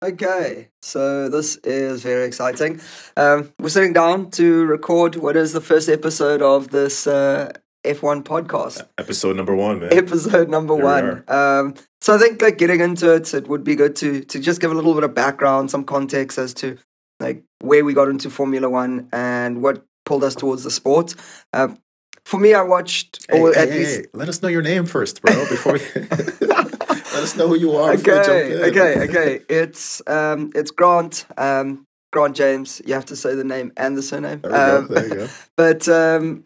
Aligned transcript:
Okay, 0.00 0.68
so 0.80 1.28
this 1.28 1.56
is 1.64 2.02
very 2.04 2.24
exciting. 2.24 2.80
Um, 3.16 3.52
we're 3.58 3.68
sitting 3.68 3.92
down 3.92 4.30
to 4.32 4.64
record 4.64 5.16
what 5.16 5.36
is 5.36 5.52
the 5.52 5.60
first 5.60 5.88
episode 5.88 6.40
of 6.40 6.68
this 6.68 7.08
uh, 7.08 7.50
F1 7.84 8.22
podcast. 8.22 8.86
Episode 8.96 9.36
number 9.36 9.56
one, 9.56 9.80
man. 9.80 9.92
Episode 9.92 10.48
number 10.48 10.76
Here 10.76 11.24
one. 11.26 11.36
Um, 11.36 11.74
so 12.00 12.14
I 12.14 12.18
think 12.18 12.40
like 12.40 12.58
getting 12.58 12.78
into 12.78 13.12
it, 13.12 13.34
it 13.34 13.48
would 13.48 13.64
be 13.64 13.74
good 13.74 13.96
to 13.96 14.22
to 14.22 14.38
just 14.38 14.60
give 14.60 14.70
a 14.70 14.74
little 14.74 14.94
bit 14.94 15.02
of 15.02 15.14
background, 15.14 15.68
some 15.68 15.82
context 15.82 16.38
as 16.38 16.54
to 16.54 16.78
like 17.18 17.42
where 17.60 17.84
we 17.84 17.92
got 17.92 18.06
into 18.08 18.30
Formula 18.30 18.70
One 18.70 19.08
and 19.12 19.62
what 19.62 19.84
pulled 20.06 20.22
us 20.22 20.36
towards 20.36 20.62
the 20.62 20.70
sport. 20.70 21.16
Um, 21.52 21.76
for 22.24 22.38
me, 22.38 22.54
I 22.54 22.62
watched, 22.62 23.26
Hey, 23.28 23.40
or 23.40 23.52
hey, 23.52 23.60
at 23.62 23.68
hey, 23.68 23.78
least 23.78 24.08
let 24.12 24.28
us 24.28 24.42
know 24.42 24.48
your 24.48 24.62
name 24.62 24.86
first, 24.86 25.22
bro. 25.22 25.34
Before 25.48 25.72
we... 25.72 25.80
let 27.18 27.24
us 27.24 27.36
know 27.36 27.48
who 27.48 27.56
you 27.56 27.76
are. 27.76 27.92
okay, 27.94 28.70
okay, 28.70 29.08
okay. 29.08 29.40
It's 29.48 30.00
um, 30.06 30.52
it's 30.54 30.70
Grant, 30.70 31.26
um, 31.36 31.84
Grant 32.12 32.36
James. 32.36 32.80
You 32.86 32.94
have 32.94 33.06
to 33.06 33.16
say 33.16 33.34
the 33.34 33.44
name 33.44 33.72
and 33.76 33.96
the 33.96 34.02
surname. 34.02 34.40
There 34.40 34.54
Um, 34.54 34.86
go. 34.86 34.94
There 34.94 35.08
you 35.08 35.14
go. 35.14 35.28
But 35.56 35.88
um, 35.88 36.44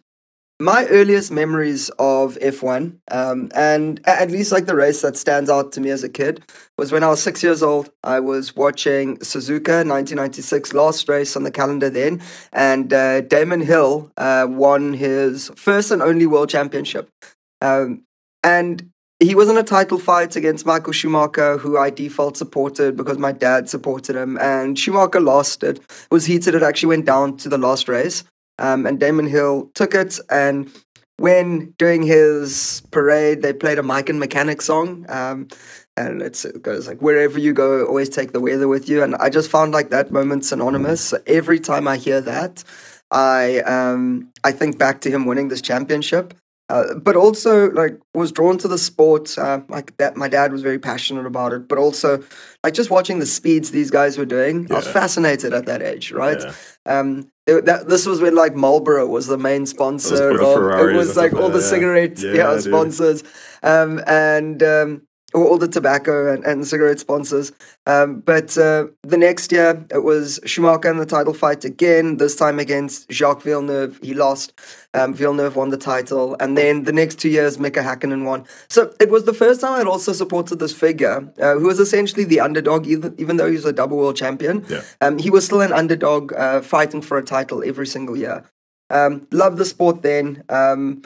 my 0.58 0.86
earliest 0.86 1.30
memories 1.30 1.90
of 1.98 2.38
F1, 2.40 2.96
um, 3.10 3.50
and 3.54 4.00
at 4.06 4.30
least 4.30 4.50
like 4.50 4.64
the 4.64 4.74
race 4.76 5.02
that 5.02 5.16
stands 5.18 5.50
out 5.50 5.72
to 5.72 5.80
me 5.82 5.90
as 5.90 6.02
a 6.04 6.08
kid, 6.08 6.42
was 6.78 6.90
when 6.90 7.02
I 7.04 7.08
was 7.08 7.22
six 7.22 7.42
years 7.42 7.62
old. 7.62 7.90
I 8.02 8.20
was 8.20 8.56
watching 8.56 9.18
Suzuka 9.18 9.84
1996 9.86 10.72
last 10.72 11.06
race 11.06 11.36
on 11.36 11.42
the 11.42 11.50
calendar 11.50 11.90
then, 11.90 12.22
and 12.50 12.90
uh, 12.94 13.20
Damon 13.20 13.60
Hill 13.60 14.10
uh, 14.16 14.46
won 14.48 14.94
his 14.94 15.50
first 15.54 15.90
and 15.90 16.00
only 16.00 16.24
world 16.26 16.48
championship. 16.48 17.10
Um, 17.60 18.04
and 18.44 18.90
he 19.22 19.34
was 19.34 19.48
in 19.48 19.56
a 19.56 19.62
title 19.62 19.98
fight 19.98 20.36
against 20.36 20.66
Michael 20.66 20.92
Schumacher, 20.92 21.58
who 21.58 21.78
I 21.78 21.90
default 21.90 22.36
supported 22.36 22.96
because 22.96 23.18
my 23.18 23.32
dad 23.32 23.68
supported 23.68 24.16
him. 24.16 24.38
And 24.38 24.78
Schumacher 24.78 25.20
lost 25.20 25.62
it. 25.62 25.78
It 25.78 26.08
was 26.10 26.26
heated. 26.26 26.54
It 26.54 26.62
actually 26.62 26.88
went 26.88 27.06
down 27.06 27.36
to 27.38 27.48
the 27.48 27.58
last 27.58 27.88
race. 27.88 28.24
Um, 28.58 28.86
and 28.86 28.98
Damon 28.98 29.26
Hill 29.26 29.70
took 29.74 29.94
it. 29.94 30.18
And 30.30 30.70
when 31.18 31.74
during 31.78 32.02
his 32.02 32.82
parade, 32.90 33.42
they 33.42 33.52
played 33.52 33.78
a 33.78 33.82
Mike 33.82 34.08
and 34.08 34.18
Mechanic 34.18 34.60
song. 34.62 35.06
Um, 35.08 35.48
and 35.96 36.22
it 36.22 36.44
goes 36.62 36.88
like, 36.88 37.00
wherever 37.00 37.38
you 37.38 37.52
go, 37.52 37.84
always 37.86 38.08
take 38.08 38.32
the 38.32 38.40
weather 38.40 38.66
with 38.66 38.88
you. 38.88 39.02
And 39.02 39.14
I 39.16 39.28
just 39.28 39.50
found 39.50 39.72
like 39.72 39.90
that 39.90 40.10
moment 40.10 40.44
synonymous. 40.44 41.14
Every 41.26 41.60
time 41.60 41.86
I 41.86 41.96
hear 41.96 42.20
that, 42.22 42.64
I 43.10 43.60
um, 43.60 44.32
I 44.42 44.52
think 44.52 44.78
back 44.78 45.02
to 45.02 45.10
him 45.10 45.26
winning 45.26 45.48
this 45.48 45.60
championship. 45.60 46.34
Uh, 46.72 46.94
but 46.94 47.16
also 47.16 47.70
like 47.72 48.00
was 48.14 48.32
drawn 48.32 48.56
to 48.56 48.66
the 48.66 48.78
sport. 48.78 49.36
Uh, 49.36 49.60
like 49.68 49.94
that, 49.98 50.16
my 50.16 50.26
dad 50.26 50.50
was 50.52 50.62
very 50.62 50.78
passionate 50.78 51.26
about 51.26 51.52
it. 51.52 51.68
But 51.68 51.76
also, 51.76 52.24
like 52.64 52.72
just 52.72 52.90
watching 52.90 53.18
the 53.18 53.26
speeds 53.26 53.72
these 53.72 53.90
guys 53.90 54.16
were 54.16 54.24
doing, 54.24 54.66
I 54.72 54.76
was 54.76 54.88
fascinated 54.88 55.52
at 55.52 55.66
that 55.66 55.82
age. 55.82 56.12
Right. 56.12 56.40
Yeah. 56.40 56.54
Um, 56.86 57.30
it- 57.46 57.66
that, 57.66 57.90
this 57.90 58.06
was 58.06 58.22
when 58.22 58.34
like 58.34 58.54
Marlboro 58.54 59.06
was 59.06 59.26
the 59.26 59.36
main 59.36 59.66
sponsor. 59.66 60.30
or 60.30 60.38
the 60.38 60.46
of, 60.46 60.88
it 60.88 60.96
was 60.96 61.14
like 61.14 61.34
all 61.34 61.50
the 61.50 61.58
yeah. 61.58 61.64
cigarette 61.66 62.18
Yeah, 62.18 62.32
yeah, 62.32 62.58
sponsors, 62.58 63.22
um, 63.62 64.00
and 64.06 64.62
um, 64.62 65.02
or 65.34 65.46
all 65.46 65.58
the 65.58 65.68
tobacco 65.68 66.32
and, 66.32 66.44
and 66.44 66.66
cigarette 66.66 67.00
sponsors. 67.00 67.52
Um, 67.86 68.20
but 68.20 68.56
uh, 68.58 68.86
the 69.02 69.16
next 69.16 69.52
year 69.52 69.84
it 69.90 70.04
was 70.04 70.40
Schumacher 70.44 70.90
in 70.90 70.98
the 70.98 71.06
title 71.06 71.34
fight 71.34 71.64
again. 71.64 72.18
This 72.18 72.36
time 72.36 72.58
against 72.58 73.10
Jacques 73.10 73.42
Villeneuve, 73.42 73.98
he 74.02 74.14
lost. 74.14 74.52
Um, 74.94 75.14
Villeneuve 75.14 75.56
won 75.56 75.70
the 75.70 75.78
title, 75.78 76.36
and 76.38 76.56
then 76.56 76.84
the 76.84 76.92
next 76.92 77.18
two 77.18 77.30
years, 77.30 77.58
Mika 77.58 77.80
Hakkinen 77.80 78.24
won. 78.24 78.44
So 78.68 78.92
it 79.00 79.10
was 79.10 79.24
the 79.24 79.32
first 79.32 79.60
time 79.62 79.80
I'd 79.80 79.86
also 79.86 80.12
supported 80.12 80.58
this 80.58 80.74
figure, 80.74 81.32
uh, 81.40 81.54
who 81.54 81.66
was 81.66 81.80
essentially 81.80 82.24
the 82.24 82.40
underdog, 82.40 82.86
even, 82.86 83.14
even 83.18 83.38
though 83.38 83.48
he 83.48 83.56
was 83.56 83.64
a 83.64 83.72
double 83.72 83.96
world 83.96 84.16
champion. 84.16 84.66
Yeah. 84.68 84.82
Um, 85.00 85.18
he 85.18 85.30
was 85.30 85.46
still 85.46 85.62
an 85.62 85.72
underdog, 85.72 86.32
uh, 86.34 86.60
fighting 86.60 87.00
for 87.00 87.16
a 87.16 87.22
title 87.22 87.62
every 87.64 87.86
single 87.86 88.16
year. 88.16 88.44
Um, 88.90 89.26
loved 89.30 89.56
the 89.56 89.64
sport 89.64 90.02
then, 90.02 90.44
um, 90.50 91.02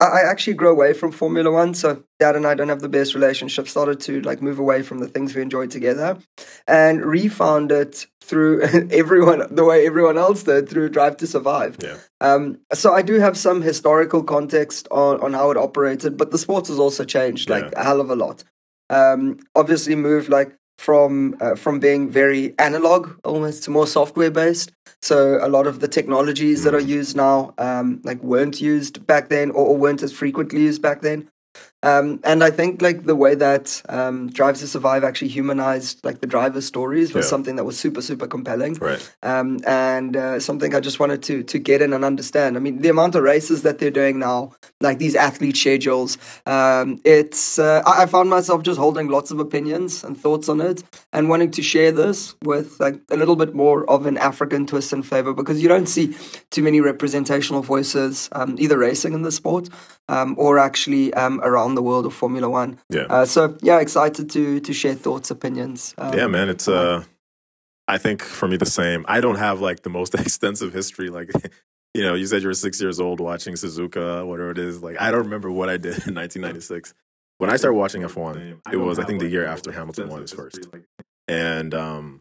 I, 0.00 0.20
actually 0.30 0.54
grew 0.54 0.70
away 0.70 0.92
from 0.92 1.10
Formula 1.10 1.50
One. 1.50 1.74
So 1.74 2.04
Dad 2.20 2.36
and 2.36 2.46
I 2.46 2.54
don't 2.54 2.68
have 2.68 2.80
the 2.82 2.88
best 2.88 3.14
relationship. 3.14 3.68
Started 3.68 3.98
to 4.00 4.20
like 4.20 4.40
move 4.40 4.58
away 4.58 4.82
from 4.82 4.98
the 5.00 5.08
things 5.08 5.34
we 5.34 5.42
enjoyed 5.42 5.70
together, 5.70 6.18
and 6.66 7.04
refound 7.04 7.72
it 7.72 8.06
through 8.22 8.62
everyone 8.90 9.42
the 9.54 9.64
way 9.64 9.86
everyone 9.86 10.18
else 10.18 10.42
did 10.44 10.68
through 10.68 10.90
Drive 10.90 11.16
to 11.18 11.26
Survive. 11.26 11.78
Yeah. 11.82 11.96
Um, 12.20 12.58
so 12.72 12.92
I 12.92 13.02
do 13.02 13.14
have 13.18 13.36
some 13.36 13.62
historical 13.62 14.22
context 14.22 14.86
on, 14.90 15.20
on 15.20 15.32
how 15.32 15.50
it 15.50 15.56
operated, 15.56 16.16
but 16.16 16.30
the 16.30 16.38
sport 16.38 16.68
has 16.68 16.78
also 16.78 17.04
changed 17.04 17.48
like 17.50 17.64
Yeah. 17.64 17.80
a 17.80 17.84
hell 17.84 18.00
of 18.00 18.10
a 18.10 18.16
lot. 18.16 18.44
Um, 18.90 19.38
obviously 19.54 19.94
moved 19.94 20.28
like 20.28 20.56
from 20.78 21.36
uh, 21.40 21.56
from 21.56 21.80
being 21.80 22.08
very 22.08 22.54
analog 22.58 23.10
almost 23.24 23.64
to 23.64 23.70
more 23.70 23.86
software 23.86 24.30
based. 24.30 24.72
So 25.02 25.38
a 25.44 25.48
lot 25.48 25.66
of 25.66 25.80
the 25.80 25.88
technologies 25.88 26.64
that 26.64 26.74
are 26.74 26.80
used 26.80 27.16
now 27.16 27.52
um, 27.58 28.00
like 28.04 28.22
weren't 28.22 28.60
used 28.60 29.06
back 29.06 29.28
then 29.28 29.50
or, 29.50 29.66
or 29.66 29.76
weren't 29.76 30.02
as 30.02 30.12
frequently 30.12 30.62
used 30.62 30.80
back 30.80 31.02
then. 31.02 31.28
Um, 31.84 32.18
and 32.24 32.42
I 32.42 32.50
think 32.50 32.82
like 32.82 33.04
the 33.04 33.14
way 33.14 33.36
that 33.36 33.82
um, 33.88 34.28
Drive 34.30 34.56
to 34.58 34.66
Survive 34.66 35.04
actually 35.04 35.28
humanized 35.28 36.04
like 36.04 36.20
the 36.20 36.26
driver 36.26 36.60
stories 36.60 37.14
was 37.14 37.24
Yeah. 37.24 37.30
something 37.30 37.54
that 37.56 37.64
was 37.64 37.78
super 37.78 38.02
super 38.02 38.26
compelling 38.26 38.74
Right. 38.74 39.02
um, 39.22 39.58
and 39.64 40.16
uh, 40.16 40.40
something 40.40 40.74
I 40.74 40.80
just 40.80 40.98
wanted 40.98 41.22
to 41.28 41.44
to 41.44 41.58
get 41.60 41.80
in 41.80 41.92
and 41.92 42.04
understand. 42.04 42.56
I 42.56 42.60
mean, 42.60 42.80
the 42.82 42.88
amount 42.88 43.14
of 43.14 43.22
races 43.22 43.62
that 43.62 43.78
they're 43.78 43.92
doing 44.02 44.18
now, 44.18 44.52
like 44.80 44.98
these 44.98 45.14
athlete 45.14 45.56
schedules, 45.56 46.18
um, 46.46 46.98
it's 47.04 47.60
uh, 47.60 47.82
I, 47.86 48.02
I 48.02 48.06
found 48.06 48.28
myself 48.28 48.62
just 48.64 48.78
holding 48.78 49.06
lots 49.08 49.30
of 49.30 49.38
opinions 49.38 50.02
and 50.04 50.18
thoughts 50.18 50.48
on 50.48 50.60
it, 50.60 50.82
and 51.12 51.28
wanting 51.28 51.52
to 51.52 51.62
share 51.62 51.92
this 51.92 52.34
with 52.42 52.80
like 52.80 52.96
a 53.10 53.16
little 53.16 53.36
bit 53.36 53.54
more 53.54 53.88
of 53.88 54.04
an 54.06 54.18
African 54.18 54.66
twist 54.66 54.92
and 54.92 55.06
flavor 55.06 55.32
because 55.32 55.62
you 55.62 55.68
don't 55.68 55.86
see 55.88 56.16
too 56.50 56.62
many 56.64 56.80
representational 56.80 57.62
voices 57.62 58.28
um, 58.32 58.56
either 58.58 58.78
racing 58.78 59.12
in 59.12 59.22
the 59.22 59.30
sport 59.32 59.68
um, 60.08 60.34
or 60.38 60.58
actually 60.58 61.14
um, 61.14 61.40
around 61.68 61.74
the 61.74 61.82
world 61.82 62.06
of 62.06 62.14
Formula 62.14 62.48
One. 62.48 62.78
Yeah. 62.90 63.06
Uh, 63.08 63.24
so 63.24 63.56
yeah, 63.62 63.80
excited 63.80 64.30
to 64.30 64.60
to 64.60 64.72
share 64.72 64.94
thoughts, 64.94 65.30
opinions. 65.30 65.94
Um, 65.98 66.14
yeah, 66.14 66.26
man. 66.26 66.48
It's 66.48 66.68
uh, 66.68 67.04
I 67.86 67.98
think 67.98 68.22
for 68.22 68.48
me 68.48 68.56
the 68.56 68.66
same. 68.66 69.04
I 69.08 69.20
don't 69.20 69.36
have 69.36 69.60
like 69.60 69.82
the 69.82 69.90
most 69.90 70.14
extensive 70.26 70.72
history. 70.72 71.10
Like, 71.10 71.30
you 71.94 72.02
know, 72.02 72.14
you 72.14 72.26
said 72.26 72.42
you 72.42 72.48
were 72.48 72.54
six 72.54 72.80
years 72.80 73.00
old 73.00 73.20
watching 73.20 73.54
Suzuka, 73.54 74.26
whatever 74.26 74.50
it 74.50 74.58
is. 74.58 74.82
Like, 74.82 75.00
I 75.00 75.10
don't 75.10 75.24
remember 75.24 75.50
what 75.50 75.68
I 75.68 75.76
did 75.76 76.06
in 76.06 76.14
1996. 76.14 76.94
When 77.38 77.50
I 77.50 77.56
started 77.56 77.76
watching 77.76 78.02
F1, 78.02 78.60
it 78.72 78.76
was 78.76 78.98
I 78.98 79.04
think 79.04 79.20
the 79.20 79.28
year 79.28 79.46
after 79.46 79.70
Hamilton 79.70 80.08
won 80.08 80.22
his 80.22 80.32
first, 80.32 80.66
and 81.28 81.72
um, 81.72 82.20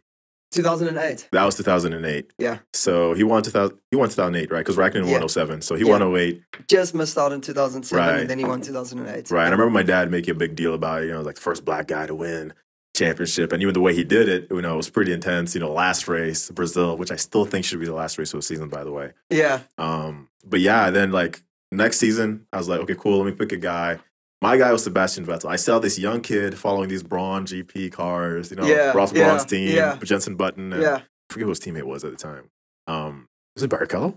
2008. 0.52 1.28
that 1.32 1.44
was 1.46 1.56
2008. 1.58 2.32
Yeah. 2.38 2.60
So 2.74 3.14
he 3.14 3.24
won 3.24 3.44
2000. 3.44 3.78
He 3.92 3.98
won 3.98 4.10
2008, 4.10 4.52
right? 4.52 4.60
Because 4.60 4.76
Raikkonen 4.78 5.06
Yeah. 5.06 5.14
won 5.20 5.24
07. 5.24 5.62
So 5.62 5.76
he 5.76 5.84
Yeah. 5.86 5.92
won 5.92 6.02
08. 6.02 6.42
just 6.68 6.96
missed 6.96 7.18
out 7.18 7.32
in 7.32 7.42
2007 7.42 8.06
Right. 8.06 8.20
and 8.22 8.30
then 8.30 8.40
he 8.40 8.46
won 8.46 8.62
2008 8.62 9.30
Right. 9.32 9.46
And 9.46 9.54
I 9.54 9.58
remember 9.58 9.72
my 9.72 9.84
dad 9.84 10.10
making 10.12 10.32
a 10.32 10.38
big 10.38 10.56
deal 10.56 10.74
about 10.74 11.04
it, 11.04 11.08
you 11.08 11.12
know, 11.14 11.22
like 11.22 11.36
the 11.36 11.42
first 11.42 11.64
black 11.66 11.88
guy 11.88 12.06
to 12.08 12.16
win 12.16 12.54
championship. 12.96 13.52
And 13.54 13.62
even 13.62 13.74
the 13.74 13.82
way 13.82 13.94
he 13.94 14.04
did 14.04 14.28
it, 14.28 14.48
you 14.50 14.62
know, 14.62 14.74
it 14.74 14.78
was 14.78 14.90
pretty 14.90 15.14
intense. 15.14 15.54
You 15.54 15.62
know, 15.62 15.72
last 15.72 16.08
race, 16.08 16.50
Brazil, 16.50 16.98
which 16.98 17.12
I 17.12 17.16
still 17.16 17.46
think 17.46 17.64
should 17.66 17.80
be 17.80 17.86
the 17.86 17.94
last 17.94 18.18
race 18.18 18.34
of 18.34 18.40
the 18.40 18.44
season, 18.46 18.70
by 18.70 18.84
the 18.84 18.92
way. 18.92 19.12
yeah 19.30 19.60
Um, 19.78 20.30
but 20.46 20.60
yeah, 20.62 20.90
then 20.90 21.12
like 21.12 21.42
next 21.72 21.98
season, 21.98 22.48
I 22.52 22.58
was 22.58 22.68
like, 22.68 22.80
okay, 22.82 22.96
cool, 22.98 23.18
let 23.20 23.26
me 23.26 23.32
pick 23.34 23.52
a 23.52 23.58
guy. 23.58 24.00
My 24.42 24.58
guy 24.58 24.72
was 24.72 24.84
Sebastian 24.84 25.26
Vettel. 25.26 25.50
I 25.50 25.56
saw 25.56 25.80
this 25.80 25.98
young 25.98 26.22
kid 26.22 26.58
following 26.58 26.90
these 26.90 27.02
Brawn 27.04 27.46
GP 27.46 27.92
cars, 27.92 28.52
you 28.52 28.58
know, 28.58 28.66
Yeah, 28.66 28.92
Ross 28.94 29.12
yeah, 29.14 29.26
Brawn's 29.26 29.46
team, 29.46 29.76
yeah. 29.76 29.98
Jenson 30.04 30.36
Button, 30.36 30.74
and 30.74 30.82
yeah 30.82 30.96
I 30.98 31.34
forget 31.34 31.44
who 31.46 31.50
his 31.50 31.60
teammate 31.60 31.84
was 31.84 32.04
at 32.04 32.12
the 32.12 32.18
time. 32.18 32.50
Um, 32.88 33.28
was 33.56 33.64
it 33.64 33.70
Barrichello? 33.72 34.16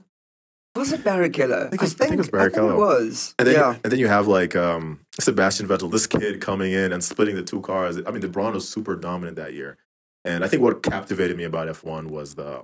was 0.77 0.93
it 0.93 1.03
Barrichello? 1.03 1.67
I 1.67 1.71
think 1.71 1.75
it 1.75 1.81
was- 1.81 1.95
I 1.95 2.05
think 2.05 2.13
it 2.13 2.19
was 2.19 2.29
Barrichello. 2.31 2.73
it 2.75 2.77
was 2.77 3.35
And 3.39 3.49
then, 3.49 3.55
yeah 3.57 3.77
and 3.83 3.91
then 3.93 3.99
you 3.99 4.09
have 4.09 4.27
like 4.29 4.55
um, 4.55 5.01
Sebastian 5.19 5.67
Vettel, 5.67 5.91
this 5.91 6.07
kid 6.07 6.41
coming 6.41 6.73
in 6.73 6.93
and 6.93 7.03
splitting 7.03 7.35
the 7.37 7.43
two 7.43 7.61
cars. 7.63 7.97
I 8.07 8.11
mean, 8.11 8.21
the 8.21 8.29
Brawn 8.29 8.53
was 8.55 8.69
super 8.69 8.95
dominant 8.97 9.37
that 9.37 9.55
year, 9.55 9.79
and 10.25 10.45
I 10.45 10.49
think 10.49 10.63
what 10.63 10.83
captivated 10.83 11.37
me 11.37 11.45
about 11.45 11.69
F 11.69 11.83
one 11.83 12.09
was 12.09 12.35
the 12.35 12.63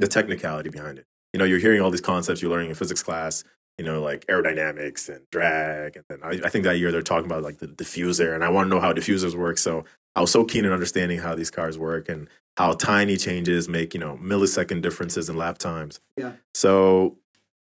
the 0.00 0.08
technicality 0.08 0.70
behind 0.70 0.98
it. 0.98 1.04
You 1.34 1.38
know, 1.38 1.44
you're 1.44 1.58
hearing 1.58 1.80
all 1.82 1.90
these 1.90 2.00
concepts 2.00 2.40
you're 2.42 2.50
learning 2.50 2.70
in 2.70 2.74
physics 2.74 3.02
class. 3.02 3.44
You 3.80 3.86
know, 3.86 4.02
like 4.02 4.26
aerodynamics 4.26 5.08
and 5.08 5.22
drag, 5.30 5.96
and 5.96 6.04
then 6.10 6.18
I, 6.22 6.46
I 6.46 6.50
think 6.50 6.64
that 6.64 6.78
year 6.78 6.92
they're 6.92 7.00
talking 7.00 7.24
about 7.24 7.42
like 7.42 7.60
the 7.60 7.66
diffuser, 7.66 8.34
and 8.34 8.44
I 8.44 8.50
want 8.50 8.66
to 8.66 8.68
know 8.74 8.78
how 8.78 8.92
diffusers 8.92 9.34
work. 9.34 9.56
So 9.56 9.86
I 10.14 10.20
was 10.20 10.30
so 10.30 10.44
keen 10.44 10.66
in 10.66 10.70
understanding 10.72 11.18
how 11.18 11.34
these 11.34 11.50
cars 11.50 11.78
work 11.78 12.10
and 12.10 12.28
how 12.58 12.74
tiny 12.74 13.16
changes 13.16 13.70
make 13.70 13.94
you 13.94 14.00
know 14.00 14.18
millisecond 14.22 14.82
differences 14.82 15.30
in 15.30 15.38
lap 15.38 15.56
times. 15.56 15.98
Yeah. 16.18 16.32
So 16.52 17.16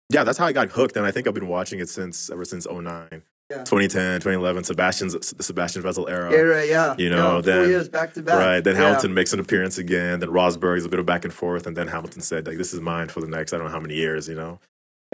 yeah, 0.08 0.22
that's 0.22 0.38
how 0.38 0.46
I 0.46 0.52
got 0.52 0.68
hooked, 0.68 0.96
and 0.96 1.04
I 1.04 1.10
think 1.10 1.26
I've 1.26 1.34
been 1.34 1.48
watching 1.48 1.80
it 1.80 1.88
since 1.88 2.30
ever 2.30 2.44
since 2.44 2.64
09. 2.64 3.08
Yeah. 3.50 3.58
2010, 3.64 4.20
2011, 4.20 4.62
Sebastian's 4.62 5.32
the 5.32 5.42
Sebastian 5.42 5.82
Vettel 5.82 6.08
era. 6.08 6.32
era 6.32 6.64
yeah 6.64 6.94
You 6.96 7.10
know, 7.10 7.36
yeah, 7.36 7.40
then- 7.42 7.68
years 7.70 7.88
back 7.88 8.14
to 8.14 8.22
back 8.22 8.38
Right. 8.38 8.60
Then 8.62 8.76
Yeah. 8.76 8.82
Hamilton 8.82 9.14
makes 9.14 9.32
an 9.32 9.40
appearance 9.40 9.78
again. 9.78 10.20
Then 10.20 10.30
Rosberg's 10.30 10.84
a 10.84 10.88
bit 10.88 11.00
of 11.00 11.06
back 11.06 11.24
and 11.24 11.34
forth, 11.34 11.66
and 11.66 11.76
then 11.76 11.88
Hamilton 11.88 12.22
said, 12.22 12.46
"Like 12.46 12.56
this 12.56 12.72
is 12.72 12.80
mine 12.80 13.08
for 13.08 13.20
the 13.20 13.26
next 13.26 13.52
I 13.52 13.56
don't 13.58 13.66
know 13.66 13.72
how 13.72 13.80
many 13.80 13.96
years." 13.96 14.28
You 14.28 14.36
know, 14.36 14.60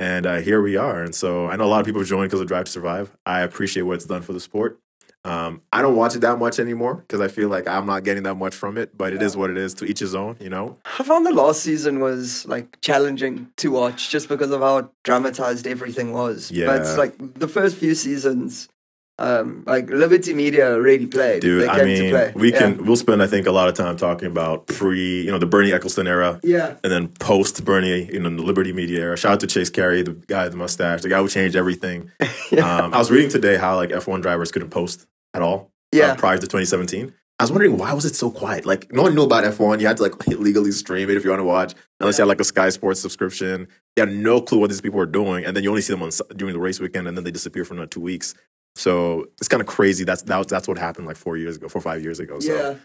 and 0.01 0.25
uh, 0.25 0.37
here 0.39 0.63
we 0.63 0.77
are. 0.77 1.03
And 1.03 1.15
so 1.15 1.49
I 1.49 1.57
know 1.57 1.65
a 1.65 1.67
lot 1.67 1.81
of 1.81 1.87
people 1.87 2.01
have 2.01 2.09
joined 2.09 2.31
because 2.31 2.41
of 2.41 2.47
Drive 2.47 2.65
to 2.65 2.73
Survive. 2.73 3.15
I 3.27 3.43
appreciate 3.43 3.83
what 3.83 3.97
it's 3.97 4.07
done 4.07 4.23
for 4.23 4.33
the 4.33 4.41
sport. 4.41 4.81
Um, 5.23 5.61
I 5.71 5.83
don't 5.83 5.97
watch 5.97 6.17
it 6.17 6.21
that 6.21 6.39
much 6.39 6.59
anymore 6.59 6.95
because 6.95 7.21
I 7.21 7.29
feel 7.29 7.51
like 7.51 7.69
I'm 7.69 7.85
not 7.85 8.05
getting 8.05 8.23
that 8.23 8.37
much 8.37 8.55
from 8.55 8.79
it. 8.79 8.97
But 8.97 9.13
it 9.13 9.21
is 9.21 9.37
what 9.37 9.51
it 9.51 9.59
is. 9.59 9.75
To 9.75 9.85
each 9.85 9.99
his 9.99 10.15
own, 10.15 10.39
you 10.41 10.49
know. 10.49 10.79
I 10.99 11.03
found 11.03 11.27
the 11.27 11.35
last 11.35 11.63
season 11.63 12.01
was 12.01 12.47
like 12.47 12.81
challenging 12.81 13.53
to 13.59 13.71
watch 13.71 14.09
just 14.09 14.31
because 14.31 14.51
of 14.51 14.63
how 14.63 14.91
dramatized 15.05 15.67
everything 15.67 16.15
was. 16.15 16.51
Yeah. 16.51 16.67
But 16.67 16.99
like 16.99 17.35
the 17.39 17.49
first 17.49 17.77
few 17.77 17.95
seasons, 17.95 18.71
um, 19.21 19.63
like 19.67 19.89
Liberty 19.91 20.35
Media 20.35 20.81
really 20.81 21.07
played. 21.07 21.43
Dude, 21.43 21.63
they 21.65 21.69
I 21.69 21.85
mean, 21.85 22.33
we 22.35 22.53
Yeah. 22.53 22.59
can 22.59 22.85
we'll 22.85 22.97
spend 22.97 23.23
I 23.23 23.27
think 23.27 23.47
a 23.47 23.53
lot 23.53 23.69
of 23.69 23.75
time 23.75 23.97
talking 23.97 24.27
about 24.29 24.67
pre, 24.67 25.23
you 25.23 25.31
know, 25.31 25.39
the 25.39 25.47
Bernie 25.47 25.71
Ecclestone 25.71 26.09
era, 26.09 26.41
Yeah. 26.43 26.75
and 26.83 26.91
then 26.93 27.09
post 27.09 27.65
Bernie, 27.65 28.11
you 28.13 28.19
know, 28.21 28.31
the 28.31 28.43
Liberty 28.43 28.73
Media 28.73 29.01
era. 29.01 29.17
Shout 29.17 29.33
out 29.33 29.41
to 29.41 29.47
Chase 29.47 29.71
Carey, 29.71 30.03
the 30.03 30.13
guy 30.13 30.45
with 30.45 30.53
the 30.53 30.59
mustache, 30.59 31.03
the 31.03 31.09
guy 31.09 31.19
who 31.21 31.29
changed 31.29 31.57
everything. 31.57 32.11
Yeah. 32.51 32.85
Um, 32.85 32.93
I 32.93 32.99
was 32.99 33.13
reading 33.13 33.31
today 33.31 33.57
how 33.57 33.77
like 33.77 33.91
F1 33.91 34.23
drivers 34.23 34.51
couldn't 34.51 34.71
post 34.71 35.07
at 35.35 35.41
all 35.43 35.71
Yeah. 35.93 36.13
uh, 36.13 36.17
prior 36.17 36.37
to 36.37 36.47
2017. 36.49 37.13
I 37.39 37.45
was 37.45 37.53
wondering 37.53 37.79
why 37.79 37.93
was 37.95 38.05
it 38.05 38.17
so 38.17 38.31
quiet? 38.31 38.67
Like 38.67 38.93
no 38.93 39.03
one 39.03 39.15
knew 39.15 39.23
about 39.23 39.45
F1. 39.45 39.81
You 39.81 39.87
had 39.87 39.97
to 39.99 40.03
like 40.03 40.27
legally 40.27 40.73
stream 40.73 41.09
it 41.09 41.17
if 41.17 41.23
you 41.25 41.31
want 41.31 41.41
to 41.41 41.45
watch, 41.45 41.75
unless 42.01 42.19
you 42.19 42.23
had 42.23 42.29
like 42.29 42.41
a 42.41 42.45
Sky 42.45 42.69
Sports 42.71 43.01
subscription. 43.01 43.69
You 43.97 44.05
had 44.05 44.13
no 44.13 44.41
clue 44.43 44.59
what 44.59 44.69
these 44.71 44.81
people 44.81 44.99
were 44.99 45.07
doing, 45.07 45.45
and 45.45 45.57
then 45.57 45.63
you 45.65 45.71
only 45.71 45.81
see 45.83 45.93
them 45.93 46.03
on 46.03 46.11
during 46.37 46.55
the 46.55 46.61
race 46.61 46.81
weekend, 46.81 47.07
and 47.09 47.17
then 47.17 47.25
they 47.25 47.31
disappear 47.31 47.65
for 47.65 47.75
another 47.75 47.87
two 47.89 48.01
weeks. 48.01 48.35
So 48.77 49.27
it's 49.39 49.49
kind 49.49 49.61
of 49.61 49.67
crazy. 49.67 50.05
That's 50.05 50.23
that, 50.23 50.49
that's 50.49 50.69
what 50.69 50.79
happened 50.79 51.07
like 51.07 51.17
four 51.17 51.37
years 51.37 51.57
ago, 51.57 51.69
four 51.69 51.81
or 51.81 51.83
five 51.83 52.03
years 52.03 52.21
ago. 52.21 52.41
So 52.41 52.55
Yeah. 52.55 52.77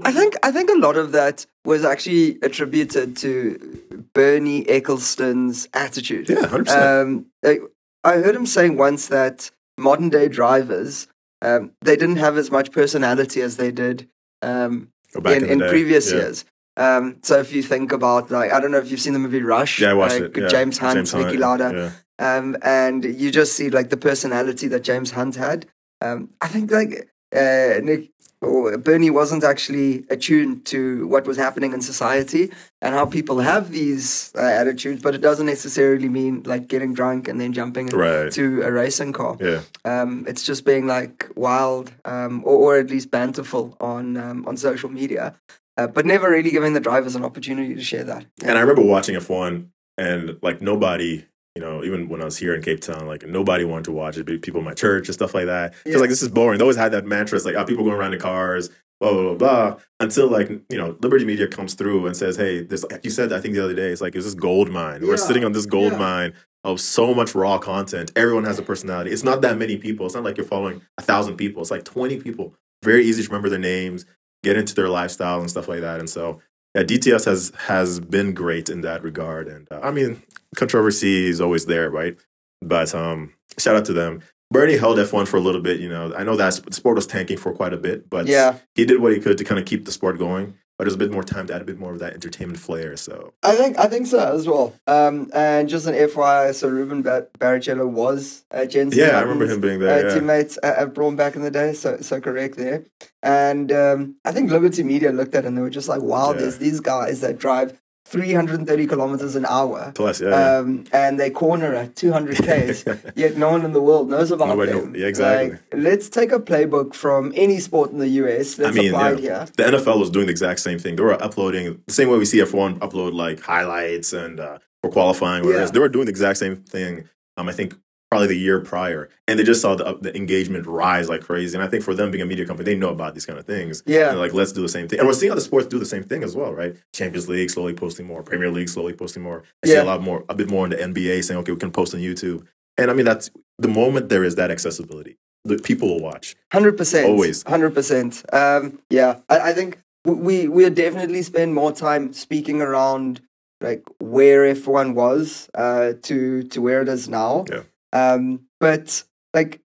I 0.00 0.12
think 0.12 0.34
I 0.42 0.50
think 0.52 0.70
a 0.70 0.78
lot 0.78 0.96
of 0.96 1.12
that 1.12 1.46
was 1.64 1.84
actually 1.84 2.38
attributed 2.42 3.16
to 3.18 4.04
Bernie 4.14 4.62
Ecclestone's 4.68 5.68
attitude. 5.72 6.28
yeah, 6.28 6.46
hundred 6.46 6.66
percent. 6.66 6.84
Um, 6.84 7.26
I, 7.44 7.58
I 8.04 8.12
heard 8.18 8.36
him 8.36 8.46
saying 8.46 8.76
once 8.76 9.08
that 9.08 9.50
modern 9.78 10.08
day 10.10 10.28
drivers 10.28 11.08
um, 11.42 11.72
they 11.82 11.96
didn't 11.96 12.16
have 12.16 12.36
as 12.38 12.50
much 12.50 12.70
personality 12.72 13.40
as 13.42 13.56
they 13.56 13.70
did 13.70 14.08
um, 14.42 14.88
back 15.20 15.36
in, 15.38 15.44
in, 15.48 15.58
the 15.58 15.64
in 15.66 15.70
previous 15.70 16.10
Yeah. 16.10 16.18
years. 16.18 16.44
Um, 16.78 17.16
so 17.22 17.38
if 17.38 17.52
you 17.54 17.62
think 17.62 17.92
about 17.92 18.30
like 18.30 18.52
I 18.52 18.60
don't 18.60 18.70
know 18.70 18.78
if 18.78 18.90
you've 18.90 19.00
seen 19.00 19.14
the 19.14 19.18
movie 19.18 19.42
Rush, 19.42 19.80
Yeah, 19.80 19.90
I 19.90 19.94
watched 19.94 20.20
like, 20.20 20.36
it. 20.36 20.42
Yeah. 20.42 20.48
James 20.48 20.78
Hunt, 20.78 20.94
James 20.96 21.12
Niki 21.12 21.38
Lauda, 21.38 21.70
Yeah. 21.74 21.90
Um, 22.18 22.56
and 22.62 23.04
you 23.04 23.30
just 23.30 23.52
see 23.54 23.70
like 23.70 23.90
the 23.90 23.96
personality 23.96 24.68
that 24.68 24.82
James 24.84 25.10
Hunt 25.12 25.36
had. 25.36 25.66
Um, 26.00 26.30
I 26.40 26.48
think 26.48 26.70
like 26.70 27.08
uh, 27.34 27.80
Nick 27.82 28.10
or 28.42 28.76
Bernie 28.76 29.08
wasn't 29.08 29.42
actually 29.44 30.04
attuned 30.10 30.66
to 30.66 31.06
what 31.08 31.26
was 31.26 31.38
happening 31.38 31.72
in 31.72 31.80
society 31.80 32.52
and 32.82 32.94
how 32.94 33.06
people 33.06 33.38
have 33.40 33.70
these 33.72 34.30
uh, 34.36 34.40
attitudes, 34.42 35.02
but 35.02 35.14
it 35.14 35.22
doesn't 35.22 35.46
necessarily 35.46 36.08
mean 36.10 36.42
like 36.44 36.68
getting 36.68 36.92
drunk 36.92 37.28
and 37.28 37.40
then 37.40 37.54
jumping 37.54 37.86
Right. 37.88 38.26
into 38.26 38.60
a 38.62 38.70
racing 38.70 39.14
car. 39.14 39.38
Yeah. 39.40 39.62
Um, 39.86 40.26
it's 40.28 40.42
just 40.44 40.66
being 40.66 40.86
like 40.86 41.28
wild 41.34 41.92
um, 42.04 42.42
or, 42.44 42.56
or 42.74 42.78
at 42.78 42.90
least 42.90 43.10
banterful 43.10 43.74
on 43.80 44.18
um, 44.18 44.44
on 44.46 44.58
social 44.58 44.90
media, 44.90 45.34
uh, 45.78 45.86
but 45.86 46.04
never 46.04 46.30
really 46.30 46.50
giving 46.50 46.74
the 46.74 46.80
drivers 46.80 47.16
an 47.16 47.24
opportunity 47.24 47.74
to 47.74 47.82
share 47.82 48.04
that. 48.04 48.26
And 48.44 48.58
I 48.58 48.60
remember 48.60 48.82
watching 48.82 49.16
F1 49.16 49.66
and 49.96 50.36
like 50.42 50.60
nobody, 50.60 51.24
you 51.56 51.62
know, 51.62 51.82
even 51.82 52.08
when 52.08 52.20
I 52.20 52.26
was 52.26 52.36
here 52.36 52.54
in 52.54 52.60
Cape 52.62 52.80
Town, 52.80 53.06
like 53.06 53.26
nobody 53.26 53.64
wanted 53.64 53.86
to 53.86 53.92
watch 53.92 54.18
it. 54.18 54.26
People 54.42 54.58
in 54.60 54.64
my 54.66 54.74
church 54.74 55.08
and 55.08 55.14
stuff 55.14 55.34
like 55.34 55.46
that. 55.46 55.72
Because 55.84 55.94
Yeah. 55.94 56.00
like 56.00 56.10
this 56.10 56.22
is 56.22 56.28
boring. 56.28 56.58
They 56.58 56.62
always 56.62 56.76
had 56.76 56.92
that 56.92 57.06
mantra. 57.06 57.38
Like, 57.42 57.54
oh, 57.54 57.64
people 57.64 57.82
going 57.82 57.96
around 57.96 58.12
in 58.12 58.20
cars, 58.20 58.68
blah, 59.00 59.10
blah, 59.12 59.22
blah, 59.22 59.34
blah. 59.34 59.76
Until 60.00 60.28
like, 60.28 60.50
you 60.50 60.76
know, 60.76 60.96
Liberty 61.00 61.24
Media 61.24 61.48
comes 61.48 61.72
through 61.74 62.06
and 62.06 62.14
says, 62.16 62.36
hey, 62.36 62.62
this, 62.62 62.84
like 62.84 63.02
you 63.04 63.10
said, 63.10 63.32
I 63.32 63.40
think 63.40 63.54
the 63.54 63.64
other 63.64 63.74
day, 63.74 63.88
it's 63.90 64.02
like, 64.02 64.14
it's 64.14 64.26
this 64.26 64.34
gold 64.34 64.70
mine. 64.70 65.00
Yeah. 65.00 65.08
We're 65.08 65.16
sitting 65.16 65.44
on 65.44 65.52
this 65.52 65.64
gold 65.66 65.92
Yeah. 65.92 65.98
mine 65.98 66.32
of 66.62 66.78
so 66.78 67.14
much 67.14 67.34
raw 67.34 67.56
content. 67.58 68.12
Everyone 68.16 68.44
has 68.44 68.58
a 68.58 68.62
personality. 68.62 69.10
It's 69.10 69.24
not 69.24 69.40
that 69.40 69.56
many 69.56 69.78
people. 69.78 70.04
It's 70.04 70.14
not 70.14 70.24
like 70.24 70.36
you're 70.36 70.46
following 70.46 70.82
a 70.98 71.02
thousand 71.02 71.36
people. 71.36 71.62
It's 71.62 71.70
like 71.70 71.84
20 71.84 72.18
people. 72.20 72.54
Very 72.84 73.04
easy 73.06 73.22
to 73.22 73.28
remember 73.30 73.48
their 73.48 73.58
names, 73.58 74.04
get 74.42 74.56
into 74.58 74.74
their 74.74 74.88
lifestyle 74.90 75.40
and 75.40 75.48
stuff 75.50 75.68
like 75.68 75.80
that. 75.80 76.00
And 76.00 76.10
so, 76.10 76.40
yeah, 76.76 76.82
DTS 76.82 77.24
has 77.24 77.52
has 77.56 78.00
been 78.00 78.34
great 78.34 78.68
in 78.68 78.82
that 78.82 79.02
regard, 79.02 79.48
and 79.48 79.66
uh, 79.72 79.80
I 79.82 79.90
mean, 79.90 80.22
controversy 80.56 81.26
is 81.26 81.40
always 81.40 81.64
there, 81.64 81.90
right? 81.90 82.18
But 82.60 82.94
um, 82.94 83.32
shout 83.58 83.76
out 83.76 83.86
to 83.86 83.94
them. 83.94 84.20
Bernie 84.50 84.76
held 84.76 84.98
F1 84.98 85.26
for 85.26 85.38
a 85.38 85.40
little 85.40 85.62
bit. 85.62 85.80
You 85.80 85.88
know, 85.88 86.14
I 86.14 86.22
know 86.22 86.36
that 86.36 86.60
the 86.66 86.74
sport 86.74 86.96
was 86.96 87.06
tanking 87.06 87.38
for 87.38 87.54
quite 87.54 87.72
a 87.72 87.78
bit, 87.78 88.10
but 88.10 88.26
Yeah, 88.26 88.58
he 88.74 88.84
did 88.84 89.00
what 89.00 89.14
he 89.14 89.20
could 89.20 89.38
to 89.38 89.44
kind 89.44 89.58
of 89.58 89.64
keep 89.64 89.86
the 89.86 89.92
sport 89.92 90.18
going. 90.18 90.54
But 90.78 90.84
there's 90.84 90.94
a 90.94 90.98
bit 90.98 91.10
more 91.10 91.22
time 91.24 91.46
to 91.46 91.54
add 91.54 91.62
a 91.62 91.64
bit 91.64 91.78
more 91.78 91.92
of 91.92 92.00
that 92.00 92.12
entertainment 92.12 92.60
flair. 92.60 92.96
So 92.98 93.32
I 93.42 93.54
think 93.54 93.78
I 93.78 93.86
think 93.86 94.06
so 94.06 94.18
as 94.34 94.46
well. 94.46 94.74
Um, 94.86 95.30
and 95.34 95.68
just 95.70 95.86
an 95.86 95.94
FYI, 95.94 96.54
so 96.54 96.68
Ruben 96.68 97.00
Bar- 97.02 97.28
Barrichello 97.38 97.88
was 97.88 98.44
uh, 98.50 98.66
Jensen 98.66 99.00
yeah, 99.00 99.16
I 99.18 99.22
remember 99.22 99.46
him 99.46 99.60
being 99.62 99.82
uh, 99.82 99.86
there. 99.86 100.08
yeah. 100.08 100.14
teammates 100.14 100.58
at, 100.62 100.76
at 100.76 100.94
Brawn 100.94 101.16
back 101.16 101.34
in 101.34 101.40
the 101.42 101.50
day. 101.50 101.72
So 101.72 101.98
so 102.02 102.20
correct 102.20 102.56
there. 102.56 102.84
And 103.22 103.72
um, 103.72 104.16
I 104.24 104.32
think 104.32 104.50
Liberty 104.50 104.82
Media 104.82 105.12
looked 105.12 105.34
at 105.34 105.44
it 105.44 105.48
and 105.48 105.56
they 105.56 105.62
were 105.62 105.70
just 105.70 105.88
like, 105.88 106.02
"Wow, 106.02 106.32
Yeah. 106.32 106.40
there's 106.40 106.58
these 106.58 106.80
guys 106.80 107.22
that 107.22 107.38
drive 107.38 107.80
330 108.06 108.86
kilometers 108.86 109.34
an 109.36 109.44
hour." 109.46 109.92
Plus, 109.94 110.20
yeah, 110.20 110.28
yeah. 110.30 110.58
Um, 110.58 110.84
and 110.92 111.18
they 111.20 111.30
corner 111.30 111.74
at 111.74 111.96
200 111.96 112.36
k's, 112.38 112.84
yet 113.16 113.36
no 113.36 113.50
one 113.50 113.64
in 113.64 113.72
the 113.72 113.82
world 113.82 114.08
knows 114.08 114.30
about 114.30 114.48
Nobody 114.48 114.72
them. 114.72 114.94
yeah, 114.94 115.06
exactly. 115.06 115.50
Like, 115.50 115.60
let's 115.74 116.08
take 116.08 116.32
a 116.32 116.38
playbook 116.38 116.94
from 116.94 117.32
any 117.36 117.58
sport 117.60 117.90
in 117.90 117.98
the 117.98 118.08
US. 118.22 118.58
Let's 118.58 118.76
I 118.76 118.80
mean, 118.80 118.90
apply 118.94 119.10
yeah. 119.10 119.16
it 119.16 119.20
here. 119.20 119.46
the 119.56 119.62
NFL 119.78 119.98
was 119.98 120.10
doing 120.10 120.26
the 120.26 120.32
exact 120.32 120.60
same 120.60 120.78
thing. 120.78 120.96
They 120.96 121.02
were 121.02 121.20
uploading 121.22 121.82
the 121.86 121.92
same 121.92 122.08
way 122.08 122.18
we 122.18 122.24
see 122.24 122.38
F1 122.38 122.78
upload 122.78 123.12
like 123.12 123.40
highlights 123.40 124.12
and 124.12 124.38
uh, 124.40 124.58
for 124.82 124.90
qualifying. 124.90 125.44
Whereas 125.44 125.68
Yeah. 125.68 125.72
they 125.72 125.78
were 125.80 125.88
doing 125.88 126.06
the 126.06 126.10
exact 126.10 126.38
same 126.38 126.56
thing. 126.56 127.08
Um, 127.36 127.48
I 127.48 127.52
think 127.52 127.74
probably 128.10 128.28
the 128.28 128.38
year 128.38 128.60
prior, 128.60 129.08
and 129.26 129.38
they 129.38 129.44
just 129.44 129.60
saw 129.60 129.74
the, 129.74 129.98
the 130.00 130.16
engagement 130.16 130.66
rise 130.66 131.08
like 131.08 131.22
crazy. 131.22 131.56
And 131.56 131.64
I 131.64 131.68
think 131.68 131.82
for 131.82 131.94
them 131.94 132.10
being 132.10 132.22
a 132.22 132.26
media 132.26 132.46
company, 132.46 132.64
they 132.72 132.78
know 132.78 132.90
about 132.90 133.14
these 133.14 133.26
kind 133.26 133.38
of 133.38 133.46
things. 133.46 133.82
Yeah. 133.86 134.12
Like 134.12 134.32
let's 134.32 134.52
do 134.52 134.62
the 134.62 134.68
same 134.68 134.88
thing. 134.88 134.98
And 134.98 135.08
we're 135.08 135.14
seeing 135.14 135.32
other 135.32 135.40
sports 135.40 135.66
do 135.66 135.78
the 135.78 135.86
same 135.86 136.04
thing 136.04 136.22
as 136.22 136.36
well, 136.36 136.52
right? 136.52 136.76
Champions 136.92 137.28
League 137.28 137.50
slowly 137.50 137.74
posting 137.74 138.06
more, 138.06 138.22
Premier 138.22 138.50
League 138.50 138.68
slowly 138.68 138.92
posting 138.92 139.22
more. 139.22 139.42
I 139.64 139.68
see 139.68 139.76
a 139.76 139.84
lot 139.84 140.02
more, 140.02 140.24
a 140.28 140.34
bit 140.34 140.50
more 140.50 140.64
in 140.64 140.70
the 140.70 140.76
NBA 140.76 141.24
saying, 141.24 141.38
okay, 141.40 141.52
we 141.52 141.58
can 141.58 141.72
post 141.72 141.94
on 141.94 142.00
YouTube. 142.00 142.46
And 142.78 142.90
I 142.90 142.94
mean, 142.94 143.06
that's 143.06 143.30
the 143.58 143.68
moment 143.68 144.08
there 144.08 144.24
is 144.24 144.34
that 144.36 144.50
accessibility, 144.50 145.16
the 145.44 145.58
people 145.58 145.88
will 145.88 146.02
watch. 146.02 146.36
Hundred 146.52 146.76
percent, 146.76 147.08
Always. 147.08 147.42
hundred 147.44 147.74
percent. 147.74 148.22
Um, 148.32 148.80
yeah, 148.90 149.20
I, 149.28 149.50
I 149.50 149.52
think 149.52 149.80
we 150.04 150.46
we 150.48 150.68
definitely 150.70 151.22
spend 151.22 151.54
more 151.54 151.72
time 151.72 152.12
speaking 152.12 152.60
around 152.60 153.20
like 153.60 153.82
where 153.98 154.44
F 154.44 154.66
one 154.66 154.94
was 154.94 155.48
uh, 155.54 155.94
to 156.02 156.42
to 156.44 156.60
where 156.60 156.82
it 156.82 156.88
is 156.88 157.08
now. 157.08 157.44
Yeah. 157.50 157.62
Um, 157.96 158.46
but 158.60 159.04
like, 159.34 159.60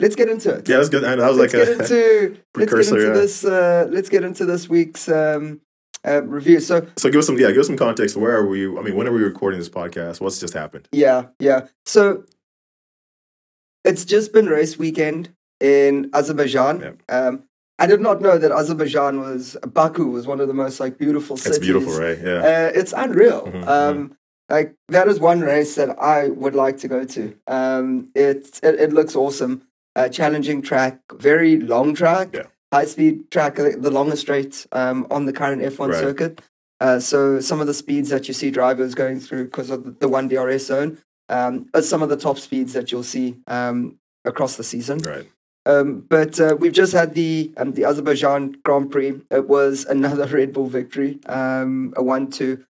let's 0.00 0.16
get 0.16 0.28
into 0.28 0.50
it. 0.50 0.68
Yeah, 0.68 0.76
that's 0.78 0.88
good. 0.88 1.04
And 1.04 1.20
that 1.20 1.28
was 1.28 1.36
let's 1.36 1.54
like 1.54 1.66
get 1.66 1.68
a 1.68 1.72
into 1.72 2.40
let's 2.56 2.72
get 2.72 2.92
into 2.92 3.06
yeah. 3.06 3.12
this. 3.12 3.44
Uh, 3.44 3.86
let's 3.90 4.08
get 4.08 4.24
into 4.24 4.46
this 4.46 4.68
week's 4.68 5.08
um, 5.08 5.60
uh, 6.06 6.22
review. 6.22 6.60
So 6.60 6.86
So 6.96 7.10
give 7.10 7.18
us 7.18 7.26
some, 7.26 7.38
yeah, 7.38 7.48
give 7.48 7.58
us 7.58 7.66
some 7.66 7.76
context. 7.76 8.16
Where 8.16 8.36
are 8.36 8.46
we? 8.46 8.66
I 8.66 8.82
mean, 8.82 8.96
when 8.96 9.06
are 9.06 9.12
we 9.12 9.22
recording 9.22 9.58
this 9.58 9.68
podcast? 9.68 10.20
What's 10.20 10.40
just 10.40 10.54
happened? 10.54 10.88
Yeah, 10.92 11.26
yeah. 11.38 11.66
So 11.84 12.24
it's 13.84 14.04
just 14.04 14.32
been 14.32 14.46
race 14.46 14.78
weekend 14.78 15.30
in 15.60 16.10
Azerbaijan. 16.12 16.80
Yep. 16.80 17.02
Um, 17.08 17.42
I 17.78 17.86
did 17.86 18.00
not 18.00 18.22
know 18.22 18.38
that 18.38 18.50
Azerbaijan 18.50 19.20
was 19.20 19.56
Baku 19.66 20.06
was 20.06 20.26
one 20.26 20.40
of 20.40 20.48
the 20.48 20.54
most 20.54 20.80
like 20.80 20.96
beautiful 20.96 21.36
cities. 21.36 21.58
It's 21.58 21.66
beautiful, 21.66 21.92
right? 21.98 22.18
Yeah. 22.18 22.38
Uh, 22.38 22.72
it's 22.74 22.94
unreal. 22.96 23.42
Mhm, 23.42 23.66
um, 23.66 24.16
like 24.48 24.74
that 24.88 25.08
is 25.08 25.18
one 25.20 25.40
race 25.40 25.74
that 25.74 25.90
I 26.00 26.28
would 26.28 26.54
like 26.54 26.78
to 26.78 26.88
go 26.88 27.04
to. 27.04 27.36
Um, 27.46 28.08
it, 28.14 28.60
it 28.62 28.74
it 28.80 28.92
looks 28.92 29.16
awesome. 29.16 29.62
Uh, 29.96 30.08
challenging 30.08 30.60
track, 30.62 31.00
very 31.14 31.58
long 31.58 31.94
track, 31.94 32.28
Yeah. 32.34 32.42
high 32.72 32.84
speed 32.84 33.30
track, 33.30 33.54
the 33.56 33.90
longest 33.90 34.22
straight 34.22 34.66
um, 34.72 35.06
on 35.10 35.24
the 35.24 35.32
current 35.32 35.62
F1 35.62 35.88
Right. 35.88 35.98
circuit. 36.00 36.42
Uh, 36.80 36.98
so 37.00 37.40
some 37.40 37.60
of 37.62 37.66
the 37.66 37.72
speeds 37.72 38.10
that 38.10 38.28
you 38.28 38.34
see 38.34 38.50
drivers 38.50 38.94
going 38.94 39.18
through 39.20 39.44
because 39.44 39.70
of 39.70 39.84
the- 39.84 39.92
the 40.00 40.08
one 40.08 40.28
DRS 40.28 40.66
zone 40.66 40.98
um, 41.30 41.66
are 41.72 41.80
some 41.80 42.02
of 42.02 42.10
the 42.10 42.16
top 42.16 42.38
speeds 42.38 42.74
that 42.74 42.92
you'll 42.92 43.02
see 43.02 43.36
um, 43.46 43.98
across 44.26 44.56
the 44.56 44.62
season. 44.64 44.98
right. 44.98 45.26
Um, 45.64 46.04
but 46.08 46.38
uh, 46.38 46.54
we've 46.60 46.72
just 46.74 46.92
had 46.92 47.14
the 47.14 47.50
um, 47.56 47.72
the 47.72 47.84
Azerbaijan 47.84 48.54
Grand 48.64 48.90
Prix. 48.92 49.20
It 49.32 49.48
was 49.48 49.84
another 49.86 50.26
Red 50.38 50.52
Bull 50.52 50.68
victory, 50.68 51.18
um, 51.26 51.92
a 51.96 52.02
one-two. 52.04 52.64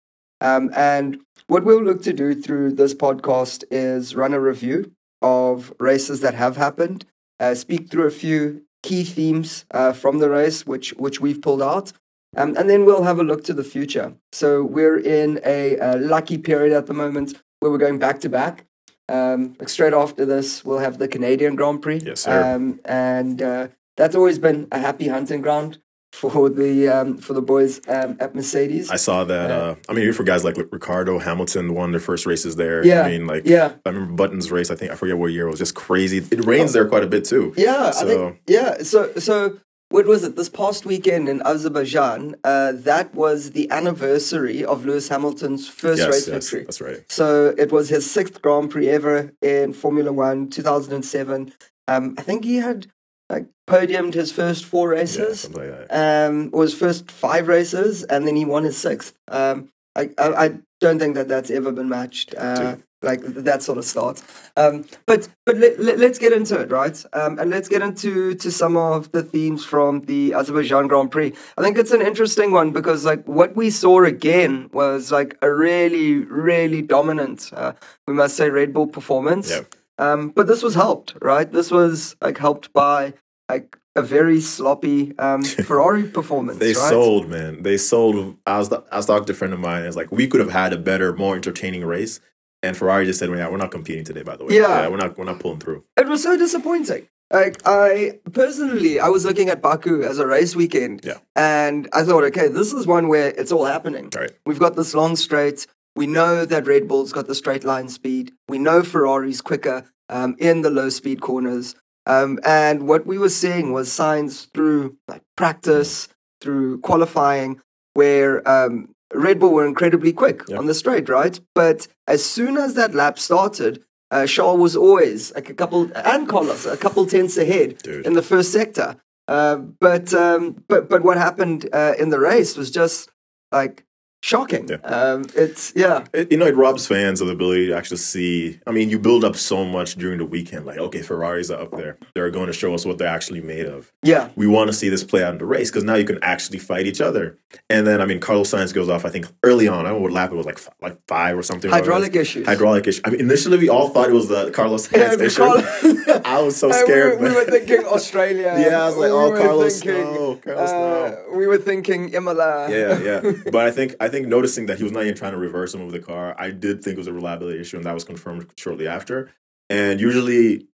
Um, 0.45 0.69
and 0.75 1.19
what 1.47 1.63
we'll 1.63 1.83
look 1.83 2.03
to 2.03 2.13
do 2.13 2.39
through 2.39 2.73
this 2.73 2.93
podcast 2.93 3.63
is 3.71 4.15
run 4.15 4.33
a 4.33 4.39
review 4.39 4.91
of 5.21 5.73
races 5.79 6.21
that 6.21 6.35
have 6.35 6.55
happened, 6.55 7.05
uh, 7.39 7.55
speak 7.55 7.89
through 7.89 8.05
a 8.05 8.11
few 8.11 8.61
key 8.83 9.03
themes 9.03 9.65
uh, 9.71 9.91
from 9.91 10.19
the 10.19 10.29
race, 10.29 10.67
which 10.67 10.91
which 10.93 11.19
we've 11.19 11.41
pulled 11.41 11.63
out, 11.63 11.93
um, 12.37 12.55
and 12.57 12.69
then 12.69 12.85
we'll 12.85 13.03
have 13.03 13.19
a 13.19 13.23
look 13.23 13.43
to 13.45 13.53
the 13.53 13.63
future. 13.63 14.13
So 14.33 14.63
we're 14.63 14.99
in 14.99 15.39
a, 15.43 15.77
a 15.77 15.97
lucky 15.97 16.37
period 16.37 16.73
at 16.73 16.85
the 16.85 16.93
moment 16.93 17.41
where 17.59 17.71
we're 17.71 17.85
going 17.87 17.99
back 17.99 18.19
to 18.19 18.29
back. 18.29 18.65
Um, 19.09 19.55
like 19.59 19.69
straight 19.69 19.93
after 19.93 20.25
this, 20.25 20.63
we'll 20.63 20.79
have 20.79 20.99
the 20.99 21.07
Canadian 21.07 21.55
Grand 21.55 21.81
Prix. 21.81 22.01
Yes, 22.05 22.21
sir. 22.21 22.55
Um, 22.55 22.79
and 22.85 23.41
uh, 23.41 23.67
that's 23.97 24.15
always 24.15 24.37
been 24.37 24.67
a 24.71 24.79
happy 24.79 25.07
hunting 25.07 25.41
ground 25.41 25.79
for 26.15 26.49
the 26.49 26.87
um, 26.87 27.17
for 27.17 27.33
the 27.33 27.41
boys 27.41 27.81
um, 27.87 28.15
at 28.19 28.33
Mercedes. 28.33 28.89
I 28.89 28.95
saw 28.95 29.23
that. 29.25 29.49
Yeah. 29.49 29.55
Uh, 29.57 29.75
I 29.89 29.93
mean, 29.93 30.11
for 30.13 30.23
guys 30.23 30.43
like 30.43 30.55
Ricciardo 30.71 31.19
Hamilton 31.19 31.73
won 31.73 31.91
their 31.91 31.99
first 31.99 32.25
races 32.25 32.55
there. 32.55 32.85
Yeah, 32.85 33.01
I 33.03 33.09
mean, 33.11 33.27
like 33.27 33.43
yeah. 33.45 33.73
I 33.85 33.89
remember 33.89 34.13
Button's 34.13 34.51
race. 34.51 34.71
I 34.71 34.75
think 34.75 34.91
I 34.91 34.95
forget 34.95 35.17
what 35.17 35.27
year 35.33 35.47
it 35.47 35.51
was. 35.51 35.59
Just 35.59 35.75
crazy. 35.75 36.17
It 36.17 36.45
rains 36.45 36.73
there 36.73 36.87
quite 36.87 37.03
a 37.03 37.07
bit 37.07 37.25
too. 37.25 37.53
Yeah, 37.57 37.87
I 37.87 37.91
So- 37.91 38.05
think 38.07 38.41
yeah. 38.47 38.77
So 38.83 39.13
so 39.17 39.59
what 39.89 40.05
was 40.07 40.23
it? 40.23 40.35
This 40.35 40.49
past 40.49 40.85
weekend 40.85 41.29
in 41.29 41.41
Azerbaijan, 41.45 42.35
uh, 42.43 42.71
that 42.73 43.13
was 43.13 43.51
the 43.51 43.69
anniversary 43.69 44.65
of 44.65 44.83
Lewis 44.85 45.09
Hamilton's 45.09 45.67
first 45.69 45.99
Yes, 45.99 46.07
race 46.11 46.27
yes, 46.27 46.49
victory. 46.49 46.63
that's 46.63 46.81
right. 46.81 47.03
So 47.11 47.53
it 47.57 47.71
was 47.71 47.89
his 47.89 48.09
sixth 48.09 48.41
Grand 48.41 48.71
Prix 48.71 48.89
ever 48.89 49.31
in 49.41 49.73
Formula 49.73 50.11
One, 50.11 50.49
2007. 50.49 51.53
Um, 51.87 52.15
I 52.17 52.21
think 52.23 52.45
he 52.45 52.55
had 52.57 52.87
like 53.29 53.47
podiumed 53.67 54.13
his 54.13 54.31
first 54.31 54.65
four 54.65 54.93
Yeah, 54.93 54.99
races. 54.99 55.41
something 55.41 55.71
like 55.71 55.93
um, 55.93 56.49
or 56.53 56.63
his 56.63 56.73
first 56.73 57.09
five 57.09 57.47
races, 57.47 58.03
and 58.03 58.27
then 58.27 58.35
he 58.35 58.45
won 58.45 58.63
his 58.63 58.77
sixth. 58.77 59.17
Um, 59.27 59.69
I, 59.95 60.09
I, 60.17 60.45
I 60.45 60.59
don't 60.81 60.99
think 60.99 61.15
that 61.15 61.27
that's 61.27 61.49
ever 61.49 61.71
been 61.71 61.89
matched. 61.89 62.35
Uh, 62.35 62.77
like 63.05 63.21
that 63.21 63.63
sort 63.63 63.77
of 63.77 63.85
start. 63.85 64.21
Um, 64.57 64.85
but 65.05 65.29
but 65.45 65.57
let, 65.57 65.79
let, 65.79 66.01
us 66.01 66.17
get 66.17 66.33
into 66.33 66.59
it, 66.59 66.71
right? 66.71 67.01
Um, 67.13 67.39
and 67.39 67.49
let's 67.49 67.69
get 67.69 67.81
into 67.81 68.33
to 68.35 68.51
some 68.51 68.75
of 68.75 69.11
the 69.11 69.23
themes 69.23 69.63
from 69.63 70.01
the 70.01 70.33
Azerbaijan 70.33 70.87
Grand 70.87 71.11
Prix. 71.11 71.33
I 71.57 71.61
think 71.61 71.77
it's 71.77 71.91
an 71.91 72.01
interesting 72.01 72.51
one 72.51 72.71
because 72.71 73.05
like 73.05 73.25
what 73.27 73.55
we 73.55 73.69
saw 73.69 74.03
again 74.03 74.69
was 74.73 75.11
like 75.11 75.37
a 75.41 75.51
really 75.51 76.15
really 76.15 76.81
dominant, 76.81 77.51
uh, 77.53 77.73
we 78.07 78.13
must 78.13 78.35
say, 78.35 78.49
Red 78.49 78.73
Bull 78.73 78.87
performance. 78.87 79.49
Yeah. 79.51 79.61
Um, 79.97 80.29
but 80.29 80.47
this 80.47 80.61
was 80.63 80.75
helped, 80.75 81.15
right? 81.21 81.49
This 81.51 81.71
was 81.71 82.15
like 82.21 82.37
helped 82.37 82.73
by 82.73 83.13
like 83.49 83.77
a 83.95 84.01
very 84.01 84.41
sloppy 84.41 85.17
um, 85.19 85.43
Ferrari 85.69 86.03
performance. 86.03 86.59
They 86.59 86.67
right? 86.73 86.75
sold, 86.75 87.29
man. 87.29 87.63
They 87.63 87.77
sold. 87.77 88.37
I 88.45 88.57
was 88.57 88.71
I 88.71 88.97
was 88.97 89.05
talking 89.05 89.25
to 89.25 89.31
a 89.33 89.35
friend 89.35 89.53
of 89.53 89.59
mine. 89.59 89.83
It's 89.83 89.95
like 89.95 90.11
we 90.11 90.27
could 90.27 90.41
have 90.41 90.51
had 90.51 90.73
a 90.73 90.77
better, 90.77 91.13
more 91.15 91.35
entertaining 91.35 91.85
race, 91.85 92.19
and 92.61 92.75
Ferrari 92.75 93.05
just 93.05 93.19
said, 93.19 93.29
"Yeah, 93.29 93.49
we're 93.49 93.57
not 93.57 93.71
competing 93.71 94.03
today." 94.03 94.23
By 94.23 94.35
the 94.35 94.45
way, 94.45 94.55
Yeah. 94.55 94.87
we're 94.89 94.97
not 94.97 95.17
we're 95.17 95.23
not 95.25 95.39
pulling 95.39 95.59
through. 95.59 95.83
It 95.97 96.07
was 96.07 96.21
so 96.23 96.35
disappointing. 96.37 97.07
Like 97.31 97.61
I 97.65 98.19
personally, 98.33 98.99
I 98.99 99.07
was 99.09 99.25
looking 99.25 99.49
at 99.49 99.61
Baku 99.61 100.03
as 100.03 100.19
a 100.19 100.27
race 100.27 100.55
weekend, 100.55 101.01
Yeah. 101.03 101.17
and 101.35 101.89
I 101.93 102.03
thought, 102.03 102.23
okay, 102.25 102.49
this 102.49 102.71
is 102.73 102.85
one 102.85 103.07
where 103.07 103.29
it's 103.29 103.51
all 103.51 103.65
happening. 103.65 104.09
Right. 104.15 104.31
We've 104.45 104.59
got 104.59 104.75
this 104.75 104.93
long 104.93 105.15
straight. 105.15 105.65
We 105.95 106.07
know 106.07 106.45
that 106.45 106.67
Red 106.67 106.87
Bull's 106.87 107.13
got 107.13 107.27
the 107.27 107.35
straight 107.35 107.63
line 107.63 107.87
speed. 107.89 108.33
We 108.49 108.57
know 108.57 108.81
Ferrari's 108.83 109.41
quicker 109.41 109.85
um, 110.09 110.35
in 110.39 110.61
the 110.61 110.69
low 110.69 110.89
speed 110.89 111.21
corners. 111.21 111.75
Um, 112.05 112.39
and 112.43 112.87
what 112.87 113.05
we 113.07 113.17
were 113.17 113.29
seeing 113.29 113.71
was 113.73 113.91
signs 113.91 114.45
through 114.53 114.97
like 115.07 115.23
practice, 115.35 116.07
through 116.41 116.79
qualifying, 116.81 117.61
where 117.93 118.47
um, 118.47 118.89
Red 119.13 119.39
Bull 119.39 119.51
were 119.51 119.65
incredibly 119.65 120.11
quick 120.13 120.41
Yeah. 120.47 120.57
on 120.57 120.65
the 120.67 120.73
straight, 120.73 121.09
right? 121.09 121.39
But 121.55 121.87
as 122.07 122.23
soon 122.23 122.57
as 122.57 122.73
that 122.75 122.93
lap 122.93 123.17
started, 123.17 123.83
uh, 124.11 124.27
Charles 124.27 124.59
was 124.59 124.75
always 124.75 125.33
like 125.33 125.49
a 125.49 125.53
couple, 125.53 125.89
and 125.95 126.27
Carlos 126.27 126.65
a 126.65 126.77
couple 126.77 127.05
tenths 127.07 127.37
ahead 127.37 127.79
Dude. 127.79 128.05
in 128.05 128.13
the 128.13 128.21
first 128.21 128.51
sector. 128.51 128.97
Uh, 129.27 129.55
but 129.55 130.13
um, 130.13 130.63
but 130.67 130.87
but 130.87 131.01
what 131.03 131.17
happened 131.17 131.67
uh, 131.73 131.93
in 131.97 132.09
the 132.09 132.19
race 132.19 132.55
was 132.55 132.69
just 132.69 133.09
like 133.51 133.83
shocking. 134.25 134.67
Yeah. 134.67 134.77
Um, 134.77 135.25
it's 135.35 135.71
yeah, 135.75 136.05
It, 136.13 136.31
you 136.31 136.37
know, 136.37 136.47
it 136.47 136.55
robs 136.55 136.87
fans 136.87 137.21
of 137.21 137.27
the 137.27 137.33
ability 137.33 137.67
to 137.67 137.75
actually 137.75 137.97
see. 137.97 138.59
I 138.65 138.71
mean, 138.71 138.89
you 138.89 138.97
build 138.97 139.23
up 139.23 139.35
so 139.35 139.63
much 139.63 139.95
during 139.95 140.17
the 140.17 140.25
weekend. 140.25 140.65
Like, 140.65 140.79
okay, 140.79 141.01
Ferraris 141.03 141.51
are 141.51 141.61
up 141.61 141.71
there. 141.77 141.97
They're 142.15 142.31
going 142.31 142.47
to 142.47 142.53
show 142.53 142.73
us 142.73 142.85
what 142.85 142.97
they're 142.97 143.07
actually 143.07 143.41
made 143.41 143.67
of. 143.67 143.91
yeah, 144.03 144.29
We 144.35 144.47
want 144.47 144.67
to 144.69 144.73
see 144.73 144.89
this 144.89 145.03
play 145.03 145.23
out 145.23 145.33
in 145.33 145.37
the 145.37 145.45
race 145.45 145.69
because 145.69 145.83
now 145.83 145.95
you 145.95 146.05
can 146.05 146.17
actually 146.23 146.57
fight 146.59 146.87
each 146.87 147.01
other. 147.01 147.37
And 147.69 147.85
then, 147.85 148.01
I 148.01 148.05
mean, 148.05 148.19
Carlos 148.19 148.51
Sainz 148.51 148.73
goes 148.73 148.89
off. 148.89 149.05
I 149.05 149.09
think 149.09 149.27
early 149.43 149.67
on, 149.67 149.85
I 149.85 149.89
don't 149.89 149.97
know 149.99 150.03
what 150.03 150.11
lap 150.11 150.31
it 150.31 150.35
was, 150.35 150.45
like 150.47 150.55
f- 150.57 150.69
like 150.81 150.97
five 151.07 151.37
or 151.37 151.43
something. 151.43 151.69
hydraulic 151.69 152.15
issues. 152.15 152.45
hydraulic 152.47 152.87
issue. 152.87 153.01
I 153.05 153.11
mean, 153.11 153.19
initially 153.21 153.57
we 153.59 153.69
all 153.69 153.89
thought 153.89 154.09
it 154.09 154.13
was 154.13 154.27
the 154.27 154.49
Carlos 154.51 154.91
Yeah, 154.91 155.09
Sainz 155.13 155.21
issue. 155.21 155.37
Carlos- 155.37 156.05
I 156.35 156.41
was 156.41 156.55
so 156.57 156.71
scared. 156.71 157.19
We 157.19 157.29
were, 157.29 157.33
we 157.33 157.35
were 157.35 157.45
thinking 157.45 157.85
Australia. 157.97 158.55
Yeah, 158.57 158.83
I 158.83 158.85
was 158.87 158.97
like, 158.97 159.11
oh, 159.11 159.29
were 159.29 159.37
Carlos 159.37 159.81
thinking, 159.81 160.13
no, 160.13 160.35
Carlos 160.35 160.69
uh, 160.69 161.23
no. 161.29 161.37
We 161.37 161.47
were 161.47 161.57
thinking 161.57 162.09
Imola. 162.09 162.69
Yeah, 162.69 162.99
yeah. 162.99 163.31
But 163.51 163.65
I 163.67 163.71
think 163.71 163.95
I 163.99 164.07
think 164.09 164.27
noticing 164.27 164.65
that 164.67 164.77
he 164.77 164.83
was 164.83 164.91
not 164.91 165.03
even 165.03 165.15
trying 165.15 165.31
to 165.31 165.37
reverse 165.37 165.73
him 165.73 165.85
with 165.85 165.93
the 165.93 165.99
car, 165.99 166.35
I 166.37 166.51
did 166.51 166.83
think 166.83 166.95
it 166.95 166.97
was 166.97 167.07
a 167.07 167.13
reliability 167.13 167.59
issue, 167.59 167.77
and 167.77 167.85
that 167.85 167.93
was 167.93 168.03
confirmed 168.03 168.47
shortly 168.57 168.87
after. 168.87 169.31
And 169.69 169.99
usually, 169.99 170.67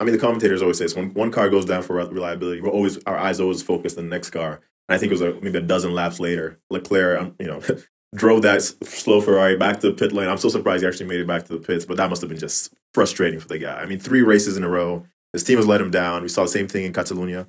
I 0.00 0.04
mean, 0.04 0.12
the 0.12 0.20
commentators 0.20 0.62
always 0.62 0.78
say 0.78 0.86
this: 0.86 0.96
when 0.96 1.14
one 1.14 1.30
car 1.30 1.48
goes 1.48 1.64
down 1.64 1.82
for 1.82 1.94
reliability, 1.94 2.60
we're 2.60 2.70
always 2.70 2.98
our 3.04 3.16
eyes 3.16 3.40
always 3.40 3.62
focused 3.62 3.96
on 3.98 4.04
the 4.04 4.10
next 4.10 4.30
car. 4.30 4.60
And 4.88 4.96
I 4.96 4.98
think 4.98 5.12
it 5.12 5.14
was 5.14 5.22
a, 5.22 5.32
maybe 5.40 5.58
a 5.58 5.62
dozen 5.62 5.94
laps 5.94 6.20
later, 6.20 6.60
Leclerc, 6.70 7.20
um, 7.20 7.34
you 7.38 7.46
know, 7.46 7.60
drove 8.14 8.42
that 8.42 8.62
slow 8.62 9.20
Ferrari 9.20 9.56
back 9.56 9.80
to 9.80 9.88
the 9.88 9.94
pit 9.94 10.12
lane. 10.12 10.28
I'm 10.28 10.38
so 10.38 10.48
surprised 10.48 10.82
he 10.82 10.88
actually 10.88 11.06
made 11.06 11.20
it 11.20 11.26
back 11.26 11.44
to 11.44 11.52
the 11.52 11.58
pits, 11.58 11.84
but 11.84 11.96
that 11.96 12.08
must 12.10 12.22
have 12.22 12.28
been 12.28 12.38
just 12.38 12.72
frustrating 12.92 13.40
for 13.40 13.48
the 13.48 13.58
guy. 13.58 13.74
I 13.80 13.86
mean, 13.86 13.98
three 13.98 14.22
races 14.22 14.56
in 14.56 14.64
a 14.64 14.68
row. 14.68 15.04
His 15.32 15.42
team 15.42 15.56
has 15.56 15.66
let 15.66 15.80
him 15.80 15.90
down. 15.90 16.22
We 16.22 16.28
saw 16.28 16.42
the 16.42 16.48
same 16.48 16.68
thing 16.68 16.84
in 16.84 16.92
Catalonia. 16.92 17.46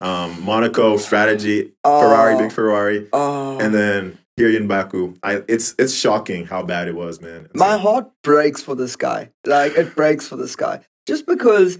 Um, 0.00 0.42
Monaco 0.42 0.96
strategy, 0.96 1.72
Ferrari, 1.84 2.34
Oh. 2.34 2.38
big 2.38 2.52
Ferrari 2.52 3.08
Oh, 3.12 3.58
and 3.58 3.74
then 3.74 4.18
here 4.38 4.48
in 4.50 4.66
Baku, 4.66 5.14
I 5.22 5.42
it's 5.46 5.74
it's 5.78 5.94
shocking 5.94 6.46
how 6.46 6.62
bad 6.62 6.88
it 6.88 6.94
was, 6.94 7.20
man. 7.20 7.44
It's 7.46 7.54
my 7.54 7.74
like- 7.74 7.80
heart 7.82 8.10
breaks 8.22 8.62
for 8.62 8.74
this 8.74 8.96
guy. 8.96 9.30
Like 9.44 9.76
it 9.76 9.94
breaks 9.94 10.26
for 10.26 10.36
this 10.36 10.56
guy, 10.56 10.80
just 11.06 11.26
because 11.26 11.78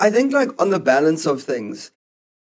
I 0.00 0.10
think 0.10 0.32
like 0.32 0.50
on 0.60 0.70
the 0.70 0.80
balance 0.80 1.24
of 1.24 1.40
things, 1.42 1.92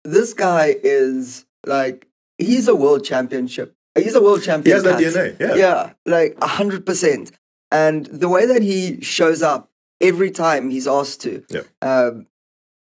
this 0.04 0.34
guy 0.34 0.76
is 0.84 1.46
like 1.68 2.08
he's 2.40 2.68
a 2.68 2.76
world 2.76 3.04
championship. 3.06 3.76
He's 3.98 4.16
a 4.16 4.22
world 4.22 4.44
champion. 4.44 4.66
he 4.66 4.72
has 4.72 4.84
that 4.84 5.00
cat. 5.02 5.14
DNA. 5.14 5.40
Yeah, 5.40 5.56
Yeah, 5.56 5.94
like 6.06 6.38
a 6.42 6.48
hundred 6.48 6.86
percent. 6.86 7.32
And 7.72 8.06
the 8.08 8.30
way 8.30 8.46
that 8.46 8.62
he 8.62 9.02
shows 9.02 9.42
up 9.42 9.70
every 10.02 10.32
time 10.32 10.70
he's 10.70 10.88
asked 10.88 11.22
to, 11.22 11.44
Yeah. 11.50 11.62
um, 11.82 12.28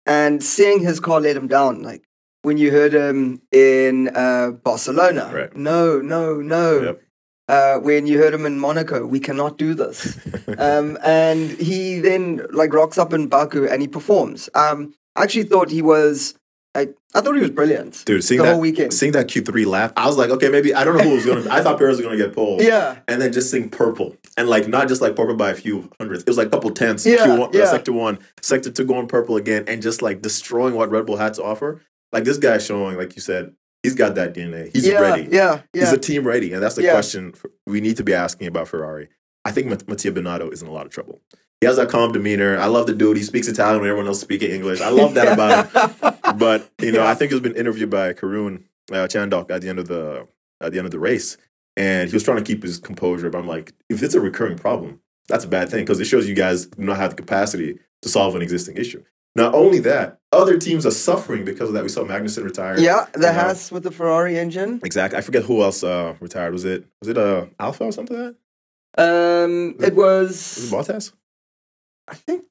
and 0.05 0.43
seeing 0.43 0.79
his 0.79 0.99
car 0.99 1.19
let 1.19 1.35
him 1.35 1.47
down, 1.47 1.81
like 1.81 2.03
when 2.43 2.57
you 2.57 2.71
heard 2.71 2.93
him 2.93 3.41
in 3.51 4.09
uh, 4.15 4.51
Barcelona, 4.51 5.29
Right. 5.33 5.55
no, 5.55 5.99
no, 5.99 6.35
no. 6.41 6.81
Yep. 6.81 7.01
Uh, 7.49 7.79
when 7.79 8.05
you 8.05 8.19
heard 8.19 8.33
him 8.33 8.45
in 8.45 8.59
Monaco, 8.59 9.05
we 9.05 9.19
cannot 9.19 9.57
do 9.57 9.73
this. 9.73 10.17
um, 10.59 10.97
and 11.03 11.49
he 11.51 11.99
then 11.99 12.45
like 12.51 12.73
rocks 12.73 12.97
up 12.99 13.11
in 13.11 13.27
Baku 13.27 13.65
and 13.67 13.81
he 13.81 13.87
performs. 13.87 14.49
Um, 14.53 14.93
I 15.15 15.23
actually 15.23 15.43
thought 15.45 15.69
he 15.71 15.81
was, 15.81 16.35
like, 16.79 16.95
I 17.13 17.21
thought 17.21 17.35
he 17.35 17.41
was 17.41 17.51
brilliant. 17.51 18.03
Dude, 18.05 18.23
seeing 18.23 18.39
the 18.39 18.45
that 18.45 18.51
whole 18.53 18.61
weekend. 18.61 18.93
seeing 18.93 19.11
that 19.13 19.27
Q 19.27 19.41
three 19.41 19.65
lap, 19.65 19.93
I 19.97 20.07
was 20.07 20.17
like, 20.17 20.29
okay, 20.29 20.49
maybe 20.49 20.73
I 20.73 20.83
don't 20.83 20.97
know 20.97 21.03
who 21.03 21.15
was 21.15 21.25
gonna. 21.25 21.49
I 21.49 21.61
thought 21.61 21.77
Perez 21.77 21.97
was 21.97 22.05
gonna 22.05 22.17
get 22.17 22.33
pole. 22.33 22.61
yeah, 22.61 22.99
And 23.07 23.21
then 23.21 23.33
just 23.33 23.51
seeing 23.51 23.69
purple, 23.69 24.15
and 24.37 24.47
like 24.47 24.67
not 24.67 24.87
just 24.87 25.01
like 25.01 25.15
purple 25.15 25.35
by 25.35 25.49
a 25.49 25.55
few 25.55 25.89
hundredths. 25.99 26.23
It 26.23 26.29
was 26.29 26.37
like 26.37 26.47
a 26.47 26.51
couple 26.51 26.71
tenths. 26.71 27.05
Yeah, 27.05 27.25
Q1, 27.25 27.47
uh, 27.47 27.49
yeah. 27.53 27.65
sector 27.65 27.93
one, 27.93 28.19
sector 28.41 28.71
two 28.71 28.85
going 28.85 29.07
purple 29.07 29.37
again, 29.37 29.65
and 29.67 29.81
just 29.81 30.01
like 30.01 30.21
destroying 30.21 30.75
what 30.75 30.89
Red 30.89 31.05
Bull 31.05 31.17
had 31.17 31.33
to 31.35 31.43
offer. 31.43 31.81
Like 32.11 32.23
this 32.23 32.37
guy's 32.37 32.65
showing, 32.65 32.97
like 32.97 33.15
you 33.15 33.21
said, 33.21 33.53
he's 33.83 33.95
got 33.95 34.15
that 34.15 34.33
DNA. 34.33 34.71
He's 34.73 34.87
yeah, 34.87 34.99
ready. 34.99 35.27
yeah, 35.31 35.61
yeah. 35.73 35.81
He's 35.81 35.91
a 35.93 35.97
team 35.97 36.25
ready, 36.25 36.53
and 36.53 36.61
that's 36.61 36.75
the 36.75 36.89
question 36.89 37.33
we 37.67 37.81
need 37.81 37.97
to 37.97 38.03
be 38.03 38.13
asking 38.13 38.47
about 38.47 38.67
Ferrari. 38.67 39.09
I 39.45 39.51
think 39.51 39.67
Mattia 39.87 40.11
Binotto 40.11 40.51
is 40.51 40.61
in 40.61 40.67
a 40.67 40.71
lot 40.71 40.85
of 40.85 40.91
trouble. 40.91 41.21
He 41.61 41.67
has 41.67 41.75
that 41.75 41.89
calm 41.89 42.11
demeanor. 42.13 42.57
I 42.57 42.67
love 42.67 42.87
the 42.87 42.93
dude. 42.93 43.17
He 43.17 43.23
speaks 43.23 43.47
Italian 43.47 43.81
when 43.81 43.89
everyone 43.89 44.07
else 44.07 44.21
speaking 44.21 44.49
English. 44.51 44.79
I 44.79 44.89
love 44.89 45.13
that 45.15 45.33
about 45.33 45.71
him. 45.71 46.15
But 46.37 46.69
you 46.79 46.91
know. 46.91 47.05
I 47.05 47.15
think 47.15 47.31
he's 47.31 47.41
been 47.41 47.55
interviewed 47.55 47.89
by 47.89 48.13
Karun 48.13 48.63
uh, 48.91 49.07
Chandhok 49.07 49.51
at 49.51 49.61
the 49.61 49.69
end 49.69 49.79
of 49.79 49.87
the 49.87 50.27
at 50.61 50.71
the 50.71 50.77
end 50.77 50.85
of 50.85 50.91
the 50.91 50.99
race, 50.99 51.37
and 51.75 52.07
he 52.09 52.15
was 52.15 52.23
trying 52.23 52.37
to 52.37 52.43
keep 52.43 52.63
his 52.63 52.77
composure. 52.77 53.29
But 53.29 53.39
I'm 53.39 53.47
like, 53.47 53.73
if 53.89 54.01
it's 54.03 54.13
a 54.13 54.21
recurring 54.21 54.57
problem, 54.57 55.01
that's 55.27 55.43
a 55.43 55.47
bad 55.47 55.69
thing 55.69 55.81
because 55.83 55.99
it 55.99 56.05
shows 56.05 56.29
you 56.29 56.35
guys 56.35 56.67
do 56.67 56.83
not 56.83 56.97
have 56.97 57.09
the 57.09 57.15
capacity 57.15 57.79
to 58.03 58.09
solve 58.09 58.35
an 58.35 58.41
existing 58.41 58.77
issue. 58.77 59.03
Not 59.35 59.53
only 59.53 59.79
that, 59.79 60.19
other 60.31 60.57
teams 60.57 60.85
are 60.85 60.91
suffering 60.91 61.45
because 61.45 61.69
of 61.69 61.75
that. 61.75 61.83
We 61.83 61.89
saw 61.89 62.03
Magnussen 62.03 62.43
retire. 62.43 62.79
Yeah, 62.79 63.05
the 63.13 63.19
You 63.19 63.25
know? 63.25 63.33
Haas 63.33 63.71
with 63.71 63.83
the 63.83 63.91
Ferrari 63.91 64.37
engine. 64.39 64.79
Exactly. 64.83 65.17
I 65.17 65.21
forget 65.21 65.43
who 65.43 65.61
else 65.61 65.83
uh, 65.83 66.15
retired. 66.19 66.53
Was 66.53 66.65
it 66.65 66.85
was 67.01 67.09
it 67.09 67.17
uh, 67.17 67.45
Alpha 67.59 67.85
or 67.85 67.91
something 67.91 68.17
like 68.17 68.35
that? 68.95 69.43
Um, 69.43 69.75
it 69.79 69.95
Was 69.95 70.29
Was 70.29 70.71
it 70.71 70.75
Bottas? 70.75 71.13
I 72.09 72.15
think, 72.15 72.45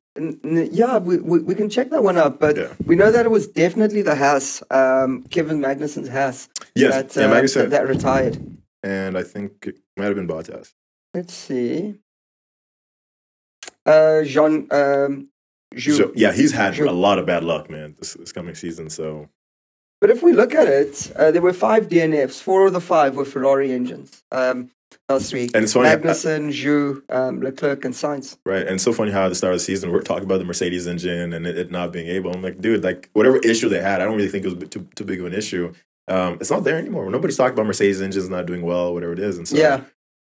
yeah, 0.73 0.99
we, 0.99 1.19
we, 1.19 1.39
we 1.41 1.55
can 1.55 1.69
check 1.69 1.91
that 1.91 2.03
one 2.03 2.17
up, 2.17 2.39
but 2.41 2.57
Yeah. 2.57 2.73
we 2.87 2.97
know 2.97 3.11
that 3.11 3.25
it 3.27 3.31
was 3.31 3.47
definitely 3.49 4.03
the 4.03 4.15
Haas, 4.15 4.63
um, 4.71 5.25
Kevin 5.31 5.61
Magnussen's 5.61 6.09
Haas. 6.09 6.49
Yes. 6.75 7.15
that, 7.15 7.21
yeah, 7.21 7.37
uh, 7.37 7.41
that, 7.43 7.71
that 7.71 7.89
retired. 7.89 8.39
and 8.83 9.17
I 9.19 9.23
think 9.23 9.67
it 9.67 9.79
might 9.97 10.07
have 10.07 10.15
been 10.17 10.29
Bottas. 10.29 10.73
Let's 11.15 11.35
see. 11.35 11.95
Uh, 13.87 14.23
Jean, 14.25 14.69
um. 14.71 15.29
So, 15.77 16.13
yeah, 16.15 16.33
he's 16.33 16.53
had 16.53 16.79
a 16.79 16.93
lot 16.93 17.19
of 17.19 17.27
bad 17.27 17.45
luck, 17.45 17.69
man, 17.69 17.95
this, 17.99 18.15
this 18.15 18.33
coming 18.33 18.55
season. 18.55 18.89
So 18.89 19.29
But 20.01 20.09
if 20.11 20.23
we 20.23 20.33
look 20.33 20.55
at 20.55 20.67
it, 20.67 21.13
uh, 21.17 21.31
there 21.31 21.43
were 21.43 21.53
five 21.53 21.89
DNFs. 21.89 22.41
Four 22.41 22.67
of 22.67 22.73
the 22.73 22.81
five 22.81 23.17
were 23.17 23.27
Ferrari 23.27 23.73
engines 23.73 24.23
um, 24.33 24.71
last 25.09 25.33
week. 25.33 25.51
And 25.55 25.65
it's 25.65 25.73
funny, 25.73 25.89
Magnussen, 25.89 26.49
Zhou, 26.51 27.03
um, 27.15 27.41
Leclerc, 27.41 27.85
and 27.85 27.95
Sainz. 27.95 28.37
right, 28.45 28.67
and 28.67 28.81
so 28.81 28.93
funny 28.93 29.11
how 29.11 29.25
at 29.27 29.29
the 29.31 29.35
start 29.35 29.55
of 29.55 29.59
the 29.61 29.65
season 29.65 29.91
we're 29.91 30.03
talking 30.03 30.25
about 30.25 30.39
the 30.39 30.45
Mercedes 30.45 30.87
engine 30.87 31.33
and 31.33 31.47
it, 31.47 31.57
it 31.59 31.71
not 31.71 31.93
being 31.93 32.09
able. 32.09 32.33
I'm 32.33 32.43
like, 32.43 32.61
dude, 32.61 32.85
like 32.85 33.09
whatever 33.15 33.39
issue 33.39 33.69
they 33.69 33.81
had, 33.81 34.01
I 34.01 34.05
don't 34.05 34.17
really 34.17 34.29
think 34.29 34.45
it 34.45 34.55
was 34.59 34.69
too 34.69 34.87
too 34.95 35.05
big 35.05 35.21
of 35.21 35.27
an 35.27 35.35
issue. 35.35 35.73
um, 36.09 36.35
it's 36.41 36.51
not 36.51 36.65
there 36.65 36.77
anymore. 36.79 37.11
Nobody's 37.11 37.37
talking 37.37 37.53
about 37.55 37.67
Mercedes 37.67 38.01
engines 38.01 38.29
not 38.29 38.47
doing 38.47 38.63
well, 38.63 38.95
whatever 38.95 39.13
it 39.13 39.19
is. 39.19 39.37
And 39.39 39.47
so, 39.49 39.57
Yeah. 39.57 39.83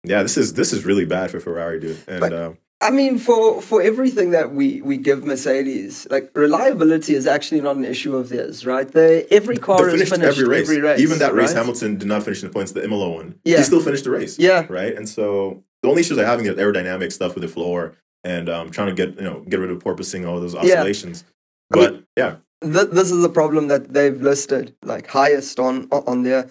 yeah, 0.05 0.23
this 0.23 0.37
is 0.37 0.55
this 0.55 0.73
is 0.73 0.85
really 0.85 1.05
bad 1.05 1.31
for 1.31 1.41
Ferrari, 1.41 1.81
dude. 1.81 1.99
And 2.09 2.21
But- 2.21 2.33
uh, 2.33 2.53
I 2.83 2.91
mean, 2.91 3.19
for 3.19 3.63
for 3.63 3.81
everything 3.81 4.31
that 4.33 4.53
we 4.55 4.83
we 4.83 4.97
give 4.97 5.25
Mercedes, 5.25 6.07
like 6.11 6.31
reliability 6.35 7.15
is 7.15 7.27
actually 7.27 7.61
not 7.61 7.77
an 7.77 7.85
issue 7.85 8.17
of 8.17 8.29
theirs, 8.29 8.67
right? 8.67 8.89
They 8.91 9.25
every 9.31 9.57
car 9.57 9.79
they 9.79 9.85
is 9.85 9.93
finished 10.11 10.11
finished 10.15 10.39
every 10.41 10.81
race. 10.81 11.01
Even 11.01 11.19
that 11.21 11.33
race, 11.35 11.51
right? 11.51 11.57
Hamilton 11.59 11.97
did 11.97 12.09
not 12.09 12.23
finish 12.25 12.43
in 12.43 12.49
the 12.49 12.53
points. 12.53 12.73
The 12.73 12.83
Imola 12.85 13.09
one, 13.11 13.37
Yeah. 13.45 13.59
he 13.59 13.63
still 13.63 13.81
finished 13.81 14.05
the 14.05 14.11
race. 14.11 14.39
Yeah, 14.39 14.67
right? 14.69 14.95
And 14.97 15.09
so 15.09 15.63
the 15.83 15.89
only 15.89 16.01
issues 16.01 16.17
they're 16.17 16.27
having 16.27 16.47
is 16.47 16.55
aerodynamic 16.57 17.13
stuff 17.13 17.35
with 17.35 17.43
the 17.43 17.49
floor 17.49 17.95
and 18.25 18.49
um, 18.49 18.71
trying 18.71 18.89
to 18.89 18.95
get 18.95 19.17
you 19.17 19.23
know 19.29 19.41
get 19.49 19.61
rid 19.61 19.71
of 19.71 19.79
porpoising, 19.83 20.27
all 20.29 20.41
those 20.41 20.55
Yeah. 20.55 20.61
oscillations. 20.61 21.25
I 21.73 21.77
But 21.79 21.93
mean- 21.93 22.07
yeah, 22.17 22.37
th- 22.63 22.91
this 22.91 23.11
is 23.13 23.23
the 23.23 23.29
problem 23.41 23.69
that 23.69 23.93
they've 23.95 24.21
listed 24.21 24.75
like 24.85 25.07
highest 25.07 25.61
on 25.61 25.89
on 25.91 26.23
their 26.25 26.51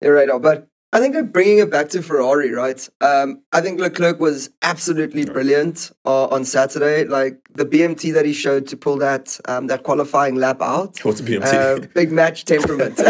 their 0.00 0.12
radar. 0.14 0.38
But 0.40 0.66
I 0.92 0.98
think 0.98 1.32
bringing 1.32 1.58
it 1.58 1.70
back 1.70 1.88
to 1.90 2.02
Ferrari, 2.02 2.50
right? 2.50 2.88
Um, 3.00 3.42
I 3.52 3.60
think 3.60 3.78
Leclerc 3.78 4.18
was 4.18 4.50
absolutely 4.62 5.24
brilliant 5.24 5.92
uh, 6.04 6.26
on 6.26 6.44
Saturday. 6.44 7.04
Like 7.04 7.48
the 7.54 7.64
BMT 7.64 8.12
that 8.14 8.24
he 8.24 8.32
showed 8.32 8.66
to 8.68 8.76
pull 8.76 8.96
that 8.98 9.38
um, 9.46 9.68
that 9.68 9.84
qualifying 9.84 10.34
lap 10.34 10.60
out. 10.60 10.98
what's 11.04 11.20
a 11.20 11.22
BMT? 11.22 11.44
Uh, 11.54 11.86
big 11.94 12.10
match 12.10 12.44
temperament. 12.44 12.98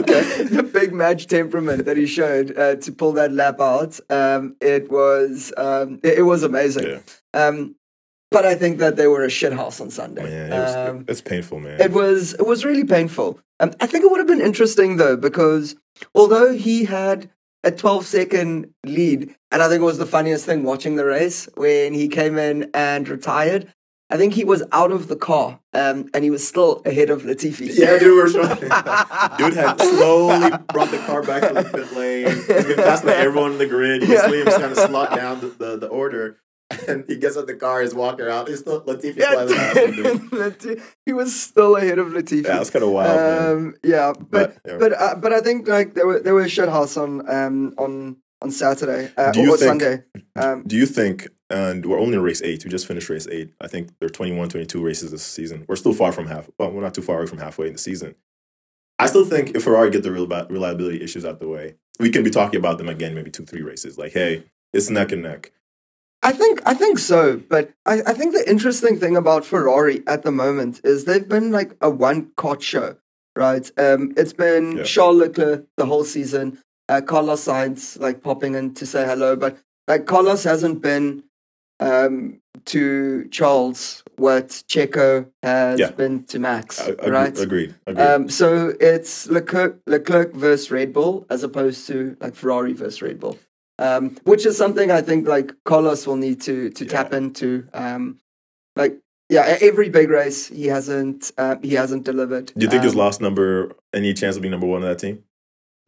Okay. 0.00 0.44
the 0.44 0.62
big 0.62 0.92
match 0.92 1.26
temperament 1.26 1.84
that 1.84 1.96
he 1.96 2.06
showed 2.06 2.56
uh, 2.56 2.76
to 2.76 2.92
pull 2.92 3.12
that 3.12 3.32
lap 3.32 3.60
out. 3.60 3.98
Um, 4.10 4.56
it 4.60 4.90
was 4.90 5.52
um, 5.56 6.00
it, 6.02 6.18
it 6.18 6.22
was 6.22 6.42
amazing. 6.42 6.84
yeah, 6.86 7.00
Um, 7.34 7.76
but 8.30 8.44
I 8.46 8.54
think 8.54 8.78
that 8.78 8.96
they 8.96 9.06
were 9.06 9.24
a 9.24 9.28
shithouse 9.28 9.80
on 9.80 9.90
Sunday. 9.90 10.22
it 10.24 10.50
was, 10.50 10.76
um, 10.76 11.04
it's 11.08 11.20
painful, 11.20 11.60
man. 11.60 11.80
it 11.80 11.92
was 11.92 12.34
it 12.34 12.46
was 12.46 12.64
really 12.64 12.84
painful. 12.84 13.38
Um, 13.60 13.72
I 13.80 13.86
think 13.86 14.04
it 14.04 14.10
would 14.10 14.18
have 14.18 14.26
been 14.26 14.40
interesting 14.40 14.96
though 14.96 15.16
because 15.16 15.76
although 16.14 16.52
he 16.52 16.84
had 16.84 17.30
a 17.62 17.70
12 17.70 18.06
second 18.06 18.72
lead, 18.86 19.34
and 19.50 19.62
I 19.62 19.68
think 19.68 19.82
it 19.82 19.84
was 19.84 19.98
the 19.98 20.06
funniest 20.06 20.46
thing 20.46 20.62
watching 20.62 20.96
the 20.96 21.04
race 21.04 21.46
when 21.56 21.92
he 21.92 22.08
came 22.08 22.38
in 22.38 22.70
and 22.72 23.06
retired. 23.08 23.72
I 24.12 24.16
think 24.16 24.34
he 24.34 24.42
was 24.44 24.64
out 24.72 24.90
of 24.90 25.06
the 25.06 25.14
car, 25.14 25.60
um, 25.72 26.08
and 26.12 26.24
he 26.24 26.30
was 26.30 26.44
still 26.44 26.82
ahead 26.84 27.10
of 27.10 27.22
Latifi. 27.22 27.70
yeah, 27.72 27.96
dude, 27.96 28.16
we're. 28.16 28.26
Dude 29.38 29.54
had 29.54 29.80
slowly 29.80 30.50
brought 30.72 30.90
the 30.90 30.98
car 31.06 31.22
back 31.22 31.46
to 31.46 31.54
the 31.54 31.62
pit 31.62 31.92
lane. 31.96 32.26
He's 32.34 32.46
been 32.46 32.76
passing 32.76 33.10
everyone 33.10 33.52
in 33.52 33.58
the 33.58 33.66
grid. 33.68 34.02
You 34.02 34.08
Yeah. 34.14 34.28
see 34.28 34.40
him 34.40 34.46
kind 34.48 34.64
of 34.64 34.76
slot 34.78 35.14
down 35.14 35.40
the, 35.40 35.46
the, 35.50 35.76
the 35.76 35.86
order. 35.86 36.38
And 36.88 37.04
he 37.08 37.16
gets 37.16 37.36
out 37.36 37.46
the 37.46 37.54
car, 37.54 37.82
he's 37.82 37.94
walking 37.94 38.26
out. 38.26 38.48
He's 38.48 38.60
still 38.60 38.80
Latifi's 38.82 39.16
Yeah, 39.16 39.32
flying 39.32 39.48
past 39.48 39.76
him, 39.78 39.94
dude. 39.96 40.30
Lati- 40.30 40.82
he 41.04 41.12
was 41.12 41.38
still 41.40 41.76
ahead 41.76 41.98
of 41.98 42.08
Latifi. 42.08 42.44
Yeah, 42.44 42.56
that's 42.58 42.70
kind 42.70 42.84
of 42.84 42.90
wild, 42.90 43.16
man. 43.16 43.48
um, 43.52 43.74
yeah, 43.82 44.12
but 44.18 44.56
But, 44.64 44.78
but 44.78 44.92
uh, 45.00 45.14
but 45.16 45.32
I 45.32 45.40
think 45.40 45.66
like 45.68 45.94
there 45.94 46.06
were 46.06 46.20
there 46.20 46.34
were 46.34 46.48
shit 46.48 46.68
house 46.68 46.96
on 46.96 47.28
um 47.28 47.74
on 47.78 48.16
on 48.42 48.50
Saturday 48.50 49.10
uh, 49.16 49.32
Do 49.32 49.40
you 49.42 49.54
or 49.54 49.56
think- 49.56 49.68
Sunday. 49.82 50.04
Um, 50.36 50.62
Do 50.66 50.76
you 50.76 50.86
think, 50.86 51.28
and 51.50 51.84
we're 51.84 51.98
only 51.98 52.14
in 52.16 52.22
race 52.22 52.40
eight, 52.42 52.64
we 52.64 52.70
just 52.70 52.86
finished 52.86 53.10
race 53.10 53.26
eight. 53.30 53.52
I 53.60 53.66
think 53.66 53.90
there 53.98 54.06
are 54.06 54.10
21, 54.10 54.48
22 54.48 54.82
races 54.82 55.10
this 55.10 55.22
season. 55.24 55.64
We're 55.68 55.76
still 55.76 55.92
far 55.92 56.12
from 56.12 56.26
half, 56.28 56.48
well, 56.58 56.70
we're 56.70 56.80
not 56.82 56.94
too 56.94 57.02
far 57.02 57.18
away 57.18 57.26
from 57.26 57.38
halfway 57.38 57.66
in 57.66 57.72
the 57.74 57.78
season. 57.78 58.14
I 58.98 59.06
still 59.06 59.24
think 59.24 59.54
if 59.56 59.64
Ferrari 59.64 59.90
get 59.90 60.02
the 60.04 60.12
real 60.12 60.26
reliability 60.26 61.02
issues 61.02 61.24
out 61.24 61.40
the 61.40 61.48
way, 61.48 61.74
we 61.98 62.10
can 62.10 62.22
be 62.22 62.30
talking 62.30 62.58
about 62.58 62.78
them 62.78 62.88
again, 62.88 63.14
maybe 63.14 63.30
two, 63.30 63.44
three 63.44 63.62
races. 63.62 63.98
Like, 63.98 64.12
hey, 64.12 64.44
it's 64.72 64.88
neck 64.88 65.10
and 65.12 65.22
neck. 65.22 65.52
I 66.22 66.32
think 66.32 66.60
I 66.66 66.74
think 66.74 66.98
so, 66.98 67.40
but 67.48 67.72
I, 67.86 68.02
I 68.06 68.12
think 68.12 68.34
the 68.34 68.48
interesting 68.48 68.98
thing 68.98 69.16
about 69.16 69.44
Ferrari 69.44 70.02
at 70.06 70.22
the 70.22 70.30
moment 70.30 70.80
is 70.84 71.04
they've 71.04 71.26
been 71.28 71.50
like 71.50 71.72
a 71.80 71.88
one 71.88 72.30
cot 72.36 72.62
show, 72.62 72.96
right? 73.36 73.70
Um, 73.78 74.12
it's 74.16 74.34
been 74.34 74.78
Yeah. 74.78 74.82
Charles 74.84 75.16
Leclerc 75.16 75.64
the 75.78 75.86
whole 75.86 76.04
season, 76.04 76.58
uh, 76.90 77.00
Carlos 77.00 77.44
Sainz 77.46 77.98
like 77.98 78.22
popping 78.22 78.54
in 78.54 78.74
to 78.74 78.84
say 78.86 79.06
hello, 79.06 79.34
but 79.34 79.56
like 79.88 80.04
Carlos 80.06 80.44
hasn't 80.44 80.82
been 80.82 81.24
um, 81.80 82.40
to 82.66 83.26
Charles 83.30 84.02
what 84.16 84.48
Checo 84.68 85.26
has 85.42 85.80
Yeah. 85.80 85.92
been 85.92 86.24
to 86.24 86.38
Max, 86.38 86.80
I, 86.80 86.88
agree, 86.90 87.10
right? 87.10 87.38
Agreed. 87.40 87.74
Agreed. 87.86 88.04
Um, 88.04 88.28
so 88.28 88.74
it's 88.78 89.26
Leclerc, 89.30 89.80
Leclerc 89.86 90.34
versus 90.34 90.70
Red 90.70 90.92
Bull 90.92 91.24
as 91.30 91.42
opposed 91.42 91.86
to 91.86 92.18
like 92.20 92.34
Ferrari 92.34 92.74
versus 92.74 93.00
Red 93.00 93.18
Bull, 93.18 93.38
um, 93.80 94.16
which 94.24 94.46
is 94.46 94.56
something 94.56 94.90
I 94.90 95.02
think 95.02 95.26
like 95.26 95.52
Carlos 95.64 96.06
will 96.06 96.16
need 96.16 96.40
to 96.42 96.70
to 96.70 96.84
tap 96.86 97.12
into. 97.12 97.66
Um, 97.74 98.18
like 98.76 98.98
yeah, 99.28 99.58
every 99.60 99.88
big 99.88 100.10
race 100.10 100.46
he 100.46 100.66
hasn't 100.66 101.32
uh, 101.38 101.56
he 101.62 101.74
hasn't 101.74 102.04
delivered. 102.04 102.52
Do 102.56 102.64
you 102.64 102.70
think 102.70 102.84
his 102.84 102.94
um, 102.94 103.00
last 103.00 103.20
number, 103.20 103.72
any 103.92 104.14
chance 104.14 104.36
of 104.36 104.42
being 104.42 104.52
number 104.52 104.66
one 104.66 104.82
on 104.82 104.88
that 104.88 104.98
team? 104.98 105.24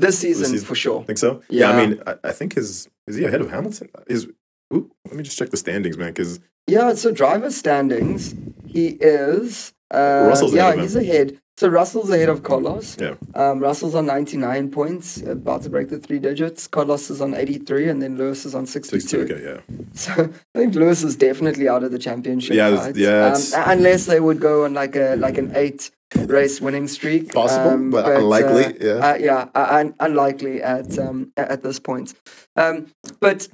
this 0.02 0.18
season, 0.18 0.46
season? 0.46 0.66
for 0.66 0.74
sure? 0.74 1.04
Think 1.04 1.18
so? 1.18 1.42
Yeah. 1.48 1.70
I 1.70 1.86
mean, 1.86 2.02
I, 2.06 2.16
I 2.24 2.32
think 2.32 2.54
his, 2.54 2.88
is 3.06 3.16
he 3.16 3.24
ahead 3.24 3.40
of 3.40 3.50
Hamilton? 3.50 3.88
Is, 4.06 4.28
ooh, 4.74 4.90
let 5.06 5.16
me 5.16 5.22
just 5.22 5.38
check 5.38 5.50
the 5.50 5.56
standings, 5.56 5.96
man, 5.96 6.08
because 6.08 6.40
Yeah, 6.66 6.92
so 6.94 7.12
driver 7.12 7.50
standings, 7.50 8.34
he 8.66 8.88
is. 9.00 9.72
Uh, 9.90 10.26
Russell's 10.28 10.54
yeah, 10.54 10.68
ahead 10.68 10.80
he's 10.80 10.96
ahead. 10.96 11.40
So 11.58 11.68
Russell's 11.68 12.10
ahead 12.10 12.28
of 12.30 12.42
Carlos. 12.42 12.96
Yeah. 12.98 13.14
Um, 13.34 13.60
Russell's 13.60 13.94
on 13.94 14.06
99 14.06 14.70
points, 14.70 15.20
about 15.22 15.62
to 15.62 15.70
break 15.70 15.90
the 15.90 15.98
three 15.98 16.18
digits. 16.18 16.66
Carlos 16.66 17.10
is 17.10 17.20
on 17.20 17.34
83, 17.34 17.88
and 17.88 18.02
then 18.02 18.16
Lewis 18.16 18.44
is 18.46 18.54
on 18.54 18.66
62. 18.66 19.00
62, 19.00 19.34
okay, 19.34 19.44
yeah. 19.44 19.76
So 19.92 20.12
I 20.54 20.58
think 20.58 20.74
Lewis 20.74 21.02
is 21.04 21.14
definitely 21.14 21.68
out 21.68 21.84
of 21.84 21.92
the 21.92 21.98
championship. 21.98 22.56
Yeah, 22.56 22.74
fight. 22.76 22.96
yeah, 22.96 23.34
Um, 23.36 23.62
unless 23.70 24.06
they 24.06 24.18
would 24.18 24.40
go 24.40 24.64
on 24.64 24.72
like 24.74 24.96
a 24.96 25.14
like 25.16 25.36
an 25.38 25.52
eight 25.54 25.90
race 26.16 26.60
winning 26.60 26.88
streak. 26.88 27.32
Possible, 27.32 27.90
but 27.90 28.10
unlikely, 28.10 28.64
uh, 28.64 28.72
yeah. 28.80 28.92
uh, 29.10 29.14
yeah, 29.16 29.48
uh, 29.54 29.66
un- 29.70 29.94
unlikely 30.00 30.62
at 30.62 30.98
um, 30.98 31.32
at 31.36 31.62
this 31.62 31.78
point. 31.78 32.14
Um, 32.56 32.86
but 33.20 33.46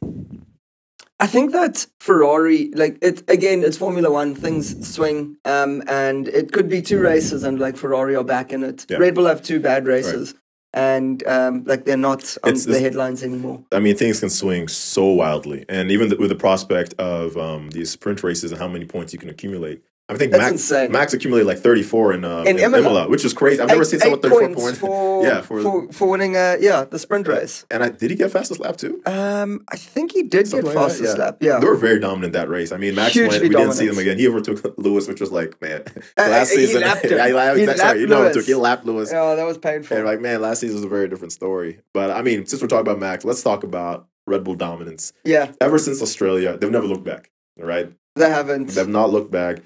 I 1.20 1.26
think 1.26 1.52
that 1.52 1.86
Ferrari, 1.98 2.70
like 2.74 2.98
it 3.02 3.28
again, 3.28 3.64
it's 3.64 3.76
Formula 3.76 4.10
One. 4.10 4.34
Things 4.34 4.88
swing, 4.88 5.36
um, 5.44 5.82
and 5.88 6.28
it 6.28 6.52
could 6.52 6.68
be 6.68 6.80
two 6.80 7.00
races, 7.00 7.42
and 7.42 7.58
like 7.58 7.76
Ferrari 7.76 8.14
are 8.14 8.22
back 8.24 8.52
in 8.52 8.62
it. 8.62 8.86
Yeah. 8.88 8.98
Red 8.98 9.14
Bull 9.16 9.26
have 9.26 9.42
two 9.42 9.58
bad 9.58 9.86
races, 9.86 10.34
and 10.72 11.26
um, 11.26 11.64
like 11.64 11.84
they're 11.84 11.96
not 11.96 12.36
on 12.44 12.50
It's- 12.50 12.64
the 12.66 12.70
it's- 12.72 12.82
headlines 12.82 13.24
anymore. 13.24 13.64
I 13.72 13.80
mean, 13.80 13.96
things 13.96 14.20
can 14.20 14.30
swing 14.30 14.68
so 14.68 15.06
wildly, 15.06 15.64
and 15.68 15.90
even 15.90 16.08
th- 16.10 16.20
with 16.20 16.28
the 16.30 16.36
prospect 16.36 16.94
of 17.00 17.36
um, 17.36 17.70
these 17.70 17.90
sprint 17.90 18.22
races 18.22 18.52
and 18.52 18.60
how 18.60 18.68
many 18.68 18.84
points 18.84 19.12
you 19.12 19.18
can 19.18 19.28
accumulate. 19.28 19.82
I 20.10 20.16
think 20.16 20.32
That's 20.32 20.40
Max, 20.40 20.52
insane. 20.52 20.90
Max 20.90 21.12
accumulated 21.12 21.46
like 21.46 21.58
34 21.58 22.14
in, 22.14 22.24
uh, 22.24 22.38
In 22.40 22.56
in, 22.56 22.58
Imola. 22.64 22.78
Imola. 22.78 23.08
which 23.10 23.26
is 23.26 23.34
crazy. 23.34 23.60
I've 23.60 23.68
never 23.68 23.82
Eight- 23.82 23.86
seen 23.88 24.00
someone 24.00 24.20
eight 24.20 24.22
34 24.30 24.54
points 24.54 24.78
for 24.78 25.22
yeah, 25.26 25.40
for, 25.42 25.60
for 25.60 25.92
for 25.92 26.08
winning 26.08 26.34
a 26.34 26.56
yeah 26.60 26.84
the 26.84 26.98
sprint 26.98 27.28
race. 27.28 27.66
and 27.70 27.82
I, 27.82 27.90
did 27.90 28.08
he 28.10 28.16
get 28.16 28.30
fastest 28.30 28.58
lap 28.58 28.78
too? 28.78 29.02
Um, 29.04 29.64
I 29.70 29.76
think 29.76 30.12
he 30.12 30.22
did 30.22 30.48
Something 30.48 30.64
get 30.72 30.74
like 30.76 30.86
that, 30.86 30.90
fastest 30.92 31.18
yeah. 31.18 31.24
lap. 31.24 31.36
Yeah, 31.40 31.58
They 31.60 31.66
were 31.66 31.74
very 31.76 32.00
dominant 32.00 32.32
that 32.32 32.48
race. 32.48 32.72
I 32.72 32.78
mean, 32.78 32.94
Max 32.94 33.12
Hugely 33.12 33.28
went. 33.28 33.42
We 33.42 33.48
didn't 33.50 33.72
see 33.74 33.86
dominant. 33.86 33.96
them 33.96 33.98
again. 33.98 34.18
He 34.18 34.28
overtook 34.28 34.74
Lewis, 34.78 35.08
which 35.08 35.20
was 35.20 35.30
like, 35.30 35.60
man, 35.60 35.82
Uh, 35.86 35.92
last 36.28 36.50
he 36.52 36.56
season. 36.66 36.80
lapped 36.80 37.04
him. 37.04 37.10
yeah, 37.18 37.26
he 37.26 37.32
lapped, 37.34 37.56
sorry, 37.58 37.66
lapped 37.66 37.98
you 38.00 38.06
know, 38.06 38.32
he 38.32 38.54
lapped 38.54 38.86
Lewis. 38.86 39.10
yeah, 39.12 39.34
that 39.34 39.44
was 39.44 39.58
painful. 39.58 39.94
And 39.94 40.06
like, 40.06 40.22
man, 40.22 40.40
last 40.40 40.60
season 40.60 40.76
was 40.76 40.84
a 40.84 40.88
very 40.88 41.08
different 41.08 41.32
story. 41.32 41.80
But 41.92 42.10
I 42.12 42.22
mean, 42.22 42.46
since 42.46 42.62
we're 42.62 42.68
talking 42.68 42.80
about 42.86 42.98
Max, 42.98 43.26
let's 43.26 43.42
talk 43.42 43.62
about 43.62 44.06
Red 44.26 44.42
Bull 44.42 44.54
dominance. 44.54 45.12
yeah, 45.24 45.52
Ever 45.60 45.78
since 45.78 46.00
Australia, 46.00 46.56
they've 46.56 46.70
never 46.70 46.86
looked 46.86 47.04
back. 47.04 47.30
All 47.60 47.66
right, 47.66 47.92
they 48.16 48.30
haven't. 48.30 48.70
they've 48.70 48.88
not 48.88 49.10
looked 49.10 49.30
back. 49.30 49.58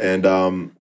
And 0.00 0.24
um, 0.26 0.72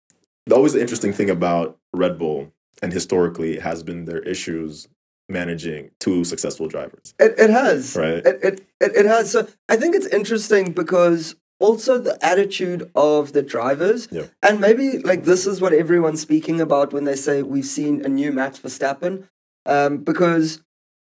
the 0.47 0.55
always 0.55 0.73
the 0.75 0.81
interesting 0.81 1.13
thing 1.13 1.31
about 1.31 1.77
Red 1.93 2.19
Bull 2.19 2.53
and 2.83 2.93
historically 2.93 3.59
has 3.59 3.83
been 3.83 4.05
their 4.05 4.21
issues 4.21 4.89
managing 5.29 5.91
two 6.01 6.25
successful 6.25 6.69
drivers. 6.69 7.15
It 7.19 7.35
it 7.39 7.51
has. 7.51 7.97
Right. 7.97 8.25
It, 8.27 8.39
it 8.43 8.61
it 8.81 8.93
it 8.97 9.07
has. 9.07 9.31
So 9.31 9.47
I 9.69 9.77
think 9.77 9.95
it's 9.95 10.07
interesting 10.07 10.73
because 10.73 11.35
also 11.61 11.99
the 11.99 12.17
attitude 12.25 12.89
of 12.95 13.33
the 13.33 13.43
drivers, 13.43 14.07
Yeah. 14.13 14.27
and 14.43 14.61
maybe 14.61 14.99
like 14.99 15.25
this 15.25 15.47
is 15.47 15.61
what 15.61 15.73
everyone's 15.73 16.21
speaking 16.21 16.61
about 16.61 16.93
when 16.93 17.05
they 17.05 17.17
say 17.17 17.43
we've 17.43 17.67
seen 17.67 18.05
a 18.05 18.09
new 18.09 18.31
Max 18.33 18.59
Verstappen, 18.61 19.25
um, 19.67 19.99
because. 19.99 20.61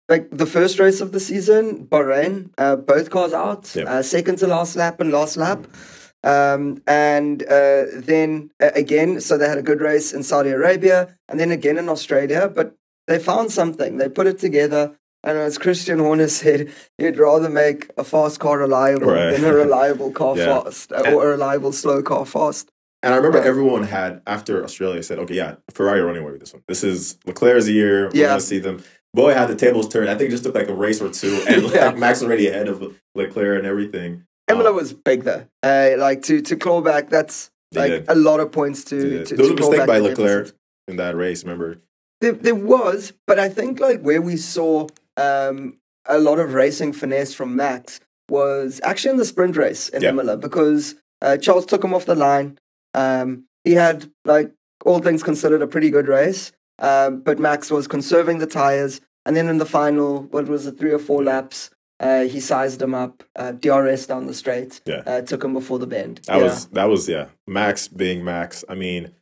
Like 0.08 0.28
the 0.30 0.46
first 0.46 0.78
race 0.78 1.00
of 1.00 1.12
the 1.12 1.20
season, 1.20 1.86
Bahrain, 1.86 2.50
uh, 2.58 2.76
both 2.76 3.08
cars 3.08 3.32
out, 3.32 3.74
Yeah. 3.74 3.84
uh, 3.84 4.02
second 4.02 4.36
to 4.40 4.46
last 4.46 4.76
lap 4.76 5.00
and 5.00 5.10
last 5.12 5.36
lap. 5.38 5.60
Um, 6.24 6.82
and 6.86 7.42
uh, 7.42 7.84
then 7.94 8.50
uh, 8.62 8.70
again, 8.74 9.20
so 9.20 9.36
they 9.36 9.48
had 9.48 9.58
a 9.58 9.62
good 9.62 9.80
race 9.80 10.12
in 10.12 10.22
Saudi 10.22 10.50
Arabia 10.50 11.16
and 11.28 11.40
then 11.40 11.50
again 11.50 11.78
in 11.78 11.88
Australia, 11.88 12.48
but 12.54 12.74
they 13.08 13.18
found 13.18 13.50
something. 13.50 13.96
They 13.96 14.08
put 14.08 14.26
it 14.26 14.38
together. 14.38 14.96
And 15.24 15.38
as 15.38 15.58
Christian 15.58 15.98
Horner 15.98 16.28
said, 16.42 16.70
he'd 16.98 17.18
rather 17.18 17.48
make 17.48 17.90
a 17.96 18.04
fast 18.04 18.38
car 18.40 18.58
reliable 18.58 19.08
Right. 19.12 19.32
than 19.32 19.44
a 19.44 19.52
reliable 19.52 20.10
car 20.20 20.36
Yeah. 20.36 20.62
fast 20.62 20.92
uh, 20.92 21.12
or 21.12 21.26
a 21.26 21.30
reliable 21.30 21.72
slow 21.72 22.02
car 22.02 22.24
fast. 22.24 22.70
And 23.04 23.12
I 23.12 23.16
remember 23.16 23.38
Yeah. 23.38 23.46
everyone 23.46 23.82
had 23.82 24.22
after 24.28 24.62
Australia 24.62 25.02
said, 25.02 25.18
"Okay, 25.18 25.34
yeah, 25.34 25.56
Ferrari 25.74 25.98
are 26.00 26.06
running 26.06 26.22
away 26.22 26.30
with 26.32 26.40
this 26.40 26.52
one. 26.52 26.62
This 26.68 26.84
is 26.84 27.18
Leclerc's 27.26 27.68
year. 27.68 28.04
We're 28.10 28.14
Yeah. 28.20 28.26
gonna 28.28 28.40
see 28.40 28.60
them." 28.60 28.84
Boy 29.12 29.34
had 29.34 29.48
the 29.48 29.56
tables 29.56 29.88
turned. 29.88 30.08
I 30.08 30.14
think 30.14 30.28
it 30.28 30.30
just 30.30 30.44
took 30.44 30.54
like 30.54 30.68
a 30.68 30.74
race 30.74 31.02
or 31.02 31.08
two, 31.10 31.42
and 31.48 31.62
Yeah. 31.74 31.86
like 31.86 31.98
Max 31.98 32.22
already 32.22 32.46
ahead 32.46 32.68
of 32.68 32.96
Leclerc 33.16 33.58
and 33.58 33.66
everything. 33.66 34.22
Imola 34.52 34.70
Um, 34.70 34.76
was 34.76 34.92
big 34.92 35.24
though. 35.24 35.46
Uh, 35.62 35.90
like 35.98 36.22
to 36.22 36.40
to 36.42 36.56
claw 36.56 36.80
back, 36.80 37.08
that's 37.10 37.50
They 37.72 37.80
like 37.80 37.90
did. 37.90 38.04
a 38.08 38.14
lot 38.14 38.40
of 38.40 38.52
points 38.52 38.84
to. 38.84 39.24
To 39.24 39.36
There 39.36 39.44
was 39.44 39.50
a 39.50 39.54
mistake 39.54 39.78
back 39.78 39.86
by 39.88 39.98
Leclerc 39.98 40.44
deficit. 40.44 40.56
in 40.88 40.96
that 40.96 41.16
race. 41.16 41.42
Remember, 41.44 41.78
There, 42.20 42.32
there 42.32 42.54
was, 42.54 43.12
but 43.26 43.38
I 43.38 43.48
think 43.48 43.80
like 43.80 44.00
where 44.02 44.22
we 44.22 44.36
saw 44.36 44.86
um, 45.16 45.78
a 46.06 46.18
lot 46.18 46.38
of 46.38 46.54
racing 46.54 46.92
finesse 46.92 47.34
from 47.34 47.56
Max 47.56 48.00
was 48.30 48.80
actually 48.84 49.10
in 49.12 49.16
the 49.18 49.24
sprint 49.24 49.56
race 49.56 49.88
in 49.88 50.02
Yeah. 50.02 50.10
Imola 50.10 50.36
because 50.36 50.94
uh, 51.20 51.36
Charles 51.36 51.66
took 51.66 51.84
him 51.84 51.92
off 51.94 52.06
the 52.06 52.14
line. 52.14 52.58
Um, 52.94 53.44
he 53.64 53.72
had 53.72 54.10
like 54.24 54.52
all 54.84 54.98
things 55.00 55.22
considered 55.22 55.62
a 55.62 55.66
pretty 55.66 55.90
good 55.90 56.08
race, 56.08 56.52
um, 56.78 57.20
but 57.20 57.38
Max 57.38 57.70
was 57.70 57.86
conserving 57.86 58.38
the 58.38 58.46
tires, 58.46 59.00
and 59.24 59.36
then 59.36 59.48
in 59.48 59.58
the 59.58 59.66
final, 59.66 60.22
what 60.34 60.46
was 60.48 60.66
it, 60.66 60.78
three 60.78 60.90
or 60.92 60.98
four 60.98 61.22
laps? 61.22 61.70
Uh, 62.02 62.22
he 62.22 62.40
sized 62.40 62.82
him 62.82 62.94
up, 62.94 63.22
uh, 63.36 63.52
DRS 63.52 64.06
down 64.06 64.26
the 64.26 64.34
straight, 64.34 64.80
Yeah. 64.84 65.02
uh, 65.06 65.20
took 65.22 65.44
him 65.44 65.54
before 65.54 65.78
the 65.78 65.86
bend. 65.86 66.20
That 66.26 66.38
yeah. 66.38 66.42
was 66.42 66.66
that 66.66 66.88
was 66.88 67.08
yeah. 67.08 67.26
Max 67.46 67.86
being 67.88 68.24
Max. 68.24 68.64
I 68.68 68.74
mean, 68.74 69.12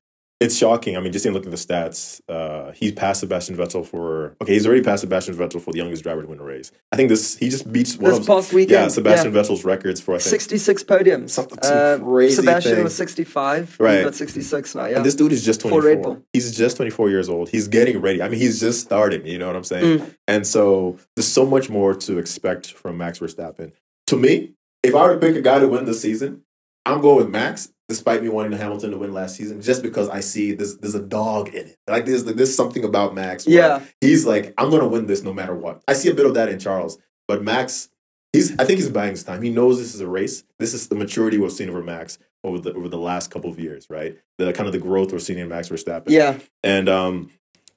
it's 0.40 0.56
shocking. 0.56 0.96
I 0.96 1.00
mean, 1.00 1.12
just 1.12 1.26
even 1.26 1.34
looking 1.34 1.52
at 1.52 1.58
the 1.58 1.62
stats, 1.64 2.20
uh, 2.28 2.72
he's 2.72 2.92
passed 2.92 3.20
Sebastian 3.20 3.56
Vettel 3.56 3.84
for 3.86 4.36
okay. 4.42 4.54
He's 4.54 4.66
already 4.66 4.82
passed 4.82 5.02
Sebastian 5.02 5.34
Vettel 5.36 5.60
for 5.60 5.72
the 5.72 5.78
youngest 5.78 6.02
driver 6.02 6.22
to 6.22 6.28
win 6.28 6.38
a 6.40 6.42
race. 6.42 6.72
I 6.90 6.96
think 6.96 7.10
this 7.10 7.36
he 7.36 7.50
just 7.50 7.70
beats 7.70 7.96
one 7.98 8.10
This 8.10 8.20
of 8.20 8.26
past 8.26 8.52
weekend, 8.54 8.70
yeah 8.70 8.88
Sebastian 8.88 9.32
Vettel's 9.32 9.64
records 9.64 10.00
for 10.00 10.14
I 10.14 10.18
think. 10.18 10.30
66 10.30 10.82
podiums. 10.84 11.30
Some- 11.30 11.48
some 11.62 11.76
Uh, 11.76 11.98
crazy 12.02 12.36
Sebastian 12.36 12.74
thing. 12.76 12.84
was 12.84 12.94
65. 12.94 13.76
Right. 13.78 13.96
He's 13.96 14.04
got 14.04 14.14
66 14.14 14.74
now, 14.74 14.86
yeah. 14.86 14.96
And 14.96 15.04
this 15.04 15.14
dude 15.14 15.32
is 15.32 15.44
just 15.44 15.60
24. 15.60 16.22
He's 16.32 16.56
just 16.56 16.76
24 16.78 17.10
years 17.10 17.28
old. 17.28 17.50
He's 17.50 17.68
getting 17.68 18.00
ready. 18.00 18.22
I 18.22 18.28
mean, 18.30 18.40
he's 18.40 18.60
just 18.60 18.80
starting. 18.80 19.26
You 19.26 19.38
know 19.38 19.46
what 19.46 19.56
I'm 19.56 19.64
saying? 19.64 19.98
Mm. 20.00 20.14
And 20.26 20.46
so 20.46 20.98
there's 21.16 21.28
so 21.28 21.44
much 21.44 21.68
more 21.68 21.94
to 21.94 22.18
expect 22.18 22.72
from 22.72 22.96
Max 22.96 23.18
Verstappen. 23.18 23.72
To 24.06 24.16
me, 24.16 24.54
if 24.82 24.94
I 24.94 25.06
were 25.06 25.14
to 25.14 25.18
pick 25.20 25.36
a 25.36 25.42
guy 25.42 25.58
to 25.58 25.68
win 25.68 25.84
this 25.84 26.00
season, 26.00 26.42
I'm 26.86 27.02
going 27.02 27.16
with 27.18 27.28
Max, 27.28 27.70
despite 27.90 28.22
me 28.22 28.28
wanting 28.30 28.52
Hamilton 28.58 28.92
to 28.92 28.96
win 28.96 29.12
last 29.12 29.36
season, 29.36 29.60
just 29.60 29.82
because 29.82 30.08
I 30.08 30.20
see 30.20 30.52
there's 30.52 30.78
there's 30.78 30.94
a 30.94 31.02
dog 31.02 31.48
in 31.48 31.66
it. 31.66 31.76
Like 31.86 32.06
there's 32.06 32.24
there's 32.24 32.54
something 32.54 32.84
about 32.84 33.14
Max. 33.14 33.46
where 33.46 33.56
Yeah. 33.56 33.80
he's 34.00 34.24
like 34.24 34.54
I'm 34.56 34.70
gonna 34.70 34.88
win 34.88 35.06
this 35.06 35.22
no 35.22 35.34
matter 35.34 35.54
what. 35.54 35.82
I 35.86 35.92
see 35.92 36.08
a 36.08 36.14
bit 36.14 36.24
of 36.24 36.34
that 36.34 36.48
in 36.48 36.58
Charles, 36.58 36.98
but 37.28 37.42
Max, 37.42 37.90
he's 38.32 38.52
I 38.58 38.64
think 38.64 38.78
he's 38.78 38.88
buying 38.88 39.10
his 39.10 39.24
time. 39.24 39.42
He 39.42 39.50
knows 39.50 39.78
this 39.78 39.94
is 39.94 40.00
a 40.00 40.08
race. 40.08 40.44
This 40.58 40.72
is 40.72 40.88
the 40.88 40.94
maturity 40.94 41.36
we've 41.36 41.52
seen 41.52 41.68
over 41.68 41.82
Max 41.82 42.18
over 42.44 42.58
the 42.58 42.72
over 42.72 42.88
the 42.88 42.96
last 42.98 43.30
couple 43.30 43.50
of 43.50 43.58
years, 43.60 43.86
right? 43.90 44.16
The 44.38 44.52
kind 44.54 44.66
of 44.66 44.72
the 44.72 44.78
growth 44.78 45.12
we're 45.12 45.18
seeing 45.18 45.38
in 45.40 45.48
Max 45.48 45.68
Verstappen. 45.68 46.04
yeah. 46.08 46.38
And 46.62 46.88
um, 46.88 47.30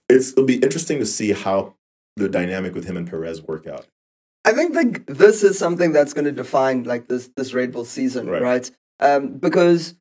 it's 0.08 0.32
it'll 0.32 0.45
be 0.45 0.58
interesting 0.60 0.99
to 0.99 1.06
see 1.06 1.32
how 1.34 1.76
the 2.15 2.30
dynamic 2.30 2.76
with 2.76 2.86
him 2.86 2.95
and 2.95 3.10
Perez 3.10 3.41
work 3.41 3.65
out. 3.67 3.88
I 4.45 4.52
think 4.52 4.76
like 4.76 5.06
this 5.08 5.43
is 5.43 5.58
something 5.58 5.91
that's 5.93 6.13
going 6.13 6.26
to 6.26 6.32
define 6.32 6.84
like 6.84 7.08
this 7.08 7.30
this 7.36 7.54
Red 7.54 7.71
Bull 7.71 7.86
season, 7.86 8.28
Right. 8.30 8.41
right? 8.41 8.71
Um, 8.99 9.38
because 9.38 9.95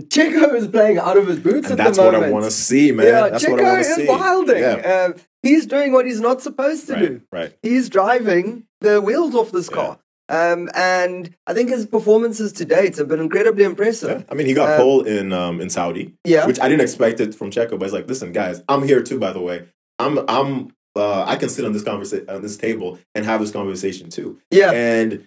Checo 0.00 0.54
is 0.54 0.68
playing 0.68 0.98
out 0.98 1.18
of 1.18 1.26
his 1.26 1.38
boots 1.38 1.70
And 1.70 1.78
at 1.78 1.84
that's 1.84 1.98
what. 1.98 2.14
I 2.14 2.30
want 2.30 2.44
to 2.46 2.50
see, 2.50 2.92
man. 2.92 3.06
Yeah, 3.06 3.28
that's 3.28 3.44
Checo 3.44 3.50
what 3.52 3.60
I 3.60 3.72
want 3.72 3.84
to 3.84 3.90
is 3.90 3.96
see. 3.96 4.06
wilding. 4.06 4.58
Yeah. 4.62 5.04
Um, 5.14 5.14
he's 5.42 5.66
doing 5.66 5.92
what 5.92 6.06
he's 6.06 6.20
not 6.20 6.40
supposed 6.40 6.86
to 6.86 6.98
do. 6.98 7.20
Right, 7.30 7.40
right. 7.40 7.58
He's 7.62 7.88
driving 7.90 8.64
the 8.80 9.00
wheels 9.00 9.34
off 9.34 9.52
this 9.52 9.68
Yeah. 9.70 9.76
car. 9.76 9.98
Um, 10.28 10.70
and 10.74 11.34
I 11.46 11.52
think 11.52 11.68
his 11.68 11.84
performances 11.84 12.52
to 12.54 12.64
date 12.64 12.96
have 12.96 13.08
been 13.08 13.20
incredibly 13.20 13.64
Yeah. 13.64 13.70
impressive. 13.70 14.24
I 14.30 14.34
mean, 14.34 14.46
he 14.46 14.54
got 14.54 14.70
Uh, 14.70 14.76
pole 14.78 15.02
in 15.02 15.30
um 15.32 15.60
in 15.60 15.68
Saudi, 15.68 16.14
Yeah. 16.24 16.46
which 16.46 16.58
I 16.60 16.68
didn't 16.68 16.82
expect 16.82 17.20
it 17.20 17.34
from 17.34 17.50
Checo. 17.50 17.78
But 17.78 17.82
it's 17.82 17.92
like, 17.92 18.08
listen, 18.08 18.32
guys, 18.32 18.62
I'm 18.68 18.82
here 18.84 19.02
too. 19.02 19.18
By 19.18 19.32
the 19.34 19.40
way, 19.40 19.64
I'm 19.98 20.20
I'm 20.28 20.68
uh, 20.96 21.24
I 21.24 21.36
can 21.36 21.48
sit 21.50 21.64
on 21.66 21.72
this 21.72 21.82
conversation 21.82 22.30
on 22.30 22.40
this 22.40 22.56
table 22.56 22.98
and 23.14 23.26
have 23.26 23.40
this 23.40 23.50
conversation 23.50 24.08
too. 24.08 24.38
Yeah. 24.50 24.70
And 24.72 25.26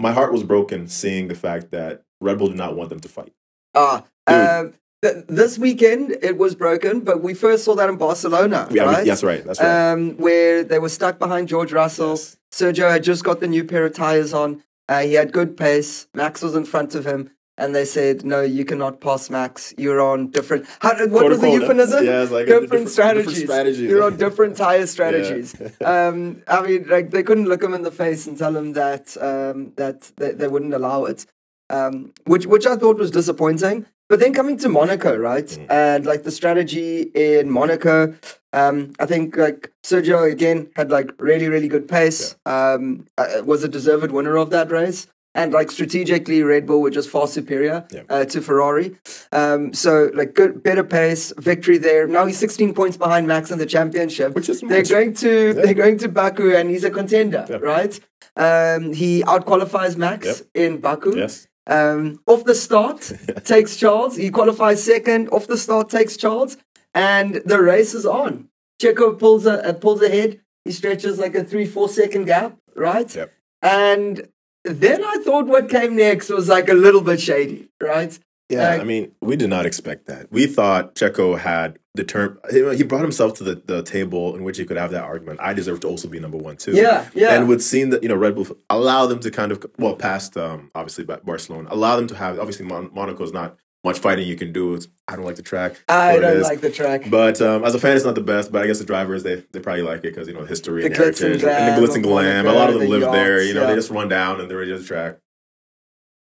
my 0.00 0.10
heart 0.12 0.32
was 0.32 0.42
broken 0.42 0.88
seeing 0.88 1.28
the 1.28 1.34
fact 1.36 1.70
that 1.70 2.02
Red 2.20 2.38
Bull 2.38 2.48
did 2.48 2.56
not 2.56 2.74
want 2.76 2.88
them 2.90 3.00
to 3.00 3.08
fight. 3.08 3.32
Ah, 3.76 4.04
um, 4.26 4.72
th- 5.02 5.24
this 5.28 5.58
weekend 5.58 6.16
it 6.22 6.36
was 6.38 6.54
broken, 6.54 7.00
but 7.00 7.22
we 7.22 7.34
first 7.34 7.64
saw 7.64 7.74
that 7.76 7.88
in 7.88 7.96
Barcelona, 7.96 8.66
Yeah, 8.70 8.84
right? 8.84 9.06
that's 9.06 9.22
right. 9.22 9.44
That's 9.44 9.60
right. 9.60 9.92
um, 9.92 10.16
where 10.16 10.64
they 10.64 10.78
were 10.78 10.88
stuck 10.88 11.18
behind 11.18 11.48
George 11.48 11.72
Russell. 11.72 12.10
Yes. 12.10 12.36
Sergio 12.52 12.90
had 12.90 13.02
just 13.04 13.22
got 13.22 13.40
the 13.40 13.46
new 13.46 13.64
pair 13.64 13.84
of 13.84 13.92
tires 13.94 14.32
on. 14.32 14.62
Uh, 14.88 15.00
he 15.02 15.14
had 15.14 15.32
good 15.32 15.56
pace. 15.56 16.06
Max 16.14 16.42
was 16.42 16.54
in 16.54 16.64
front 16.64 16.94
of 16.94 17.04
him, 17.04 17.30
and 17.58 17.74
they 17.74 17.84
said, 17.84 18.24
"No, 18.24 18.40
you 18.42 18.64
cannot 18.64 19.00
pass 19.00 19.28
Max. 19.28 19.74
You're 19.76 20.00
on 20.00 20.28
different." 20.30 20.64
How, 20.80 20.94
what 21.08 21.28
was 21.28 21.40
the 21.40 21.50
euphemism? 21.50 22.04
Yeah, 22.06 22.22
it's 22.22 22.30
like 22.32 22.46
different, 22.46 22.70
different- 22.70 22.88
strategies. 22.88 23.26
different 23.40 23.50
strategies. 23.50 23.90
You're 23.90 24.04
on 24.04 24.16
different 24.16 24.56
tire 24.66 24.86
strategies. 24.86 25.54
um, 25.84 26.42
I 26.48 26.62
mean, 26.66 26.86
like 26.88 27.10
they 27.10 27.22
couldn't 27.22 27.46
look 27.48 27.62
him 27.62 27.74
in 27.74 27.82
the 27.82 27.90
face 27.90 28.26
and 28.28 28.38
tell 28.38 28.56
him 28.56 28.72
that 28.74 29.16
um, 29.20 29.72
that 29.76 30.12
they, 30.16 30.30
they 30.32 30.48
wouldn't 30.48 30.72
allow 30.72 31.04
it, 31.04 31.26
um, 31.70 32.12
which 32.24 32.46
which 32.46 32.66
I 32.66 32.76
thought 32.76 32.98
was 32.98 33.10
disappointing. 33.10 33.86
But 34.08 34.20
then 34.20 34.32
coming 34.34 34.56
to 34.58 34.68
Monaco, 34.68 35.16
right, 35.16 35.46
Mm. 35.46 35.66
and 35.70 36.06
like 36.06 36.22
the 36.22 36.30
strategy 36.30 37.10
in 37.14 37.50
Monaco, 37.50 38.14
um, 38.52 38.92
I 39.00 39.06
think 39.06 39.36
like 39.36 39.72
Sergio 39.84 40.30
again 40.30 40.68
had 40.76 40.90
like 40.92 41.10
really 41.18 41.48
really 41.48 41.68
good 41.68 41.88
pace. 41.88 42.36
Um, 42.46 43.06
uh, 43.18 43.42
was 43.44 43.64
a 43.64 43.68
deserved 43.68 44.12
winner 44.12 44.36
of 44.36 44.50
that 44.50 44.70
race. 44.70 45.06
And 45.34 45.52
like 45.52 45.70
strategically, 45.70 46.42
Red 46.42 46.64
Bull 46.66 46.80
were 46.80 46.88
just 46.90 47.10
far 47.10 47.26
superior 47.26 47.84
Yeah. 47.92 48.04
uh, 48.08 48.24
to 48.24 48.40
Ferrari. 48.40 48.96
Um, 49.32 49.74
so 49.74 50.10
like 50.14 50.32
good, 50.32 50.62
better 50.62 50.82
pace, 50.82 51.30
victory 51.36 51.76
there. 51.76 52.06
Now 52.06 52.24
he's 52.24 52.38
16 52.38 52.72
points 52.72 52.96
behind 52.96 53.26
Max 53.26 53.50
in 53.50 53.58
the 53.58 53.66
championship. 53.66 54.34
Which 54.34 54.48
is 54.48 54.62
they're 54.62 54.78
much. 54.78 54.88
going 54.88 55.12
to 55.14 55.52
they're 55.52 55.74
going 55.74 55.98
to 55.98 56.08
Baku, 56.08 56.54
and 56.56 56.70
he's 56.70 56.84
a 56.84 56.90
contender, 56.90 57.44
Yeah. 57.50 57.56
right? 57.56 58.00
Um, 58.36 58.94
he 58.94 59.22
outqualifies 59.24 59.96
Max 59.98 60.26
Yep. 60.26 60.36
in 60.54 60.78
Baku. 60.78 61.16
yes. 61.16 61.46
Um, 61.66 62.20
off 62.26 62.44
the 62.44 62.54
start, 62.54 63.12
takes 63.44 63.76
Charles. 63.76 64.16
He 64.16 64.30
qualifies 64.30 64.82
second. 64.82 65.28
Off 65.30 65.46
the 65.46 65.58
start, 65.58 65.90
takes 65.90 66.16
Charles, 66.16 66.56
and 66.94 67.36
the 67.44 67.60
race 67.60 67.94
is 67.94 68.06
on. 68.06 68.48
Checo 68.80 69.18
pulls 69.18 69.46
a, 69.46 69.68
uh, 69.68 69.72
pulls 69.72 70.02
ahead. 70.02 70.40
He 70.64 70.72
stretches 70.72 71.18
like 71.18 71.34
a 71.34 71.44
three 71.44 71.66
four 71.66 71.88
second 71.88 72.26
gap, 72.26 72.56
right? 72.74 73.14
Yep. 73.14 73.32
And 73.62 74.28
then 74.64 75.04
I 75.04 75.16
thought 75.24 75.46
what 75.46 75.70
came 75.70 75.96
next 75.96 76.28
was 76.28 76.48
like 76.48 76.68
a 76.68 76.74
little 76.74 77.00
bit 77.00 77.20
shady, 77.20 77.68
right? 77.80 78.18
Yeah, 78.48 78.70
Like- 78.70 78.80
I 78.80 78.84
mean, 78.84 79.12
we 79.20 79.36
did 79.36 79.50
not 79.50 79.66
expect 79.66 80.06
that. 80.06 80.30
We 80.30 80.46
thought 80.46 80.94
Checo 80.94 81.38
had 81.38 81.78
the 81.94 82.04
term. 82.04 82.38
He 82.50 82.84
brought 82.84 83.02
himself 83.02 83.34
to 83.34 83.44
the, 83.44 83.54
the 83.56 83.82
table 83.82 84.36
in 84.36 84.44
which 84.44 84.58
he 84.58 84.64
could 84.64 84.76
have 84.76 84.92
that 84.92 85.02
argument. 85.02 85.40
I 85.42 85.52
deserve 85.52 85.80
to 85.80 85.88
also 85.88 86.08
be 86.08 86.20
number 86.20 86.36
one 86.36 86.56
too. 86.56 86.72
Yeah, 86.72 87.08
yeah. 87.14 87.34
And 87.34 87.48
with 87.48 87.62
seeing 87.62 87.90
that, 87.90 88.02
you 88.02 88.08
know, 88.08 88.14
Red 88.14 88.34
Bull 88.36 88.46
allow 88.70 89.06
them 89.06 89.18
to 89.20 89.30
kind 89.30 89.50
of 89.50 89.64
well, 89.78 89.96
past 89.96 90.36
um, 90.36 90.70
obviously 90.74 91.04
Barcelona, 91.04 91.68
allow 91.70 91.96
them 91.96 92.06
to 92.08 92.14
have. 92.14 92.38
Obviously, 92.38 92.66
Mon- 92.66 92.90
Monaco's 92.90 93.32
not 93.32 93.56
much 93.82 93.98
fighting 93.98 94.28
you 94.28 94.36
can 94.36 94.52
do. 94.52 94.74
It's, 94.74 94.88
I 95.08 95.16
don't 95.16 95.24
like 95.24 95.36
the 95.36 95.42
track. 95.42 95.82
I 95.88 96.18
don't 96.18 96.42
like 96.42 96.60
the 96.60 96.70
track. 96.70 97.08
But 97.08 97.40
um, 97.40 97.64
as 97.64 97.74
a 97.74 97.78
fan, 97.78 97.96
it's 97.96 98.04
not 98.04 98.14
the 98.14 98.20
best. 98.20 98.52
But 98.52 98.62
I 98.62 98.66
guess 98.66 98.78
the 98.78 98.84
drivers 98.84 99.22
they, 99.22 99.36
they 99.52 99.60
probably 99.60 99.82
like 99.82 99.98
it 99.98 100.14
because 100.14 100.28
you 100.28 100.34
know 100.34 100.44
history 100.44 100.82
The 100.82 100.88
and 100.88 100.94
glitz 100.94 101.22
and 101.22 101.40
heritage 101.40 101.44
and 101.44 101.82
the 101.82 101.86
glitz 101.86 101.94
and 101.94 102.04
glam. 102.04 102.46
A 102.46 102.52
lot 102.52 102.68
of 102.68 102.74
them 102.74 102.84
the 102.84 102.98
live 102.98 103.12
there. 103.12 103.42
You 103.42 103.54
know, 103.54 103.62
yeah. 103.62 103.68
they 103.68 103.74
just 103.74 103.90
run 103.90 104.08
down 104.08 104.40
and 104.40 104.50
they're 104.50 104.58
ready 104.58 104.72
to 104.72 104.78
the 104.78 104.84
track. 104.84 105.18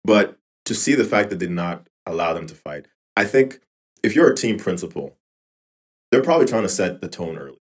But 0.06 0.38
to 0.66 0.76
see 0.76 0.96
the 0.96 1.06
fact 1.06 1.30
that 1.30 1.40
they 1.40 1.48
did 1.48 1.56
not 1.56 1.88
allow 2.06 2.34
them 2.34 2.48
to 2.48 2.56
fight, 2.56 2.88
I 3.16 3.26
think 3.26 3.60
if 4.04 4.16
you're 4.16 4.32
a 4.32 4.36
team 4.36 4.58
principal, 4.58 5.18
they're 6.12 6.24
probably 6.24 6.46
trying 6.46 6.64
to 6.64 6.70
set 6.70 7.02
the 7.02 7.08
tone 7.08 7.38
early 7.38 7.58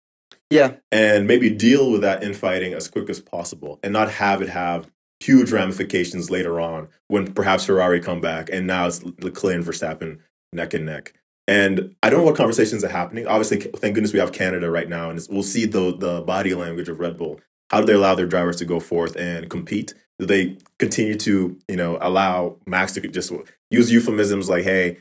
yeah, 0.50 0.76
and 0.92 1.28
maybe 1.28 1.50
deal 1.50 1.92
with 1.92 2.02
that 2.02 2.24
infighting 2.24 2.74
as 2.74 2.88
quick 2.88 3.10
as 3.10 3.20
possible 3.20 3.80
and 3.84 3.92
not 3.92 4.10
have 4.12 4.42
it 4.42 4.50
have 4.50 4.90
huge 5.20 5.52
ramifications 5.52 6.30
later 6.30 6.60
on 6.60 6.88
when 7.08 7.34
perhaps 7.34 7.66
Ferrari 7.66 8.00
come 8.00 8.22
back 8.22 8.50
and 8.52 8.68
now 8.68 8.88
it's 8.88 9.04
Leclerc 9.04 9.56
and 9.56 9.66
Verstappen 9.66 10.20
neck 10.54 10.74
and 10.74 10.86
neck. 10.86 11.14
And 11.50 11.96
I 12.04 12.10
don't 12.10 12.20
know 12.20 12.26
what 12.26 12.36
conversations 12.36 12.84
are 12.84 12.90
happening. 12.90 13.26
Obviously, 13.28 13.58
thank 13.60 13.96
goodness 13.96 14.14
we 14.14 14.20
have 14.20 14.34
Canada 14.34 14.70
right 14.70 14.88
now, 14.88 15.10
and 15.10 15.18
it's, 15.18 15.30
we'll 15.30 15.44
see 15.44 15.66
the 15.66 15.96
the 15.98 16.22
body 16.22 16.54
language 16.54 16.90
of 16.90 17.00
Red 17.00 17.18
Bull. 17.18 17.40
How 17.70 17.82
do 17.82 17.86
they 17.86 17.94
allow 17.94 18.16
their 18.16 18.26
drivers 18.26 18.58
to 18.58 18.66
go 18.66 18.80
forth 18.80 19.16
and 19.18 19.50
compete? 19.50 19.94
Do 20.20 20.26
they 20.26 20.58
continue 20.80 21.16
to, 21.16 21.58
you 21.68 21.76
know, 21.76 21.98
allow 22.02 22.58
Max 22.66 22.94
to 22.94 23.08
just 23.08 23.32
use 23.70 23.92
euphemisms 23.92 24.50
like, 24.50 24.64
"Hey, 24.64 24.98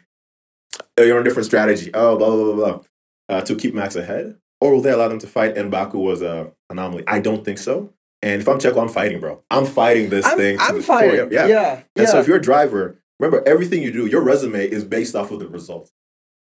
you're 0.98 1.16
on 1.16 1.22
a 1.22 1.24
different 1.24 1.46
strategy," 1.46 1.90
oh, 1.94 2.16
blah 2.16 2.28
blah 2.28 2.44
blah 2.44 2.54
blah, 2.54 2.80
uh, 3.28 3.40
to 3.42 3.54
keep 3.54 3.74
Max 3.74 3.96
ahead? 3.96 4.36
or 4.60 4.72
will 4.72 4.80
they 4.80 4.90
allow 4.90 5.08
them 5.08 5.18
to 5.18 5.26
fight? 5.26 5.56
And 5.56 5.70
Baku 5.70 5.98
was 5.98 6.22
a 6.22 6.52
anomaly. 6.70 7.04
I 7.06 7.20
don't 7.20 7.44
think 7.44 7.58
so. 7.58 7.92
And 8.22 8.40
if 8.40 8.48
I'm 8.48 8.58
Checo, 8.58 8.80
I'm 8.80 8.88
fighting, 8.88 9.20
bro. 9.20 9.42
I'm 9.50 9.66
fighting 9.66 10.08
this 10.08 10.24
I'm, 10.24 10.36
thing. 10.36 10.56
I'm 10.58 10.82
fighting. 10.82 11.30
Yeah. 11.30 11.46
yeah, 11.46 11.82
And 11.94 12.08
so 12.08 12.18
if 12.18 12.26
you're 12.26 12.38
a 12.38 12.42
driver, 12.42 12.98
remember 13.20 13.46
everything 13.46 13.82
you 13.82 13.92
do, 13.92 14.06
your 14.06 14.22
resume 14.22 14.66
is 14.66 14.84
based 14.84 15.14
off 15.14 15.30
of 15.30 15.38
the 15.38 15.48
results. 15.48 15.92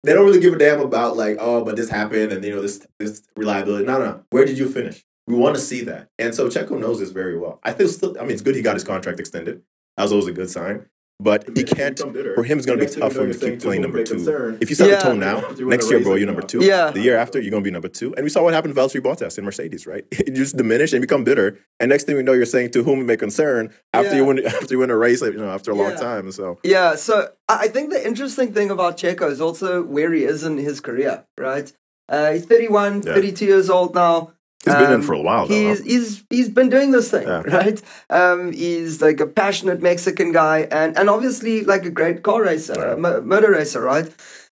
They 0.03 0.13
don't 0.13 0.25
really 0.25 0.39
give 0.39 0.53
a 0.53 0.57
damn 0.57 0.79
about 0.79 1.17
like, 1.17 1.37
oh, 1.39 1.65
but 1.65 1.75
this 1.75 1.89
happened 1.89 2.31
and 2.31 2.45
you 2.45 2.55
know 2.55 2.61
this 2.61 2.85
this 2.99 3.23
reliability. 3.35 3.85
No, 3.85 3.97
no. 3.97 4.23
Where 4.29 4.45
did 4.45 4.57
you 4.57 4.69
finish? 4.69 5.03
We 5.27 5.35
want 5.35 5.55
to 5.55 5.61
see 5.61 5.81
that. 5.85 6.09
And 6.19 6.35
so 6.35 6.47
Checo 6.49 6.79
knows 6.79 6.99
this 6.99 7.09
very 7.11 7.37
well. 7.37 7.59
I 7.63 7.71
think 7.71 7.89
still 7.89 8.15
I 8.19 8.21
mean 8.23 8.31
it's 8.31 8.41
good 8.41 8.55
he 8.55 8.61
got 8.61 8.75
his 8.75 8.83
contract 8.83 9.19
extended. 9.19 9.61
That 9.97 10.03
was 10.03 10.11
always 10.11 10.27
a 10.27 10.31
good 10.33 10.49
sign. 10.49 10.85
But 11.17 11.47
he 11.57 11.63
can't 11.63 11.97
for 11.97 12.43
him 12.43 12.57
it's 12.57 12.65
gonna 12.67 12.77
be 12.77 12.87
tough 12.87 13.13
for 13.13 13.23
him 13.23 13.31
to 13.31 13.39
keep 13.39 13.61
playing 13.61 13.83
number 13.83 14.03
two. 14.03 14.57
If 14.59 14.69
you 14.69 14.75
set 14.75 14.89
Yeah. 14.89 14.97
the 14.97 15.01
tone 15.03 15.19
now, 15.19 15.39
next 15.59 15.89
year, 15.89 16.01
bro, 16.01 16.15
you're 16.15 16.27
number 16.27 16.41
two. 16.41 16.61
Yeah. 16.61 16.91
The 16.91 16.99
year 16.99 17.15
after, 17.15 17.39
you're 17.39 17.51
gonna 17.51 17.63
be 17.63 17.71
number 17.71 17.87
two. 17.87 18.13
And 18.15 18.25
we 18.25 18.29
saw 18.29 18.43
what 18.43 18.53
happened 18.53 18.75
to 18.75 18.81
Valtteri 18.81 18.99
Bottas 19.01 19.37
in 19.37 19.45
Mercedes, 19.45 19.87
right? 19.87 20.03
You 20.27 20.33
just 20.33 20.57
diminish 20.57 20.91
and 20.91 20.99
become 21.01 21.23
bitter. 21.23 21.57
And 21.79 21.87
next 21.89 22.03
thing 22.03 22.17
we 22.17 22.23
know, 22.23 22.33
you're 22.33 22.45
saying 22.45 22.71
to 22.71 22.83
whom 22.83 22.99
it 22.99 23.05
may 23.05 23.15
concern 23.15 23.73
after 23.93 24.11
Yeah. 24.11 24.17
you 24.17 24.25
win 24.25 24.45
after 24.45 24.73
you 24.73 24.79
win 24.79 24.89
a 24.91 24.97
race, 24.97 25.21
you 25.21 25.31
know, 25.37 25.49
after 25.49 25.71
a 25.71 25.75
long 25.75 25.91
Yeah. 25.91 25.95
time. 26.09 26.31
So 26.33 26.59
Yeah, 26.63 26.95
so 26.95 27.29
I 27.47 27.55
I 27.65 27.67
think 27.69 27.91
the 27.93 28.05
interesting 28.05 28.51
thing 28.53 28.69
about 28.69 28.97
Checo 28.97 29.31
is 29.31 29.39
also 29.39 29.81
where 29.83 30.11
he 30.11 30.25
is 30.25 30.43
in 30.43 30.57
his 30.57 30.81
career, 30.81 31.23
right? 31.39 31.71
Uh, 32.09 32.33
he's 32.33 32.45
31, 32.45 33.01
Yeah. 33.05 33.13
32 33.15 33.45
years 33.45 33.69
old 33.69 33.95
now. 33.95 34.33
He's 34.65 34.73
been 34.73 34.85
in 34.85 34.93
Um, 34.95 35.01
for 35.03 35.13
a 35.13 35.21
while, 35.21 35.47
though. 35.47 35.53
He's 35.53 35.79
he's 35.83 36.23
he's 36.29 36.49
been 36.49 36.69
doing 36.69 36.91
this 36.91 37.11
thing, 37.11 37.27
Yeah. 37.27 37.41
right? 37.45 37.81
Um, 38.09 38.51
he's 38.51 39.01
like 39.01 39.19
a 39.19 39.27
passionate 39.27 39.81
Mexican 39.81 40.31
guy, 40.31 40.67
and 40.71 40.97
and 40.97 41.09
obviously 41.09 41.63
like 41.63 41.85
a 41.85 41.91
great 41.91 42.23
car 42.23 42.41
racer, 42.43 42.73
a 42.73 42.97
mo- 42.97 43.21
motor 43.21 43.51
racer, 43.51 43.81
right? 43.81 44.09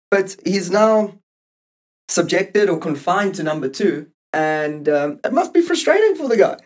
But 0.09 0.35
he's 0.45 0.69
now 0.69 1.13
subjected 2.09 2.69
or 2.69 2.77
confined 2.77 3.35
to 3.35 3.43
number 3.43 3.69
two, 3.69 4.07
and 4.33 4.87
um, 4.89 5.19
it 5.23 5.33
must 5.33 5.53
be 5.53 5.61
frustrating 5.61 6.15
for 6.15 6.27
the 6.27 6.37
guy. 6.37 6.57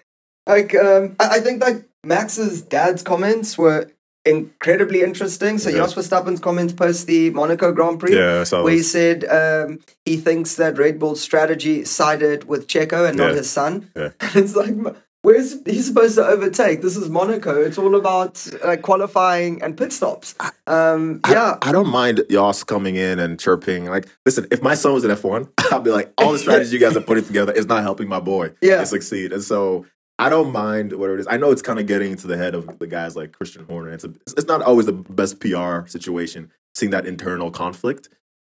Like 0.48 0.74
um, 0.76 1.16
I, 1.20 1.38
I 1.38 1.40
think 1.40 1.62
like 1.62 1.86
Max's 2.04 2.62
dad's 2.62 3.04
comments 3.04 3.58
were 3.58 3.92
incredibly 4.26 5.02
interesting. 5.04 5.58
So 5.58 5.70
Yeah. 5.70 5.78
Jos 5.78 5.94
Verstappen's 5.96 6.40
comments 6.40 6.74
post 6.74 7.08
the 7.08 7.30
Monaco 7.32 7.72
Grand 7.72 8.00
Prix 8.00 8.16
Yeah, 8.16 8.44
I 8.52 8.62
where 8.62 8.74
he 8.74 8.82
said 8.82 9.26
um, 9.26 9.80
he 10.06 10.18
thinks 10.18 10.56
that 10.56 10.78
Red 10.78 11.00
Bull's 11.00 11.22
strategy 11.22 11.84
sided 11.86 12.46
with 12.48 12.68
Checo 12.68 13.08
and 13.08 13.18
not 13.18 13.34
his 13.36 13.50
son. 13.50 13.90
Yeah. 13.96 14.10
And 14.22 14.36
it's 14.38 14.56
like, 14.56 14.74
where's 15.22 15.64
he 15.66 15.82
supposed 15.82 16.16
to 16.16 16.26
overtake? 16.26 16.82
This 16.82 16.96
is 16.98 17.10
Monaco. 17.10 17.62
It's 17.62 17.78
all 17.78 17.96
about 17.96 18.46
uh, 18.64 18.78
qualifying 18.78 19.62
and 19.64 19.78
pit 19.78 19.92
stops. 19.94 20.36
Um, 20.68 21.22
yeah, 21.30 21.58
I, 21.62 21.70
I 21.70 21.72
don't 21.72 21.90
mind 21.90 22.24
Jos 22.30 22.64
coming 22.64 22.96
in 22.96 23.20
and 23.20 23.40
chirping. 23.40 23.86
Like, 23.86 24.08
listen, 24.26 24.48
if 24.52 24.62
my 24.62 24.76
son 24.76 24.94
was 24.94 25.04
in 25.06 25.12
F1, 25.12 25.50
I'd 25.72 25.84
be 25.84 25.92
like, 25.92 26.12
all 26.18 26.32
the 26.34 26.40
strategies 26.46 26.74
you 26.74 26.80
guys 26.80 26.96
are 26.98 27.02
putting 27.02 27.24
together 27.26 27.54
is 27.54 27.66
not 27.68 27.82
helping 27.84 28.08
my 28.08 28.20
boy 28.20 28.52
Yeah. 28.62 28.80
to 28.82 28.86
succeed. 28.86 29.32
And 29.34 29.44
so 29.44 29.86
I 30.18 30.30
don't 30.30 30.52
mind 30.52 30.94
whatever 30.94 31.18
it 31.18 31.22
is. 31.22 31.28
I 31.30 31.38
know 31.38 31.52
it's 31.52 31.62
kind 31.62 31.80
of 31.80 31.88
getting 31.88 32.12
into 32.12 32.28
the 32.28 32.38
head 32.38 32.56
of 32.56 32.80
the 32.80 32.88
guys 32.88 33.16
like 33.16 33.34
Christian 33.34 33.66
Horner. 33.66 33.92
It's 33.92 34.06
a, 34.06 34.14
it's 34.38 34.48
not 34.48 34.62
always 34.62 34.86
the 34.86 34.94
best 34.94 35.40
PR 35.42 35.86
situation, 35.88 36.52
seeing 36.74 36.92
that 36.92 37.06
internal 37.06 37.52
conflict. 37.52 38.10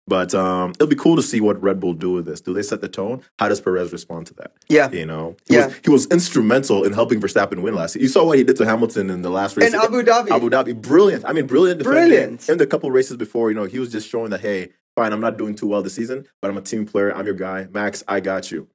But 0.09 0.35
um, 0.35 0.73
it'll 0.73 0.89
be 0.89 0.97
cool 0.97 1.15
to 1.15 1.23
see 1.23 1.41
what 1.41 1.63
Red 1.63 1.79
Bull 1.79 1.95
do 1.95 2.11
with 2.15 2.25
this. 2.27 2.41
Do 2.41 2.53
they 2.53 2.63
set 2.65 2.81
the 2.81 2.89
tone? 2.89 3.23
How 3.39 3.49
does 3.49 3.61
Perez 3.61 3.93
respond 3.93 4.27
to 4.27 4.35
that? 4.35 4.51
yeah. 4.69 4.91
You 4.91 5.07
know, 5.07 5.37
he, 5.49 5.55
Yeah. 5.55 5.67
was, 5.67 5.77
he 5.85 5.91
was 5.91 6.07
instrumental 6.09 6.83
in 6.83 6.93
helping 6.93 7.21
Verstappen 7.21 7.63
win 7.63 7.77
last 7.77 7.95
year. 7.95 8.03
You 8.03 8.09
saw 8.09 8.25
what 8.27 8.37
he 8.37 8.43
did 8.43 8.57
to 8.57 8.65
Hamilton 8.67 9.11
in 9.11 9.23
the 9.23 9.31
last 9.31 9.57
race. 9.57 9.73
In 9.73 9.79
Abu 9.79 10.03
Dhabi. 10.03 10.31
Abu 10.33 10.51
Dhabi, 10.51 10.75
brilliant. 10.75 11.25
I 11.25 11.33
mean, 11.33 11.47
brilliant. 11.47 11.85
Brilliant. 11.85 12.49
In 12.49 12.59
the 12.59 12.67
couple 12.67 12.91
races 12.91 13.17
before, 13.17 13.51
you 13.51 13.55
know, 13.55 13.65
he 13.65 13.79
was 13.79 13.93
just 13.93 14.09
showing 14.09 14.31
that, 14.31 14.41
hey, 14.41 14.71
fine, 14.97 15.13
I'm 15.13 15.21
not 15.21 15.39
doing 15.39 15.55
too 15.55 15.69
well 15.69 15.83
this 15.83 15.95
season, 15.95 16.27
but 16.41 16.51
I'm 16.51 16.57
a 16.57 16.63
team 16.63 16.85
player. 16.85 17.15
I'm 17.15 17.25
your 17.25 17.37
guy, 17.37 17.69
Max. 17.71 18.03
I 18.09 18.19
got 18.19 18.51
you. 18.51 18.67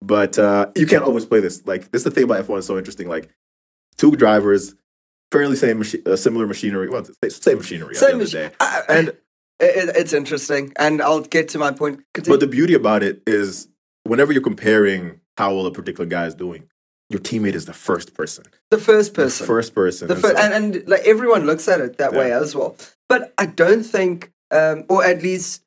But 0.00 0.38
uh, 0.38 0.70
you 0.76 0.86
can't 0.86 1.02
always 1.04 1.24
play 1.24 1.40
this. 1.40 1.66
Like 1.66 1.90
this 1.90 2.00
is 2.00 2.04
the 2.04 2.10
thing 2.10 2.24
about 2.24 2.44
F1 2.46 2.58
is 2.58 2.66
so 2.66 2.78
interesting. 2.78 3.08
Like 3.08 3.28
two 3.96 4.12
drivers, 4.12 4.74
fairly 5.32 5.56
same, 5.56 5.78
machi- 5.78 6.04
uh, 6.06 6.16
similar 6.16 6.46
machinery. 6.46 6.88
Well, 6.88 7.04
same- 7.04 7.30
same 7.30 7.58
machinery. 7.58 7.94
Same 7.94 8.12
end 8.12 8.16
of 8.16 8.26
as, 8.26 8.32
the 8.32 8.38
day. 8.38 8.50
I- 8.60 8.82
I- 8.88 8.92
And 8.94 9.08
it, 9.08 9.16
it- 9.60 9.96
it's 9.96 10.12
interesting, 10.12 10.72
and 10.76 11.02
I'll 11.02 11.20
get 11.20 11.48
to 11.50 11.58
my 11.58 11.72
point. 11.72 12.02
Continue. 12.14 12.34
But 12.38 12.40
the 12.40 12.46
beauty 12.50 12.74
about 12.74 13.02
it 13.02 13.22
is 13.26 13.68
whenever 14.04 14.32
you're 14.32 14.42
comparing 14.42 15.20
how 15.36 15.54
well 15.54 15.66
a 15.66 15.72
particular 15.72 16.06
guy 16.08 16.26
is 16.26 16.34
doing, 16.34 16.68
your 17.10 17.20
teammate 17.20 17.54
is 17.54 17.66
the 17.66 17.72
first 17.72 18.14
person. 18.14 18.44
the 18.70 18.78
first 18.78 19.14
The 19.14 19.22
person, 19.24 19.46
first 19.46 19.74
person. 19.74 20.08
the 20.08 20.14
And 20.14 20.22
so- 20.22 20.36
and, 20.36 20.54
and 20.76 20.88
like 20.88 21.02
everyone 21.06 21.44
looks 21.46 21.66
at 21.66 21.80
it 21.80 21.98
that 21.98 22.12
Yeah. 22.12 22.18
way 22.18 22.32
as 22.32 22.54
well. 22.54 22.76
But 23.08 23.32
I 23.38 23.46
don't 23.46 23.82
think, 23.82 24.30
um, 24.52 24.84
or 24.88 25.02
at 25.04 25.22
least 25.22 25.62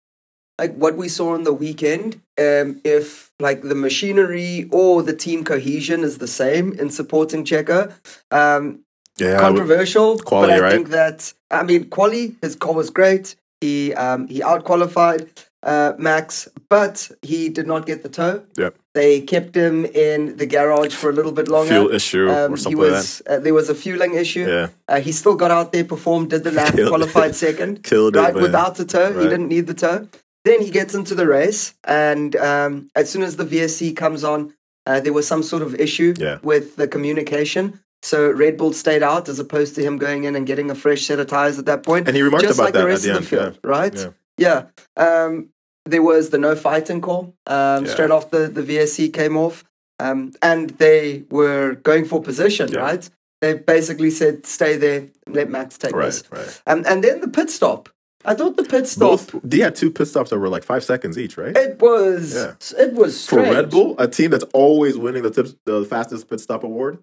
like 0.59 0.75
what 0.75 0.95
we 0.95 1.09
saw 1.09 1.33
on 1.33 1.43
the 1.43 1.53
weekend, 1.53 2.21
um, 2.37 2.79
if 2.83 3.30
like 3.41 3.61
the 3.61 3.75
machinery 3.75 4.69
or 4.71 5.03
the 5.03 5.13
team 5.25 5.43
cohesion 5.43 6.03
is 6.03 6.17
the 6.19 6.27
same 6.27 6.73
in 6.73 6.89
supporting 6.89 7.43
Checo, 7.43 7.91
um, 8.31 8.79
yeah, 9.17 9.27
I 9.27 9.31
would- 9.31 9.39
controversial. 9.57 10.17
Quali, 10.19 10.47
but 10.47 10.51
I 10.57 10.59
right? 10.59 10.71
think 10.73 10.89
that 10.89 11.33
I 11.51 11.63
mean, 11.63 11.89
quali, 11.89 12.35
his 12.41 12.55
car 12.55 12.73
was 12.73 12.89
great. 12.89 13.35
He 13.59 13.93
um, 13.93 14.27
he 14.27 14.41
out 14.41 14.63
qualified 14.63 15.21
uh, 15.63 15.93
Max, 15.97 16.47
but 16.69 17.11
he 17.21 17.49
did 17.49 17.67
not 17.67 17.85
get 17.85 18.01
the 18.03 18.09
tow. 18.09 18.41
Yep. 18.57 18.75
They 18.93 19.21
kept 19.21 19.55
him 19.55 19.85
in 19.85 20.35
the 20.37 20.45
garage 20.45 20.93
for 20.95 21.09
a 21.09 21.13
little 21.13 21.31
bit 21.31 21.47
longer. 21.47 21.69
fuel 21.73 21.91
issue 21.93 22.27
Um, 22.29 22.53
or 22.53 22.55
he 22.55 22.61
something 22.63 22.79
like 22.79 22.89
that. 22.89 22.97
was 22.97 23.21
uh, 23.29 23.39
there 23.39 23.53
was 23.53 23.69
a 23.69 23.75
fueling 23.75 24.15
issue. 24.15 24.45
Yeah. 24.47 24.67
Uh, 24.87 24.99
he 24.99 25.11
still 25.11 25.35
got 25.35 25.51
out 25.51 25.71
there, 25.71 25.85
performed, 25.85 26.29
did 26.31 26.43
the 26.43 26.51
lap, 26.51 26.73
qualified 26.91 27.35
second, 27.35 27.83
Killed 27.91 28.15
it, 28.15 28.19
right 28.19 28.33
man. 28.33 28.41
without 28.43 28.75
the 28.75 28.85
tow. 28.85 29.13
He 29.21 29.25
didn't 29.29 29.47
need 29.49 29.67
the 29.67 29.75
tow. 29.75 30.07
Then 30.43 30.61
he 30.61 30.71
gets 30.71 30.93
into 30.95 31.13
the 31.15 31.27
race, 31.27 31.73
and 31.83 32.35
um, 32.35 32.89
as 32.95 33.09
soon 33.09 33.21
as 33.21 33.35
the 33.37 33.45
VSC 33.45 33.95
comes 33.95 34.23
on, 34.23 34.53
uh, 34.87 34.99
there 34.99 35.13
was 35.13 35.27
some 35.27 35.43
sort 35.43 35.61
of 35.61 35.75
issue 35.75 36.13
Yeah. 36.17 36.39
with 36.41 36.75
the 36.77 36.87
communication. 36.87 37.79
So 38.01 38.31
Red 38.31 38.57
Bull 38.57 38.73
stayed 38.73 39.03
out 39.03 39.29
as 39.29 39.37
opposed 39.37 39.75
to 39.75 39.83
him 39.83 39.97
going 39.99 40.23
in 40.23 40.35
and 40.35 40.47
getting 40.47 40.71
a 40.71 40.75
fresh 40.75 41.03
set 41.05 41.19
of 41.19 41.27
tires 41.27 41.59
at 41.59 41.65
that 41.67 41.83
point. 41.83 42.07
And 42.07 42.15
he 42.17 42.23
remarked 42.23 42.45
just 42.47 42.57
about 42.57 42.65
like 42.65 42.73
that 42.73 42.79
the 42.79 42.85
at 42.85 42.89
rest 42.89 43.03
the 43.03 43.09
of 43.11 43.15
end, 43.17 43.25
the 43.25 43.29
field, 43.29 43.59
right? 43.63 43.95
Yeah. 43.95 44.65
Yeah. 44.97 45.25
Um, 45.25 45.49
there 45.85 46.01
was 46.01 46.31
the 46.31 46.39
no 46.39 46.55
fighting 46.55 47.01
call 47.01 47.35
um, 47.45 47.85
Yeah. 47.85 47.91
straight 47.91 48.09
after 48.09 48.47
the 48.47 48.63
VSC 48.63 49.09
came 49.13 49.37
off, 49.37 49.63
um, 49.99 50.31
and 50.41 50.71
they 50.71 51.25
were 51.29 51.75
going 51.75 52.05
for 52.05 52.19
position, 52.19 52.71
Yeah. 52.71 52.79
right? 52.79 53.07
They 53.41 53.53
basically 53.53 54.09
said, 54.09 54.47
"Stay 54.47 54.77
there, 54.77 55.07
let 55.27 55.49
Max 55.51 55.77
take 55.77 55.95
Right, 55.95 56.05
this." 56.05 56.23
right. 56.31 56.61
Um, 56.65 56.83
and 56.87 57.03
then 57.03 57.21
the 57.21 57.27
pit 57.27 57.51
stop. 57.51 57.89
I 58.25 58.33
thought 58.35 58.57
the 58.57 58.63
pit 58.63 58.87
stop. 58.87 59.09
Both 59.31 59.35
they 59.43 59.59
had 59.59 59.75
two 59.75 59.91
pit 59.91 60.07
stops 60.07 60.29
that 60.29 60.39
were 60.39 60.49
like 60.49 60.63
five 60.63 60.83
seconds 60.83 61.17
each, 61.17 61.37
right? 61.37 61.55
It 61.55 61.79
was. 61.81 62.33
Yeah. 62.35 62.53
It 62.79 62.93
was 62.93 63.25
For. 63.27 63.37
Red 63.41 63.69
Bull, 63.69 63.95
a 63.99 64.07
team 64.07 64.31
that's 64.31 64.43
always 64.53 64.97
winning 64.97 65.23
the 65.23 65.31
tips, 65.31 65.55
the 65.65 65.83
fastest 65.85 66.29
pit 66.29 66.39
stop 66.39 66.63
award. 66.63 66.99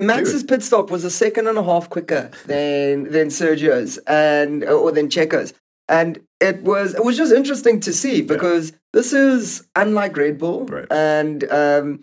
Max's 0.00 0.42
pit 0.42 0.62
stop 0.62 0.90
was 0.90 1.04
a 1.04 1.10
second 1.10 1.46
and 1.48 1.58
a 1.58 1.62
half 1.62 1.90
quicker 1.90 2.30
than 2.46 3.10
than 3.12 3.28
Sergio's 3.28 3.98
and 4.06 4.64
or 4.64 4.90
than 4.90 5.10
Checo's, 5.10 5.52
and 5.88 6.18
it 6.40 6.62
was 6.62 6.94
it 6.94 7.04
was 7.04 7.16
just 7.16 7.32
interesting 7.32 7.80
to 7.80 7.92
see 7.92 8.22
because 8.22 8.72
this 8.94 9.12
is 9.12 9.68
unlike 9.76 10.16
Red 10.16 10.38
Bull, 10.38 10.64
Right. 10.64 10.86
and 10.90 11.44
um, 11.50 12.02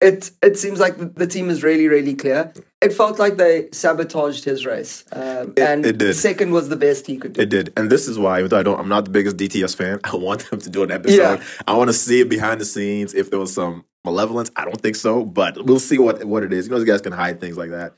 it 0.00 0.30
it 0.42 0.58
seems 0.58 0.80
like 0.80 0.96
the, 1.14 1.26
team 1.26 1.50
is 1.50 1.62
really 1.62 1.88
really 1.88 2.14
clear. 2.14 2.52
It 2.80 2.92
felt 2.92 3.18
like 3.18 3.36
they 3.36 3.68
sabotaged 3.72 4.44
his 4.44 4.64
race, 4.64 5.04
um, 5.12 5.52
It- 5.56 5.58
and 5.58 5.86
it 5.86 5.98
did. 5.98 6.14
second 6.14 6.52
was 6.52 6.68
the 6.68 6.76
best 6.76 7.06
he 7.06 7.16
could 7.18 7.34
do. 7.34 7.42
It 7.42 7.50
did, 7.50 7.72
and 7.76 7.90
this 7.90 8.08
is 8.08 8.18
why, 8.18 8.38
even 8.38 8.48
though 8.48 8.58
I 8.58 8.62
don't, 8.62 8.78
I'm 8.80 8.88
not 8.88 9.04
the 9.04 9.10
biggest 9.10 9.36
DTS 9.36 9.76
fan. 9.76 10.00
I 10.04 10.16
want 10.16 10.48
them 10.50 10.60
to 10.60 10.70
do 10.70 10.82
an 10.82 10.90
episode. 10.90 11.40
Yeah. 11.40 11.44
I 11.68 11.76
want 11.76 11.88
to 11.88 11.94
see 11.94 12.20
it 12.20 12.28
behind 12.28 12.60
the 12.60 12.64
scenes. 12.64 13.14
If 13.14 13.30
there 13.30 13.38
was 13.38 13.52
some 13.52 13.84
malevolence, 14.04 14.50
I 14.56 14.64
don't 14.64 14.80
think 14.80 14.96
so, 14.96 15.24
but 15.24 15.64
we'll 15.66 15.78
see 15.80 15.98
what 15.98 16.24
what 16.24 16.42
it 16.42 16.52
is. 16.52 16.66
You 16.66 16.70
know, 16.72 16.78
these 16.78 16.88
guys 16.88 17.00
can 17.02 17.12
hide 17.12 17.40
things 17.40 17.56
like 17.58 17.70
that. 17.70 17.94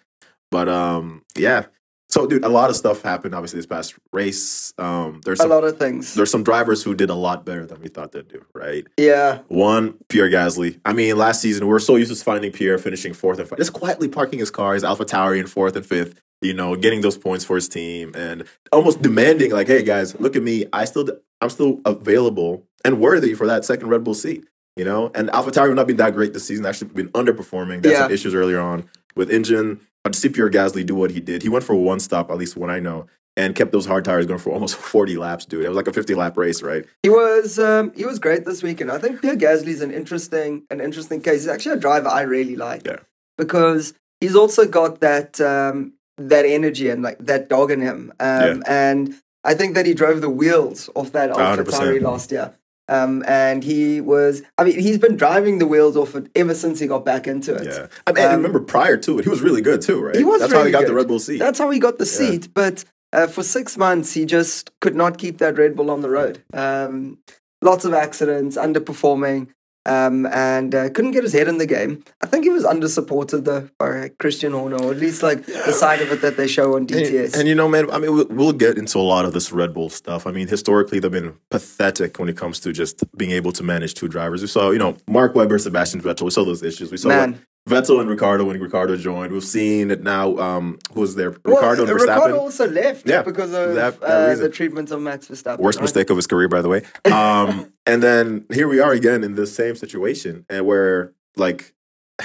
But 0.50 0.68
um, 0.68 1.22
yeah. 1.36 1.66
So, 2.12 2.26
dude, 2.26 2.44
a 2.44 2.48
lot 2.50 2.68
of 2.68 2.76
stuff 2.76 3.00
happened. 3.00 3.34
Obviously, 3.34 3.56
this 3.58 3.64
past 3.64 3.94
race. 4.12 4.74
Um, 4.76 5.22
there's 5.24 5.40
a 5.40 5.46
lot 5.46 5.64
of 5.64 5.78
things. 5.78 6.12
there's 6.12 6.30
some 6.30 6.42
drivers 6.44 6.82
who 6.82 6.94
did 6.94 7.08
a 7.08 7.14
lot 7.14 7.46
better 7.46 7.64
than 7.64 7.80
we 7.80 7.88
thought 7.88 8.12
they'd 8.12 8.28
do. 8.28 8.44
Right. 8.54 8.86
Yeah, 8.98 9.38
One, 9.48 9.94
Pierre 10.10 10.28
Gasly. 10.28 10.78
I 10.84 10.92
mean, 10.92 11.16
last 11.16 11.40
season 11.40 11.66
we 11.66 11.72
are 11.72 11.78
so 11.78 11.96
used 11.96 12.14
to 12.14 12.22
finding 12.22 12.52
Pierre 12.52 12.76
finishing 12.76 13.14
fourth 13.14 13.38
and 13.38 13.48
fifth, 13.48 13.56
just 13.56 13.72
quietly 13.72 14.08
parking 14.08 14.40
his 14.40 14.50
car, 14.50 14.74
his 14.74 14.84
Alpha 14.84 15.06
Tauri 15.06 15.40
in 15.40 15.46
fourth 15.46 15.74
and 15.74 15.86
fifth. 15.86 16.20
You 16.42 16.52
know, 16.52 16.76
getting 16.76 17.00
those 17.00 17.16
points 17.16 17.46
for 17.46 17.54
his 17.56 17.66
team 17.66 18.12
and 18.14 18.44
almost 18.72 19.00
demanding, 19.00 19.50
like, 19.52 19.68
"Hey 19.68 19.82
guys, 19.82 20.18
look 20.20 20.36
at 20.36 20.42
me. 20.42 20.66
I 20.70 20.84
still, 20.84 21.08
I'm 21.40 21.48
still 21.48 21.80
available 21.86 22.66
and 22.84 23.00
worthy 23.00 23.32
for 23.32 23.46
that 23.46 23.64
second 23.64 23.88
Red 23.88 24.04
Bull 24.04 24.12
seat." 24.14 24.44
You 24.76 24.84
know, 24.84 25.10
and 25.14 25.30
Alpha 25.30 25.50
Tauri 25.50 25.74
not 25.74 25.86
been 25.86 25.96
that 25.96 26.12
great 26.12 26.34
this 26.34 26.44
season. 26.44 26.66
Actually, 26.66 26.88
been 26.88 27.08
underperforming. 27.10 27.80
They 27.82 27.90
had 27.90 27.98
some 27.98 28.10
Yeah. 28.10 28.14
issues 28.14 28.34
earlier 28.34 28.60
on 28.60 28.84
with 29.16 29.30
engine. 29.30 29.80
To 30.04 30.12
see 30.18 30.28
Pierre 30.28 30.50
Gasly 30.50 30.84
do 30.84 30.96
what 30.96 31.12
he 31.12 31.20
did, 31.20 31.42
he 31.42 31.48
went 31.48 31.64
for 31.64 31.74
one 31.76 32.00
stop, 32.00 32.30
at 32.30 32.36
least 32.36 32.56
one 32.56 32.70
I 32.70 32.80
know, 32.80 33.06
and 33.36 33.54
kept 33.54 33.70
those 33.70 33.86
hard 33.86 34.04
tires 34.04 34.26
going 34.26 34.40
for 34.40 34.50
almost 34.50 34.74
40 34.94 35.16
laps, 35.16 35.44
dude. 35.44 35.64
It 35.64 35.68
was 35.68 35.76
like 35.76 35.86
a 35.86 35.92
50 35.92 36.14
lap 36.16 36.36
race, 36.36 36.60
right? 36.60 36.84
He 37.04 37.08
was 37.08 37.58
um, 37.60 37.92
he 37.94 38.04
was 38.04 38.18
great 38.18 38.44
this 38.44 38.62
weekend. 38.64 38.90
I 38.90 38.98
think 38.98 39.20
Pierre 39.20 39.36
Gasly's 39.36 39.80
an 39.80 39.92
interesting 39.92 40.64
an 40.70 40.80
interesting 40.80 41.20
case. 41.20 41.42
He's 41.42 41.48
actually 41.48 41.76
a 41.76 41.80
driver 41.80 42.08
I 42.08 42.22
really 42.22 42.56
like 42.56 42.84
Yeah. 42.84 42.96
because 43.38 43.94
he's 44.20 44.34
also 44.34 44.66
got 44.66 45.00
that 45.00 45.40
um, 45.40 45.92
that 46.18 46.44
energy 46.46 46.88
and 46.90 47.02
like 47.02 47.18
that 47.20 47.48
dog 47.48 47.70
in 47.70 47.80
him. 47.80 48.12
Um, 48.18 48.62
And 48.66 49.14
I 49.44 49.54
think 49.54 49.74
that 49.76 49.86
he 49.86 49.94
drove 49.94 50.20
the 50.20 50.30
wheels 50.30 50.90
off 50.96 51.12
that 51.12 51.30
Alpha 51.30 51.62
Tauri 51.64 52.00
last 52.00 52.30
year. 52.32 52.54
Um, 52.92 53.24
and 53.26 53.64
he 53.64 54.00
was, 54.00 54.42
I 54.58 54.64
mean, 54.64 54.78
he's 54.78 54.98
been 54.98 55.16
driving 55.16 55.58
the 55.58 55.66
wheels 55.66 55.96
off 55.96 56.14
it 56.14 56.26
ever 56.34 56.54
since 56.54 56.78
he 56.78 56.86
got 56.86 57.04
back 57.04 57.26
into 57.26 57.54
it. 57.54 57.64
Yeah. 57.64 57.86
I 58.06 58.12
mean, 58.12 58.24
I 58.24 58.28
Um, 58.28 58.36
remember 58.36 58.60
prior 58.60 58.96
to 58.98 59.18
it, 59.18 59.24
he 59.24 59.30
was 59.30 59.40
really 59.40 59.62
good 59.62 59.80
too, 59.80 59.98
right? 60.02 60.16
He 60.16 60.24
was 60.24 60.40
That's 60.40 60.52
how 60.52 60.64
he 60.64 60.72
got 60.72 60.86
the. 60.86 60.94
Red 60.94 61.08
Bull 61.08 61.18
seat. 61.18 61.38
That's 61.38 61.58
how 61.58 61.70
he 61.70 61.78
got 61.78 61.98
the 61.98 62.06
seat. 62.06 62.48
But 62.52 62.84
uh, 63.12 63.28
for 63.28 63.42
six 63.42 63.78
months, 63.78 64.12
he 64.12 64.24
just 64.26 64.70
could 64.80 64.94
not 64.94 65.16
keep 65.16 65.38
that 65.38 65.56
Red 65.56 65.74
Bull 65.76 65.90
on 65.90 66.02
the 66.02 66.10
road. 66.10 66.42
Um, 66.52 67.18
lots 67.62 67.84
of 67.84 67.94
accidents, 67.94 68.56
underperforming, 68.56 69.48
um, 69.86 70.26
and 70.26 70.74
uh, 70.74 70.88
couldn't 70.90 71.10
get 71.10 71.22
his 71.24 71.32
head 71.32 71.48
in 71.48 71.58
the 71.58 71.66
game. 71.66 72.04
I 72.20 72.26
think 72.26 72.44
he 72.44 72.50
was 72.50 72.64
under-supported 72.64 73.44
though 73.44 73.68
by 73.78 74.10
Christian 74.18 74.52
Horner, 74.52 74.76
or 74.76 74.92
at 74.92 74.98
least 74.98 75.22
like 75.22 75.44
the 75.44 75.72
side 75.72 76.00
of 76.00 76.12
it 76.12 76.20
that 76.22 76.36
they 76.36 76.46
show 76.46 76.74
on 76.74 76.82
And, 76.82 76.88
DTS. 76.90 77.36
and 77.38 77.48
you 77.48 77.54
know, 77.54 77.68
man, 77.68 77.90
I 77.90 77.98
mean, 77.98 78.14
we'll, 78.14 78.26
we'll 78.28 78.52
get 78.52 78.78
into 78.78 78.98
a 78.98 79.00
lot 79.02 79.24
of 79.24 79.32
this 79.32 79.52
Red 79.52 79.74
Bull 79.74 79.90
stuff. 79.90 80.26
I 80.26 80.30
mean, 80.32 80.48
historically, 80.48 81.00
they've 81.00 81.10
been 81.10 81.34
pathetic 81.50 82.18
when 82.18 82.28
it 82.28 82.36
comes 82.36 82.60
to 82.60 82.72
just 82.72 83.02
being 83.16 83.32
able 83.32 83.52
to 83.52 83.62
manage 83.62 83.94
two 83.94 84.08
drivers. 84.08 84.40
We 84.42 84.48
saw, 84.48 84.70
you 84.70 84.78
know, 84.78 84.96
Mark 85.08 85.34
Webber, 85.34 85.58
Sebastian 85.58 86.00
Vettel. 86.00 86.22
We 86.22 86.30
saw 86.30 86.44
those 86.44 86.62
issues. 86.62 86.90
We 86.90 86.96
saw 86.96 87.08
Man. 87.08 87.44
Vettel 87.68 88.00
and 88.00 88.10
Ricciardo 88.10 88.44
when 88.44 88.60
Ricciardo 88.60 88.96
joined. 88.96 89.32
We've 89.32 89.44
seen 89.44 89.92
it 89.92 90.02
now. 90.02 90.36
Um, 90.38 90.78
who's 90.94 91.14
there? 91.14 91.30
Well, 91.44 91.54
Ricciardo 91.54 91.82
and 91.82 91.90
Verstappen. 91.92 92.00
Ricciardo 92.00 92.38
also 92.38 92.68
left 92.68 93.08
Yeah, 93.08 93.22
because 93.22 93.52
of 93.52 93.74
that- 93.76 94.00
that 94.00 94.06
uh, 94.06 94.34
the 94.34 94.48
treatment 94.48 94.90
of 94.90 95.00
Max 95.00 95.28
Verstappen. 95.28 95.58
Worst 95.60 95.78
right? 95.78 95.82
mistake 95.84 96.10
of 96.10 96.16
his 96.16 96.26
career, 96.26 96.48
by 96.48 96.60
the 96.60 96.68
way. 96.68 96.82
Um, 97.04 97.72
and 97.86 98.02
then 98.02 98.46
here 98.52 98.66
we 98.66 98.80
are 98.80 98.92
again 98.92 99.22
in 99.22 99.36
the 99.36 99.46
same 99.46 99.76
situation, 99.76 100.44
and 100.48 100.66
where 100.66 101.12
like 101.36 101.72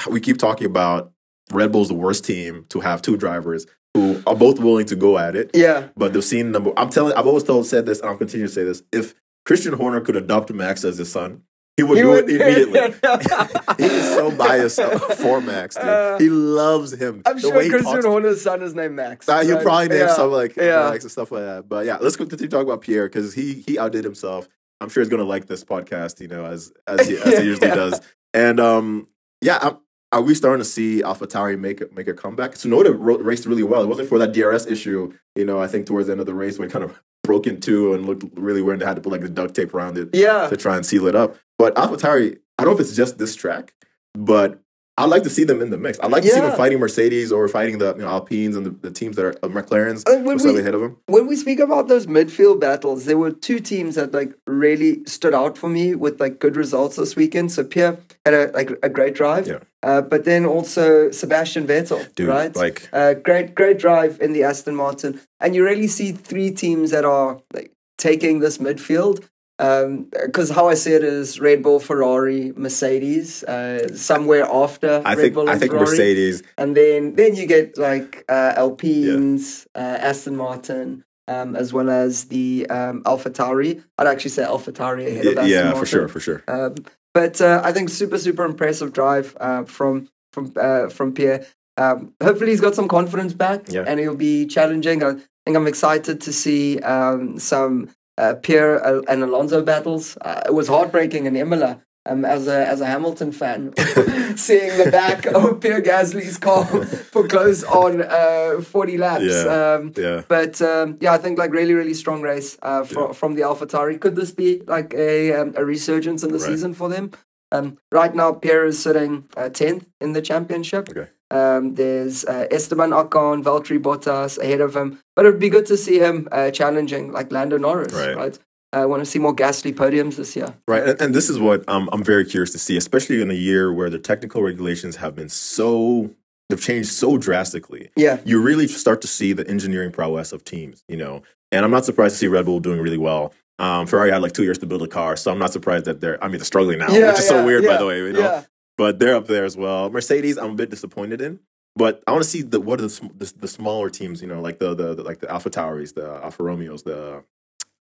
we 0.10 0.20
keep 0.20 0.40
talking 0.40 0.66
about 0.66 1.12
Red 1.52 1.72
Bull's 1.72 1.90
the 1.90 1.94
worst 1.94 2.26
team 2.26 2.66
to 2.70 2.80
have 2.80 3.04
two 3.04 3.16
drivers 3.16 3.68
who 3.94 4.22
are 4.26 4.36
both 4.36 4.60
willing 4.60 4.86
to 4.88 4.96
go 4.96 5.18
at 5.20 5.36
it, 5.36 5.52
Yeah. 5.54 5.88
but 5.96 6.14
they've 6.14 6.24
seen 6.24 6.52
number. 6.52 6.74
I'm 6.78 6.90
telling. 6.90 7.14
I've 7.14 7.28
always 7.28 7.44
told 7.44 7.68
said 7.68 7.86
this, 7.86 8.00
and 8.00 8.10
I'll 8.10 8.18
continue 8.18 8.48
to 8.48 8.52
say 8.52 8.64
this. 8.64 8.82
If 8.92 9.14
Christian 9.46 9.74
Horner 9.74 10.02
could 10.02 10.16
adopt 10.16 10.52
Max 10.52 10.84
as 10.84 10.98
his 10.98 11.12
son, 11.12 11.44
he 11.78 11.84
would 11.84 11.98
He 11.98 12.02
do 12.02 12.10
would- 12.10 12.30
it 12.30 12.42
immediately. 12.42 12.80
he 13.78 13.84
is 13.86 14.10
so 14.16 14.32
biased 14.32 14.82
for 15.18 15.40
Max, 15.42 15.76
dude. 15.76 15.84
Uh, 15.86 16.18
he 16.18 16.28
loves 16.30 16.92
him. 16.94 17.22
I'm 17.26 17.36
The 17.36 17.42
sure 17.42 17.70
Christian 17.70 18.04
Horner's 18.04 18.42
son 18.42 18.62
is 18.64 18.74
named 18.76 18.96
Max. 18.96 19.30
uh, 19.30 19.44
he'll 19.46 19.56
right? 19.58 19.64
probably 19.64 19.88
name 19.90 20.00
Yeah. 20.00 20.14
some 20.16 20.32
like 20.32 20.56
Yeah. 20.56 20.90
Max 20.90 21.04
and 21.04 21.12
stuff 21.12 21.32
like 21.32 21.44
that. 21.44 21.70
But 21.70 21.86
yeah, 21.86 21.98
let's 22.02 22.16
continue 22.18 22.48
talking 22.48 22.68
about 22.68 22.82
Pierre 22.82 23.08
because 23.08 23.34
he 23.34 23.64
he 23.66 23.78
outdid 23.80 24.04
himself. 24.04 24.50
I'm 24.82 24.90
sure 24.90 25.02
he's 25.02 25.10
gonna 25.10 25.24
like 25.24 25.46
this 25.48 25.64
podcast, 25.64 26.20
you 26.20 26.28
know, 26.28 26.46
as 26.46 26.72
as 26.88 27.08
he, 27.08 27.16
as 27.18 27.40
he 27.40 27.46
usually 27.52 27.68
Yeah. 27.68 27.76
does. 27.76 28.02
And 28.34 28.60
um, 28.60 29.08
yeah, 29.42 29.60
I'm, 29.62 29.78
are 30.18 30.22
we 30.24 30.34
starting 30.34 30.60
to 30.64 30.70
see 30.70 31.02
AlphaTauri 31.04 31.60
make 31.60 31.82
a, 31.82 31.88
make 31.94 32.08
a 32.08 32.14
comeback? 32.14 32.52
Tsunoda 32.54 32.96
ro- 32.98 33.20
raced 33.20 33.46
really 33.46 33.64
well. 33.64 33.82
It 33.84 33.88
wasn't 33.88 34.10
for 34.10 34.18
that 34.20 34.34
DRS 34.34 34.66
issue, 34.66 35.14
you 35.36 35.46
know. 35.46 35.60
I 35.62 35.68
think 35.68 35.86
towards 35.86 36.08
the 36.08 36.12
end 36.14 36.20
of 36.20 36.26
the 36.26 36.34
race 36.34 36.58
when 36.58 36.68
it 36.68 36.72
kind 36.72 36.84
of 36.84 37.00
broke 37.24 37.46
in 37.48 37.60
two 37.60 37.94
and 37.94 38.06
looked 38.06 38.24
really 38.36 38.62
weird, 38.62 38.76
and 38.76 38.82
they 38.82 38.86
had 38.86 38.96
to 38.96 39.02
put 39.02 39.12
like 39.12 39.22
the 39.22 39.30
duct 39.30 39.54
tape 39.56 39.74
around 39.74 39.98
it 39.98 40.10
Yeah. 40.14 40.48
to 40.50 40.58
try 40.58 40.76
and 40.76 40.86
seal 40.86 41.08
it 41.08 41.16
up. 41.16 41.36
But 41.60 41.76
AlphaTauri, 41.76 42.38
I 42.58 42.64
don't 42.64 42.74
know 42.74 42.80
if 42.80 42.80
it's 42.80 42.96
just 42.96 43.18
this 43.20 43.36
track, 43.36 43.74
but 44.16 44.60
I'd 45.00 45.10
like 45.12 45.22
to 45.24 45.30
see 45.30 45.44
them 45.44 45.62
in 45.62 45.70
the 45.70 45.78
mix. 45.78 46.00
I'd 46.00 46.10
like 46.10 46.24
to 46.24 46.30
see 46.30 46.40
them 46.40 46.58
fighting 46.58 46.80
Mercedes 46.80 47.32
or 47.32 47.48
fighting 47.48 47.78
the 47.78 47.94
you 47.94 48.02
know, 48.02 48.08
Alpines 48.08 48.56
and 48.56 48.66
the, 48.66 48.72
the 48.72 48.90
teams 48.90 49.16
that 49.18 49.26
are 49.26 49.36
uh, 49.46 49.48
McLarens 49.48 50.02
Uh, 50.10 50.24
when 50.24 50.40
slightly 50.40 50.56
we- 50.56 50.62
ahead 50.62 50.74
of 50.74 50.82
them. 50.82 50.98
when 51.06 51.28
we 51.28 51.36
speak 51.36 51.60
about 51.60 51.88
those 51.88 52.08
midfield 52.08 52.60
battles, 52.60 53.06
there 53.06 53.18
were 53.18 53.30
two 53.32 53.60
teams 53.60 53.94
that 53.94 54.12
like 54.12 54.34
really 54.48 55.04
stood 55.06 55.36
out 55.36 55.56
for 55.56 55.70
me 55.70 55.94
with 55.94 56.20
like 56.20 56.40
good 56.40 56.56
results 56.56 56.96
this 56.96 57.16
weekend. 57.16 57.52
So 57.52 57.64
Pierre 57.64 58.00
had 58.26 58.34
a 58.34 58.52
like 58.54 58.72
a 58.82 58.90
great 58.90 59.14
drive, 59.14 59.46
Yeah. 59.48 59.60
Uh, 59.84 60.02
but 60.02 60.26
then 60.26 60.46
also 60.46 61.12
Sebastian 61.12 61.68
Vettel, 61.68 62.14
Dude, 62.16 62.28
right? 62.28 62.56
like 62.56 62.90
uh, 62.94 63.14
great 63.16 63.56
great 63.56 63.78
drive 63.80 64.20
in 64.22 64.34
the 64.34 64.44
Aston 64.44 64.76
Martin, 64.76 65.20
and 65.40 65.56
you 65.56 65.64
really 65.64 65.88
see 65.88 66.12
three 66.12 66.52
teams 66.52 66.92
that 66.92 67.06
are 67.06 67.40
like 67.54 67.72
taking 67.98 68.40
this 68.40 68.58
midfield. 68.58 69.24
Because 69.58 70.52
how 70.52 70.68
I 70.68 70.76
see 70.76 70.94
it 70.94 71.04
is 71.04 71.40
Red 71.40 71.64
Bull, 71.64 71.80
Ferrari, 71.80 72.54
Mercedes, 72.56 73.44
uh, 73.44 73.88
somewhere 73.96 74.46
after 74.46 75.02
I 75.04 75.16
Red 75.16 75.18
think 75.22 75.34
Bull 75.34 75.42
and 75.44 75.50
I 75.52 75.58
think 75.58 75.72
Ferrari. 75.72 75.88
Mercedes. 75.90 76.44
And 76.60 76.78
then 76.78 77.16
then 77.16 77.36
you 77.36 77.48
get 77.48 77.76
like 77.76 78.24
uh, 78.30 78.54
Alpines, 78.56 79.66
uh, 79.74 79.80
Aston 79.80 80.36
Martin, 80.36 81.04
um, 81.28 81.56
as 81.56 81.74
well 81.74 81.90
as 81.90 82.26
the 82.26 82.68
um, 82.70 83.02
AlphaTauri. 83.04 83.84
I'd 83.98 84.08
actually 84.08 84.30
say 84.32 84.44
AlphaTauri 84.44 85.08
ahead 85.08 85.26
of 85.26 85.34
Yeah, 85.34 85.42
Aston 85.42 85.50
yeah 85.50 85.64
Martin. 85.64 85.80
for 85.80 85.86
sure, 85.88 86.08
for 86.08 86.20
sure. 86.20 86.44
Um, 86.48 86.76
but 87.20 87.42
uh, 87.42 87.62
I 87.68 87.72
think 87.76 87.90
super 87.90 88.20
super 88.28 88.46
impressive 88.52 88.90
drive 89.00 89.28
uh, 89.48 89.64
from 89.78 89.94
from 90.34 90.46
uh, 90.68 90.86
from 90.98 91.08
Pierre. 91.18 91.40
Um, 91.84 91.98
hopefully 92.28 92.52
he's 92.54 92.62
got 92.68 92.76
some 92.80 92.88
confidence 92.98 93.34
back 93.46 93.60
Yeah. 93.76 93.86
and 93.88 94.00
he'll 94.00 94.22
be 94.32 94.46
challenging. 94.58 94.98
I 95.04 95.12
think 95.44 95.54
I'm 95.58 95.68
excited 95.68 96.16
to 96.22 96.32
see 96.44 96.80
um, 96.96 97.40
some 97.54 97.90
uh, 98.22 98.34
Pierre 98.46 98.76
uh, 98.90 99.02
and 99.12 99.24
Alonso 99.24 99.62
battles. 99.62 100.18
Uh, 100.28 100.42
it 100.50 100.54
was 100.60 100.68
heartbreaking 100.68 101.24
in 101.30 101.36
Imola. 101.36 101.72
Um, 102.08 102.24
as 102.26 102.48
a 102.48 102.66
as 102.68 102.80
a 102.82 102.86
Hamilton 102.86 103.32
fan, 103.32 103.74
seeing 104.38 104.78
the 104.78 104.90
back 104.92 105.26
of 105.26 105.60
Pierre 105.62 105.82
Gasly's 105.82 106.38
car 106.38 106.66
for 107.12 107.28
close 107.28 107.64
on 107.64 108.02
uh, 108.02 108.62
40 108.62 108.98
laps. 108.98 109.24
Yeah. 109.26 109.76
Um, 109.76 109.94
Yeah, 109.98 110.22
but 110.28 110.62
um, 110.62 110.98
yeah, 111.02 111.14
I 111.14 111.18
think 111.18 111.38
like 111.38 111.52
really, 111.52 111.74
really 111.74 111.94
strong 111.94 112.22
race 112.22 112.58
uh, 112.62 112.84
from 112.84 113.14
from 113.14 113.36
the 113.36 113.42
AlphaTauri. 113.42 114.00
Could 114.00 114.16
this 114.16 114.32
be 114.32 114.62
like 114.68 114.94
a 114.94 115.34
um, 115.34 115.54
a 115.58 115.64
resurgence 115.66 116.24
in 116.24 116.32
the 116.32 116.40
Right. 116.40 116.48
season 116.52 116.74
for 116.74 116.88
them? 116.90 117.12
Um, 117.52 117.78
right 117.92 118.14
now, 118.14 118.34
Pierre 118.34 118.66
is 118.66 118.78
sitting 118.82 119.24
uh, 119.38 119.50
tenth 119.50 119.86
in 120.02 120.14
the 120.14 120.22
championship. 120.22 120.90
Okay. 120.90 121.08
Um, 121.32 121.76
there's 121.76 122.24
uh, 122.26 122.48
Esteban 122.52 122.92
Ocon, 122.92 123.44
Valtteri 123.44 123.80
Bottas 123.80 124.38
ahead 124.38 124.62
of 124.62 124.76
him, 124.76 125.00
but 125.16 125.26
it'd 125.26 125.40
be 125.42 125.50
good 125.50 125.66
to 125.68 125.76
see 125.78 126.00
him 126.00 126.28
uh, 126.32 126.52
challenging 126.52 127.12
like 127.12 127.32
Lando 127.32 127.58
Norris. 127.58 127.94
Right. 127.94 128.16
Right. 128.16 128.40
I 128.74 128.86
want 128.86 129.02
to 129.04 129.06
see 129.10 129.20
more 129.20 129.36
Gasly 129.36 129.74
podiums 129.74 130.16
this 130.18 130.36
year. 130.36 130.54
right. 130.68 130.84
And, 130.88 131.02
and 131.02 131.16
this 131.16 131.30
is 131.30 131.40
what 131.40 131.68
um, 131.70 131.90
I'm 131.94 132.04
very 132.04 132.26
curious 132.26 132.52
to 132.52 132.60
see, 132.60 132.76
especially 132.78 133.22
in 133.22 133.32
a 133.32 133.36
year 133.36 133.72
where 133.74 133.90
the 133.90 134.00
technical 134.00 134.44
regulations 134.44 134.98
have 134.98 135.16
been 135.16 135.30
so 135.30 136.12
they've 136.50 136.62
changed 136.62 136.90
so 136.90 137.18
drastically. 137.18 137.90
Yeah. 137.96 138.20
you 138.26 138.42
really 138.42 138.68
start 138.68 139.02
to 139.02 139.08
see 139.08 139.34
the 139.34 139.48
engineering 139.48 139.92
prowess 139.92 140.32
of 140.32 140.44
teams, 140.44 140.84
you 140.88 140.98
know. 140.98 141.24
And 141.52 141.64
I'm 141.64 141.72
not 141.72 141.86
surprised 141.86 142.16
to 142.16 142.20
see 142.20 142.28
Red 142.28 142.46
Bull 142.46 142.60
doing 142.60 142.80
really 142.82 142.98
well. 142.98 143.34
Um, 143.60 143.88
Ferrari 143.88 144.12
had 144.12 144.22
like 144.22 144.34
two 144.34 144.44
years 144.44 144.58
to 144.60 144.66
build 144.66 144.84
a 144.84 144.88
car, 144.88 145.16
so 145.16 145.32
I'm 145.32 145.40
not 145.40 145.52
surprised 145.54 145.86
that 145.86 146.00
they're. 146.02 146.22
I 146.24 146.28
mean, 146.28 146.38
they're 146.38 146.46
struggling 146.46 146.78
now, 146.80 146.90
yeah, 146.90 147.08
which 147.10 147.20
is 147.20 147.28
so 147.28 147.38
yeah, 147.40 147.46
weird, 147.46 147.66
by 147.66 147.78
the 147.78 147.86
way. 147.88 147.98
You 148.00 148.14
know, 148.14 148.20
Yeah. 148.20 148.44
but 148.78 149.00
they're 149.00 149.16
up 149.16 149.28
there 149.28 149.46
as 149.46 149.58
well. 149.58 149.90
Mercedes, 149.90 150.38
I'm 150.38 150.52
a 150.52 150.56
bit 150.56 150.70
disappointed 150.70 151.22
in, 151.22 151.40
but 151.76 152.04
I 152.06 152.12
want 152.12 152.24
to 152.24 152.30
see 152.30 152.42
the 152.44 152.60
what 152.60 152.80
are 152.82 152.88
the, 152.88 153.10
the 153.18 153.34
the 153.40 153.48
smaller 153.48 153.90
teams, 153.90 154.22
you 154.22 154.28
know, 154.28 154.42
like 154.42 154.60
the 154.60 154.76
the, 154.76 154.94
the 154.94 155.04
like 155.04 155.20
the 155.22 155.32
Alpha 155.32 155.50
Tauris, 155.50 155.94
the 155.96 156.20
Alfa 156.24 156.44
Romeos, 156.44 156.84
the 156.84 157.24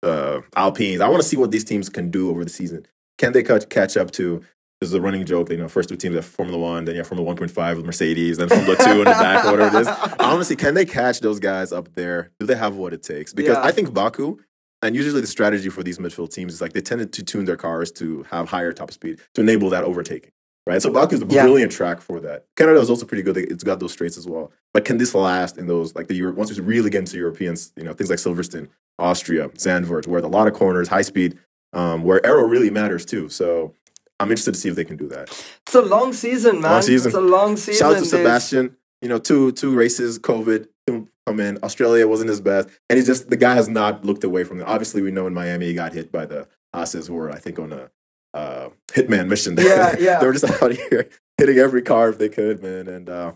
uh, 0.03 0.41
Alpines. 0.57 1.01
I 1.01 1.09
want 1.09 1.23
to 1.23 1.29
see 1.29 1.37
what 1.37 1.51
these 1.51 1.65
teams 1.65 1.89
can 1.89 2.11
do 2.11 2.31
over 2.31 2.45
the 2.45 2.51
season. 2.51 2.87
Can 3.19 3.33
they 3.33 3.43
catch 3.43 3.69
catch 3.69 3.97
up 3.97 4.11
to? 4.13 4.43
This 4.81 4.89
is 4.89 4.95
a 4.95 5.01
running 5.01 5.25
joke. 5.25 5.49
You 5.51 5.59
know, 5.59 5.69
first 5.69 5.89
two 5.89 5.97
teams 5.97 6.17
have 6.17 6.25
Formula 6.25 6.59
One, 6.59 6.85
then 6.87 6.97
you 6.97 7.01
have 7.01 7.07
Formula 7.07 7.33
1.5 7.37 7.77
with 7.77 7.87
Mercedes, 7.87 8.39
then 8.39 8.49
Formula 8.49 8.77
Two 8.77 8.91
in 8.91 8.99
the 8.99 9.05
back, 9.05 9.45
whatever 9.45 9.77
it 9.77 9.81
is. 9.83 9.87
I 9.87 10.29
want 10.29 10.41
to 10.41 10.45
see 10.45 10.57
can 10.57 10.75
they 10.75 10.85
catch 10.85 11.21
those 11.21 11.39
guys 11.39 11.73
up 11.73 11.95
there? 11.95 12.33
Do 12.41 12.47
they 12.47 12.57
have 12.57 12.75
what 12.75 12.93
it 12.93 13.03
takes? 13.03 13.33
Because 13.33 13.57
Yeah. 13.57 13.63
I 13.63 13.71
think 13.71 13.95
Baku, 13.95 14.39
and 14.83 14.97
usually 14.97 15.21
the 15.21 15.29
strategy 15.29 15.69
for 15.69 15.85
these 15.85 15.99
midfield 15.99 16.33
teams 16.35 16.53
is 16.53 16.61
like 16.61 16.73
they 16.73 16.81
tended 16.81 17.13
to 17.13 17.23
tune 17.23 17.45
their 17.45 17.57
cars 17.57 17.93
to 17.93 18.25
have 18.25 18.49
higher 18.49 18.73
top 18.73 18.91
speed 18.91 19.21
to 19.35 19.41
enable 19.41 19.71
that 19.71 19.85
overtaking. 19.85 20.33
Right, 20.67 20.81
so 20.81 20.93
Baku 20.93 21.17
is 21.17 21.23
a 21.23 21.27
Yeah. 21.27 21.43
brilliant 21.43 21.73
track 21.73 22.01
for 22.01 22.21
that. 22.21 22.47
Canada 22.57 22.79
is 22.81 22.89
also 22.89 23.05
pretty 23.05 23.25
good; 23.25 23.37
it's 23.37 23.65
got 23.65 23.81
those 23.81 23.93
straights 23.93 24.17
as 24.17 24.29
well. 24.29 24.53
But 24.73 24.85
can 24.85 24.97
this 24.99 25.13
last 25.15 25.59
in 25.59 25.67
those 25.67 25.95
like 25.97 26.07
the 26.07 26.15
Euro- 26.15 26.35
once 26.35 26.57
we 26.57 26.65
really 26.65 26.89
get 26.89 27.01
into 27.01 27.17
Europeans, 27.17 27.73
you 27.77 27.83
know, 27.83 27.93
things 27.93 28.11
like 28.11 28.21
Silverstone, 28.21 28.69
Austria, 28.99 29.49
Zandvoort, 29.51 30.07
where 30.07 30.23
a 30.23 30.29
lot 30.29 30.47
of 30.47 30.55
corners, 30.55 30.87
high 30.89 31.03
speed, 31.03 31.37
um, 31.73 32.05
where 32.05 32.25
aero 32.25 32.45
really 32.47 32.71
matters 32.71 33.05
too. 33.05 33.29
So 33.29 33.75
I'm 34.21 34.29
interested 34.31 34.55
to 34.55 34.61
see 34.61 34.69
if 34.69 34.77
they 34.77 34.85
can 34.85 34.97
do 34.97 35.09
that. 35.09 35.31
It's 35.67 35.75
a 35.75 35.83
long 35.83 36.13
season, 36.13 36.61
man. 36.61 36.81
season. 36.83 37.09
It's 37.09 37.17
a 37.17 37.21
long 37.21 37.57
season. 37.57 37.81
Shout 37.81 37.95
out 37.97 37.99
to 37.99 38.05
Sebastian. 38.05 38.77
You 39.01 39.09
know, 39.09 39.19
two 39.19 39.51
two 39.51 39.75
races, 39.75 40.21
COVID 40.21 40.69
come 40.87 41.41
in. 41.41 41.59
Australia 41.65 42.07
wasn't 42.07 42.31
his 42.31 42.41
best, 42.41 42.69
and 42.89 42.97
he's 42.99 43.07
just 43.07 43.31
the 43.31 43.37
guy 43.37 43.55
has 43.55 43.69
not 43.69 44.05
looked 44.05 44.23
away 44.23 44.45
from 44.45 44.61
it. 44.61 44.65
Obviously, 44.69 45.03
we 45.03 45.11
know 45.11 45.27
in 45.27 45.35
Miami 45.35 45.67
he 45.67 45.75
got 45.75 45.93
hit 45.93 46.13
by 46.13 46.25
the 46.25 46.47
Haas 46.73 46.93
who 46.93 47.15
were 47.15 47.33
I 47.33 47.39
think 47.39 47.59
on 47.59 47.73
a 47.73 47.91
uh, 48.35 48.69
hitman 48.89 49.29
mission. 49.29 49.57
Yeah, 49.59 49.97
yeah. 50.01 50.19
they 50.21 50.27
were 50.27 50.33
just 50.33 50.45
out 50.63 50.73
here 50.73 51.09
hitting 51.39 51.59
every 51.59 51.83
car 51.83 52.09
if 52.09 52.19
they 52.19 52.29
could, 52.29 52.63
man. 52.63 52.89
And 52.89 53.09
uh, 53.09 53.33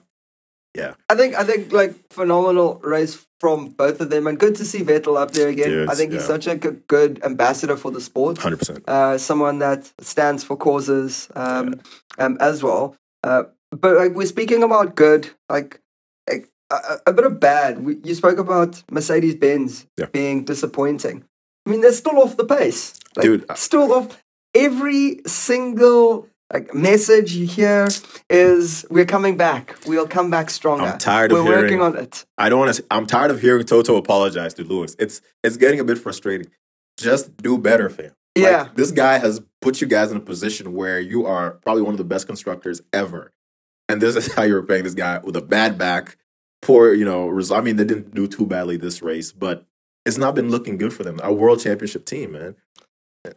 yeah, 0.75 0.95
I 1.09 1.15
think 1.15 1.35
I 1.35 1.45
think 1.45 1.73
like 1.73 1.95
phenomenal 2.13 2.81
race 2.83 3.27
from 3.41 3.69
both 3.71 4.01
of 4.01 4.09
them, 4.11 4.27
and 4.27 4.39
good 4.39 4.55
to 4.57 4.65
see 4.65 4.81
Vettel 4.83 5.17
up 5.17 5.33
there 5.33 5.49
again. 5.49 5.89
I 5.89 5.95
think 5.95 6.13
he's 6.13 6.25
such 6.25 6.47
a 6.47 6.57
g- 6.57 6.81
good 6.89 7.23
ambassador 7.23 7.77
for 7.77 7.91
the 7.91 8.01
sport. 8.01 8.39
hundred 8.39 8.59
percent. 8.59 8.89
Uh, 8.89 9.19
someone 9.19 9.59
that 9.59 9.91
stands 10.01 10.43
for 10.45 10.57
causes 10.57 11.29
um, 11.35 11.81
um, 12.19 12.37
as 12.41 12.63
well. 12.63 12.97
Uh, 13.23 13.45
but 13.73 13.97
like 13.97 14.13
we're 14.15 14.27
speaking 14.27 14.63
about 14.63 14.95
good, 14.95 15.29
like 15.51 15.81
a, 16.31 16.37
a, 16.71 16.99
a 17.09 17.13
bit 17.13 17.25
of 17.27 17.41
bad. 17.41 17.85
We, 17.85 17.97
you 18.05 18.15
spoke 18.15 18.39
about 18.39 18.83
Mercedes 18.91 19.35
Benz 19.35 19.87
Yeah. 19.99 20.07
being 20.07 20.45
disappointing. 20.45 21.25
I 21.67 21.71
mean, 21.71 21.81
they're 21.81 21.93
still 21.93 22.19
off 22.21 22.37
the 22.37 22.45
pace, 22.45 22.99
like, 23.17 23.25
Dude, 23.25 23.45
Still 23.57 23.93
off. 23.93 24.23
Every 24.57 25.21
single 25.27 26.29
like 26.53 26.73
message 26.75 27.35
you 27.35 27.47
hear 27.47 27.89
is 28.31 28.87
we're 28.89 29.05
coming 29.05 29.37
back. 29.37 29.77
We'll 29.87 30.07
come 30.07 30.31
back 30.31 30.49
stronger. 30.49 30.85
I'm 30.85 30.99
tired 30.99 31.31
of 31.33 31.45
We're 31.45 31.63
working 31.63 31.83
on 31.83 31.97
it. 31.97 32.25
I 32.39 32.49
don't 32.49 32.61
want 32.61 32.75
to. 32.75 32.85
I'm 32.91 33.07
tired 33.07 33.31
of 33.31 33.41
hearing 33.41 33.65
Toto 33.67 33.97
apologize 33.97 34.55
to 34.55 34.65
Lewis. 34.65 34.97
It's 34.99 35.21
it's 35.45 35.57
getting 35.57 35.81
a 35.81 35.85
bit 35.85 35.99
frustrating. 35.99 36.51
Just 36.99 37.37
do 37.37 37.59
better, 37.59 37.91
fam. 37.91 38.13
Like, 38.37 38.45
Yeah. 38.45 38.69
this 38.75 38.93
guy 38.93 39.19
has 39.19 39.43
put 39.61 39.81
you 39.81 39.87
guys 39.87 40.11
in 40.11 40.17
a 40.17 40.21
position 40.21 40.73
where 40.73 41.01
you 41.01 41.27
are 41.27 41.53
probably 41.63 41.83
one 41.83 41.93
of 41.93 41.99
the 41.99 42.05
best 42.05 42.27
constructors 42.27 42.81
ever, 42.93 43.33
and 43.89 44.01
this 44.01 44.17
is 44.17 44.33
how 44.35 44.43
you're 44.45 44.63
paying 44.63 44.85
this 44.85 44.95
guy 44.95 45.19
with 45.19 45.37
a 45.37 45.43
bad 45.43 45.77
back, 45.77 46.17
poor. 46.63 46.95
You 46.95 47.05
know, 47.05 47.29
result. 47.29 47.61
I 47.61 47.65
mean, 47.65 47.77
they 47.77 47.85
didn't 47.85 48.15
do 48.15 48.27
too 48.27 48.47
badly 48.47 48.79
this 48.79 49.03
race, 49.03 49.33
but 49.33 49.67
it's 50.07 50.17
not 50.17 50.35
been 50.35 50.49
looking 50.51 50.79
good 50.79 50.95
for 50.95 51.03
them. 51.03 51.21
A 51.23 51.33
world 51.33 51.61
championship 51.61 52.07
team, 52.07 52.33
man. 52.33 52.55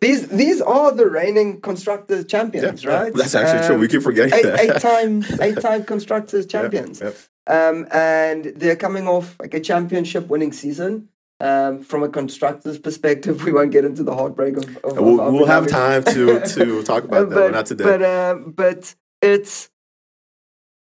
These 0.01 0.27
these 0.29 0.61
are 0.61 0.91
the 0.91 1.07
reigning 1.09 1.61
constructors 1.61 2.25
champions, 2.25 2.83
Yeah, 2.83 2.89
right? 3.01 3.13
That's 3.13 3.35
actually 3.35 3.65
true. 3.65 3.75
Um, 3.75 3.81
We 3.81 3.87
keep 3.87 4.01
forgetting 4.03 4.33
eight, 4.33 4.43
that. 4.43 4.59
eight 4.59 4.81
time 4.81 5.23
eight 5.41 5.59
time 5.61 5.83
constructors 5.83 6.45
champions. 6.45 7.01
yeah. 7.01 7.11
Um, 7.47 7.87
and 7.91 8.45
they're 8.55 8.75
coming 8.75 9.07
off 9.07 9.35
like 9.39 9.53
a 9.55 9.59
championship 9.59 10.27
winning 10.27 10.51
season. 10.53 11.09
Um, 11.41 11.79
from 11.83 12.03
a 12.03 12.09
constructor's 12.09 12.77
perspective, 12.77 13.43
we 13.45 13.53
won't 13.53 13.71
get 13.71 13.85
into 13.85 14.03
the 14.03 14.13
heartbreak 14.13 14.57
of. 14.57 14.65
of, 14.77 14.97
of 14.97 14.97
We'll, 14.99 15.21
Abu 15.21 15.31
we'll 15.37 15.45
have 15.45 15.67
time 15.67 16.03
to 16.03 16.41
to 16.55 16.83
talk 16.83 17.05
about 17.05 17.29
that, 17.29 17.35
but 17.35 17.51
not 17.51 17.65
today. 17.65 17.83
But 17.85 18.01
uh, 18.01 18.35
but 18.47 18.93
it's 19.21 19.69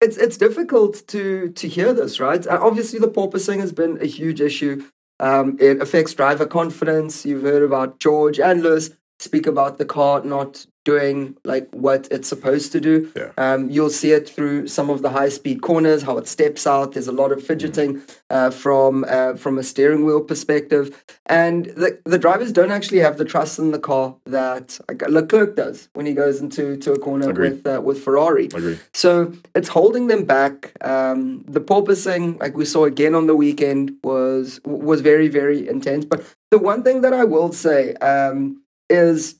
it's 0.00 0.16
it's 0.16 0.36
difficult 0.38 1.06
to 1.08 1.50
to 1.50 1.68
hear 1.68 1.92
this, 1.92 2.18
right? 2.18 2.46
Uh, 2.46 2.58
obviously, 2.60 2.98
the 2.98 3.08
porpoising 3.08 3.60
has 3.60 3.72
been 3.72 3.98
a 4.00 4.06
huge 4.06 4.40
issue. 4.40 4.82
Um, 5.20 5.56
it 5.60 5.80
affects 5.82 6.14
driver 6.14 6.46
confidence. 6.46 7.26
You've 7.26 7.42
heard 7.42 7.62
about 7.62 7.98
George 7.98 8.38
and 8.38 8.62
Lewis 8.62 8.90
speak 9.18 9.46
about 9.46 9.78
the 9.78 9.84
car 9.84 10.22
not 10.22 10.64
doing 10.88 11.36
like 11.44 11.68
what 11.86 12.08
it's 12.10 12.28
supposed 12.34 12.72
to 12.72 12.80
do. 12.80 12.94
Yeah. 13.14 13.30
Um, 13.44 13.60
you'll 13.74 13.96
see 14.02 14.12
it 14.18 14.24
through 14.34 14.68
some 14.68 14.88
of 14.94 15.02
the 15.02 15.10
high 15.18 15.32
speed 15.38 15.58
corners, 15.60 16.00
how 16.08 16.16
it 16.20 16.26
steps 16.26 16.66
out. 16.66 16.92
There's 16.92 17.08
a 17.08 17.18
lot 17.22 17.30
of 17.34 17.38
fidgeting 17.50 17.92
uh, 18.30 18.50
from 18.50 19.04
uh, 19.16 19.34
from 19.42 19.58
a 19.58 19.62
steering 19.62 20.02
wheel 20.06 20.22
perspective, 20.32 20.84
and 21.26 21.66
the 21.82 21.90
the 22.14 22.18
drivers 22.18 22.52
don't 22.52 22.74
actually 22.78 23.00
have 23.06 23.18
the 23.18 23.28
trust 23.34 23.58
in 23.58 23.70
the 23.76 23.82
car 23.90 24.16
that 24.38 24.66
Leclerc 25.16 25.56
does 25.56 25.88
when 25.96 26.06
he 26.06 26.14
goes 26.14 26.40
into 26.40 26.76
to 26.84 26.92
a 26.92 26.98
corner 26.98 27.28
Agreed. 27.28 27.52
with 27.52 27.66
uh, 27.66 27.80
with 27.88 27.98
Ferrari. 28.06 28.46
Agree. 28.46 28.78
So 28.94 29.32
it's 29.54 29.68
holding 29.68 30.06
them 30.06 30.24
back. 30.24 30.72
Um, 30.80 31.44
the 31.56 31.60
porpoising, 31.60 32.40
like 32.40 32.56
we 32.56 32.64
saw 32.64 32.84
again 32.86 33.14
on 33.14 33.26
the 33.26 33.36
weekend, 33.36 33.92
was 34.02 34.60
was 34.64 35.00
very 35.02 35.28
very 35.28 35.68
intense. 35.68 36.04
But 36.06 36.20
the 36.50 36.58
one 36.58 36.82
thing 36.82 37.02
that 37.02 37.12
I 37.12 37.24
will 37.24 37.52
say 37.52 37.92
um, 37.96 38.62
is, 38.88 39.34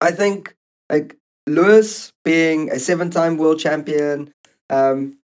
I 0.00 0.10
think 0.10 0.55
like 0.90 1.16
Lewis 1.46 2.12
being 2.24 2.70
a 2.70 2.78
seven-time 2.78 3.36
world 3.36 3.58
champion. 3.58 4.32
Um, 4.70 5.18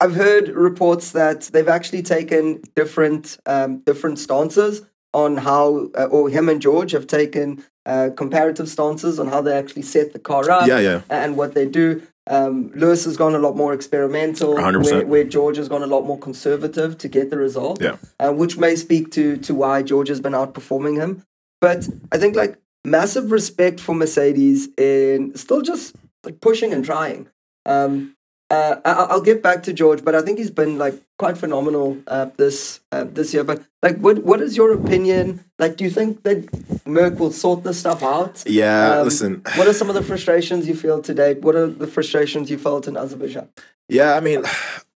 I've 0.00 0.14
heard 0.14 0.48
reports 0.48 1.12
that 1.12 1.42
they've 1.52 1.68
actually 1.68 2.02
taken 2.02 2.62
different 2.76 3.38
um, 3.46 3.78
different 3.78 4.18
stances 4.18 4.82
on 5.14 5.36
how, 5.38 5.88
uh, 5.96 6.06
or 6.10 6.28
him 6.28 6.48
and 6.48 6.60
George 6.60 6.90
have 6.90 7.06
taken 7.06 7.64
uh, 7.86 8.10
comparative 8.16 8.68
stances 8.68 9.20
on 9.20 9.28
how 9.28 9.40
they 9.40 9.56
actually 9.56 9.82
set 9.82 10.12
the 10.12 10.18
car 10.18 10.50
up 10.50 10.66
Yeah, 10.66 10.80
yeah. 10.80 11.02
and 11.08 11.36
what 11.36 11.54
they 11.54 11.66
do. 11.66 12.02
Um, 12.26 12.72
Lewis 12.74 13.04
has 13.04 13.16
gone 13.16 13.34
a 13.34 13.38
lot 13.38 13.54
more 13.54 13.72
experimental, 13.72 14.54
100%. 14.54 14.84
Where, 14.84 15.06
where 15.06 15.24
George 15.24 15.56
has 15.58 15.68
gone 15.68 15.82
a 15.82 15.86
lot 15.86 16.04
more 16.04 16.18
conservative 16.18 16.98
to 16.98 17.08
get 17.08 17.30
the 17.30 17.36
result. 17.38 17.80
Yeah. 17.80 17.96
uh, 18.18 18.32
which 18.32 18.58
may 18.58 18.74
speak 18.76 19.10
to 19.12 19.36
to 19.38 19.54
why 19.54 19.82
George 19.82 20.08
has 20.08 20.20
been 20.20 20.32
outperforming 20.32 20.96
him. 20.96 21.22
But 21.60 21.88
I 22.10 22.18
think 22.18 22.34
like 22.34 22.58
massive 22.84 23.32
respect 23.32 23.80
for 23.80 23.94
Mercedes 23.94 24.68
in 24.76 25.34
still 25.36 25.62
just 25.62 25.96
like 26.24 26.40
pushing 26.40 26.72
and 26.72 26.84
trying. 26.84 27.28
Um, 27.66 28.16
uh, 28.50 28.76
I, 28.84 28.92
I'll 29.10 29.22
get 29.22 29.42
back 29.42 29.62
to 29.64 29.72
George, 29.72 30.04
but 30.04 30.14
I 30.14 30.20
think 30.20 30.38
he's 30.38 30.50
been 30.50 30.78
like 30.78 30.94
quite 31.18 31.38
phenomenal 31.38 31.98
uh, 32.06 32.26
this 32.36 32.80
uh, 32.92 33.04
this 33.04 33.32
year. 33.32 33.42
But 33.42 33.62
like, 33.82 33.96
what 33.98 34.22
what 34.22 34.40
is 34.40 34.56
your 34.56 34.72
opinion? 34.72 35.44
Like, 35.58 35.76
do 35.76 35.84
you 35.84 35.90
think 35.90 36.22
that 36.24 36.46
Merc 36.86 37.18
will 37.18 37.32
sort 37.32 37.64
this 37.64 37.80
stuff 37.80 38.02
out? 38.02 38.44
Yeah, 38.46 38.98
Um, 38.98 39.04
listen. 39.04 39.42
What 39.56 39.66
are 39.66 39.72
some 39.72 39.88
of 39.88 39.94
the 39.94 40.02
frustrations 40.02 40.68
you 40.68 40.74
feel 40.74 41.00
today? 41.00 41.34
What 41.34 41.54
are 41.54 41.66
the 41.66 41.86
frustrations 41.86 42.50
you 42.50 42.58
felt 42.58 42.86
in 42.86 42.96
Azerbaijan? 42.96 43.48
Yeah, 43.88 44.14
I 44.14 44.20
mean, 44.20 44.42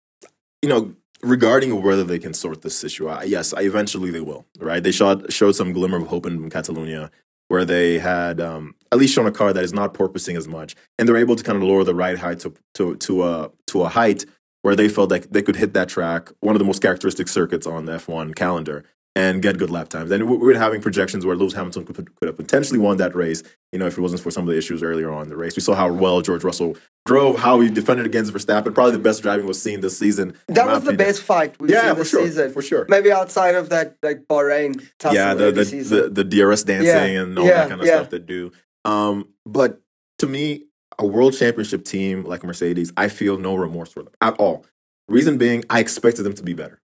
you 0.63 0.69
know, 0.69 0.93
regarding 1.23 1.83
whether 1.83 2.05
they 2.05 2.19
can 2.19 2.35
sort 2.35 2.63
this 2.63 2.83
issue 2.83 3.09
out, 3.09 3.29
yes, 3.29 3.55
I, 3.55 3.61
eventually 3.63 4.11
they 4.11 4.21
will. 4.21 4.45
Right? 4.59 4.83
They 4.83 4.93
showed 4.93 5.33
showed 5.33 5.55
some 5.55 5.73
glimmer 5.73 5.99
of 5.99 6.09
hope 6.09 6.27
in 6.27 6.51
Catalonia, 6.51 7.11
where 7.49 7.65
they 7.65 7.99
had 7.99 8.41
um, 8.41 8.75
at 8.93 8.99
least 8.99 9.15
shown 9.15 9.27
a 9.27 9.33
car 9.33 9.53
that 9.53 9.65
is 9.65 9.73
not 9.73 9.95
porpoising 9.95 10.37
as 10.37 10.49
much, 10.49 10.75
and 10.99 11.09
they're 11.09 11.17
able 11.17 11.37
to 11.37 11.45
kind 11.45 11.57
of 11.57 11.63
lower 11.63 11.85
the 11.85 11.95
ride 11.95 12.19
height 12.19 12.41
to 12.41 12.55
to 12.75 12.97
to 12.97 13.25
a 13.25 13.51
to 13.69 13.83
a 13.83 13.89
height 13.89 14.25
where 14.63 14.75
they 14.75 14.89
felt 14.89 15.11
like 15.11 15.31
they 15.31 15.43
could 15.43 15.55
hit 15.55 15.75
that 15.75 15.89
track, 15.89 16.31
one 16.41 16.57
of 16.57 16.59
the 16.59 16.65
most 16.65 16.83
characteristic 16.83 17.29
circuits 17.29 17.69
on 17.69 17.85
the 17.85 17.93
F1 17.93 18.35
calendar, 18.35 18.85
and 19.17 19.41
get 19.41 19.57
good 19.57 19.71
lap 19.71 19.89
times. 19.89 20.11
And 20.11 20.29
we 20.29 20.37
we're 20.37 20.59
having 20.59 20.83
projections 20.83 21.25
where 21.25 21.35
Lewis 21.35 21.55
Hamilton 21.55 21.87
could, 21.87 21.97
could 22.17 22.27
have 22.29 22.37
potentially 22.37 22.79
won 22.79 22.99
that 22.99 23.17
race, 23.17 23.43
you 23.73 23.79
know, 23.79 23.87
if 23.87 23.97
it 23.97 24.01
wasn't 24.03 24.21
for 24.21 24.31
some 24.31 24.47
of 24.47 24.53
the 24.53 24.59
issues 24.59 24.83
earlier 24.83 25.11
on 25.11 25.23
in 25.25 25.29
the 25.31 25.37
race. 25.37 25.57
We 25.57 25.63
saw 25.63 25.75
how 25.75 25.91
well 25.91 26.21
George 26.21 26.45
Russell 26.45 26.77
drove, 27.07 27.39
how 27.39 27.59
he 27.61 27.71
defended 27.71 28.05
against 28.05 28.33
Verstappen. 28.33 28.75
Probably 28.75 28.93
the 28.93 28.99
best 28.99 29.23
driving 29.23 29.47
was 29.47 29.61
seen 29.61 29.81
this 29.81 29.99
season. 29.99 30.37
That 30.49 30.67
was 30.67 30.83
the 30.85 30.91
opinion. 30.91 30.97
best 31.09 31.23
fight 31.23 31.59
we've 31.59 31.71
Yeah, 31.71 31.89
seen 31.89 31.97
this 31.97 32.11
sure, 32.11 32.27
season. 32.27 32.53
for 32.53 32.61
sure. 32.61 32.85
Maybe 32.91 33.11
outside 33.11 33.55
of 33.55 33.71
that 33.71 33.97
like 34.03 34.27
Bahrain 34.29 34.87
yeah, 35.11 35.33
the 35.35 35.51
the, 35.51 35.65
the 35.65 36.09
the 36.11 36.25
DRS 36.25 36.65
dancing 36.65 36.87
Yeah, 36.87 37.23
and 37.23 37.39
all 37.39 37.47
yeah, 37.47 37.55
that 37.55 37.69
kind 37.71 37.81
of 37.81 37.87
stuff 37.87 38.11
they 38.11 38.19
do. 38.19 38.53
Um, 38.85 39.31
but 39.47 39.81
to 40.19 40.27
me, 40.27 40.65
a 40.99 41.07
world 41.07 41.35
championship 41.37 41.85
team 41.85 42.25
like 42.25 42.45
Mercedes, 42.45 42.93
I 42.99 43.09
feel 43.09 43.39
no 43.39 43.55
remorse 43.55 43.93
for 43.93 44.03
them 44.03 44.13
at 44.21 44.35
all. 44.35 44.67
Reason 45.09 45.39
being, 45.39 45.65
I 45.71 45.81
expected 45.81 46.23
them 46.25 46.35
to 46.35 46.43
be 46.43 46.53
better. 46.53 46.81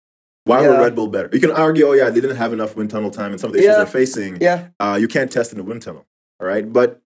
Why 0.47 0.67
were 0.67 0.79
Red 0.79 0.95
Bull 0.95 1.09
better? 1.09 1.29
You 1.33 1.41
can 1.41 1.51
argue, 1.51 1.87
oh 1.89 1.93
yeah, 1.93 2.09
they 2.09 2.21
didn't 2.21 2.37
have 2.37 2.53
enough 2.53 2.77
wind 2.77 2.91
tunnel 2.91 3.11
time, 3.11 3.33
and 3.33 3.41
some 3.41 3.49
of 3.51 3.55
the 3.55 3.59
issues 3.59 3.71
Yeah. 3.71 3.77
they're 3.79 3.87
facing, 3.87 4.39
yeah, 4.41 4.69
uh, 4.81 4.97
you 5.01 5.09
can't 5.09 5.31
test 5.31 5.53
in 5.53 5.59
the 5.59 5.65
wind 5.65 5.83
tunnel. 5.83 6.07
All 6.41 6.47
right, 6.47 6.71
but 6.73 7.01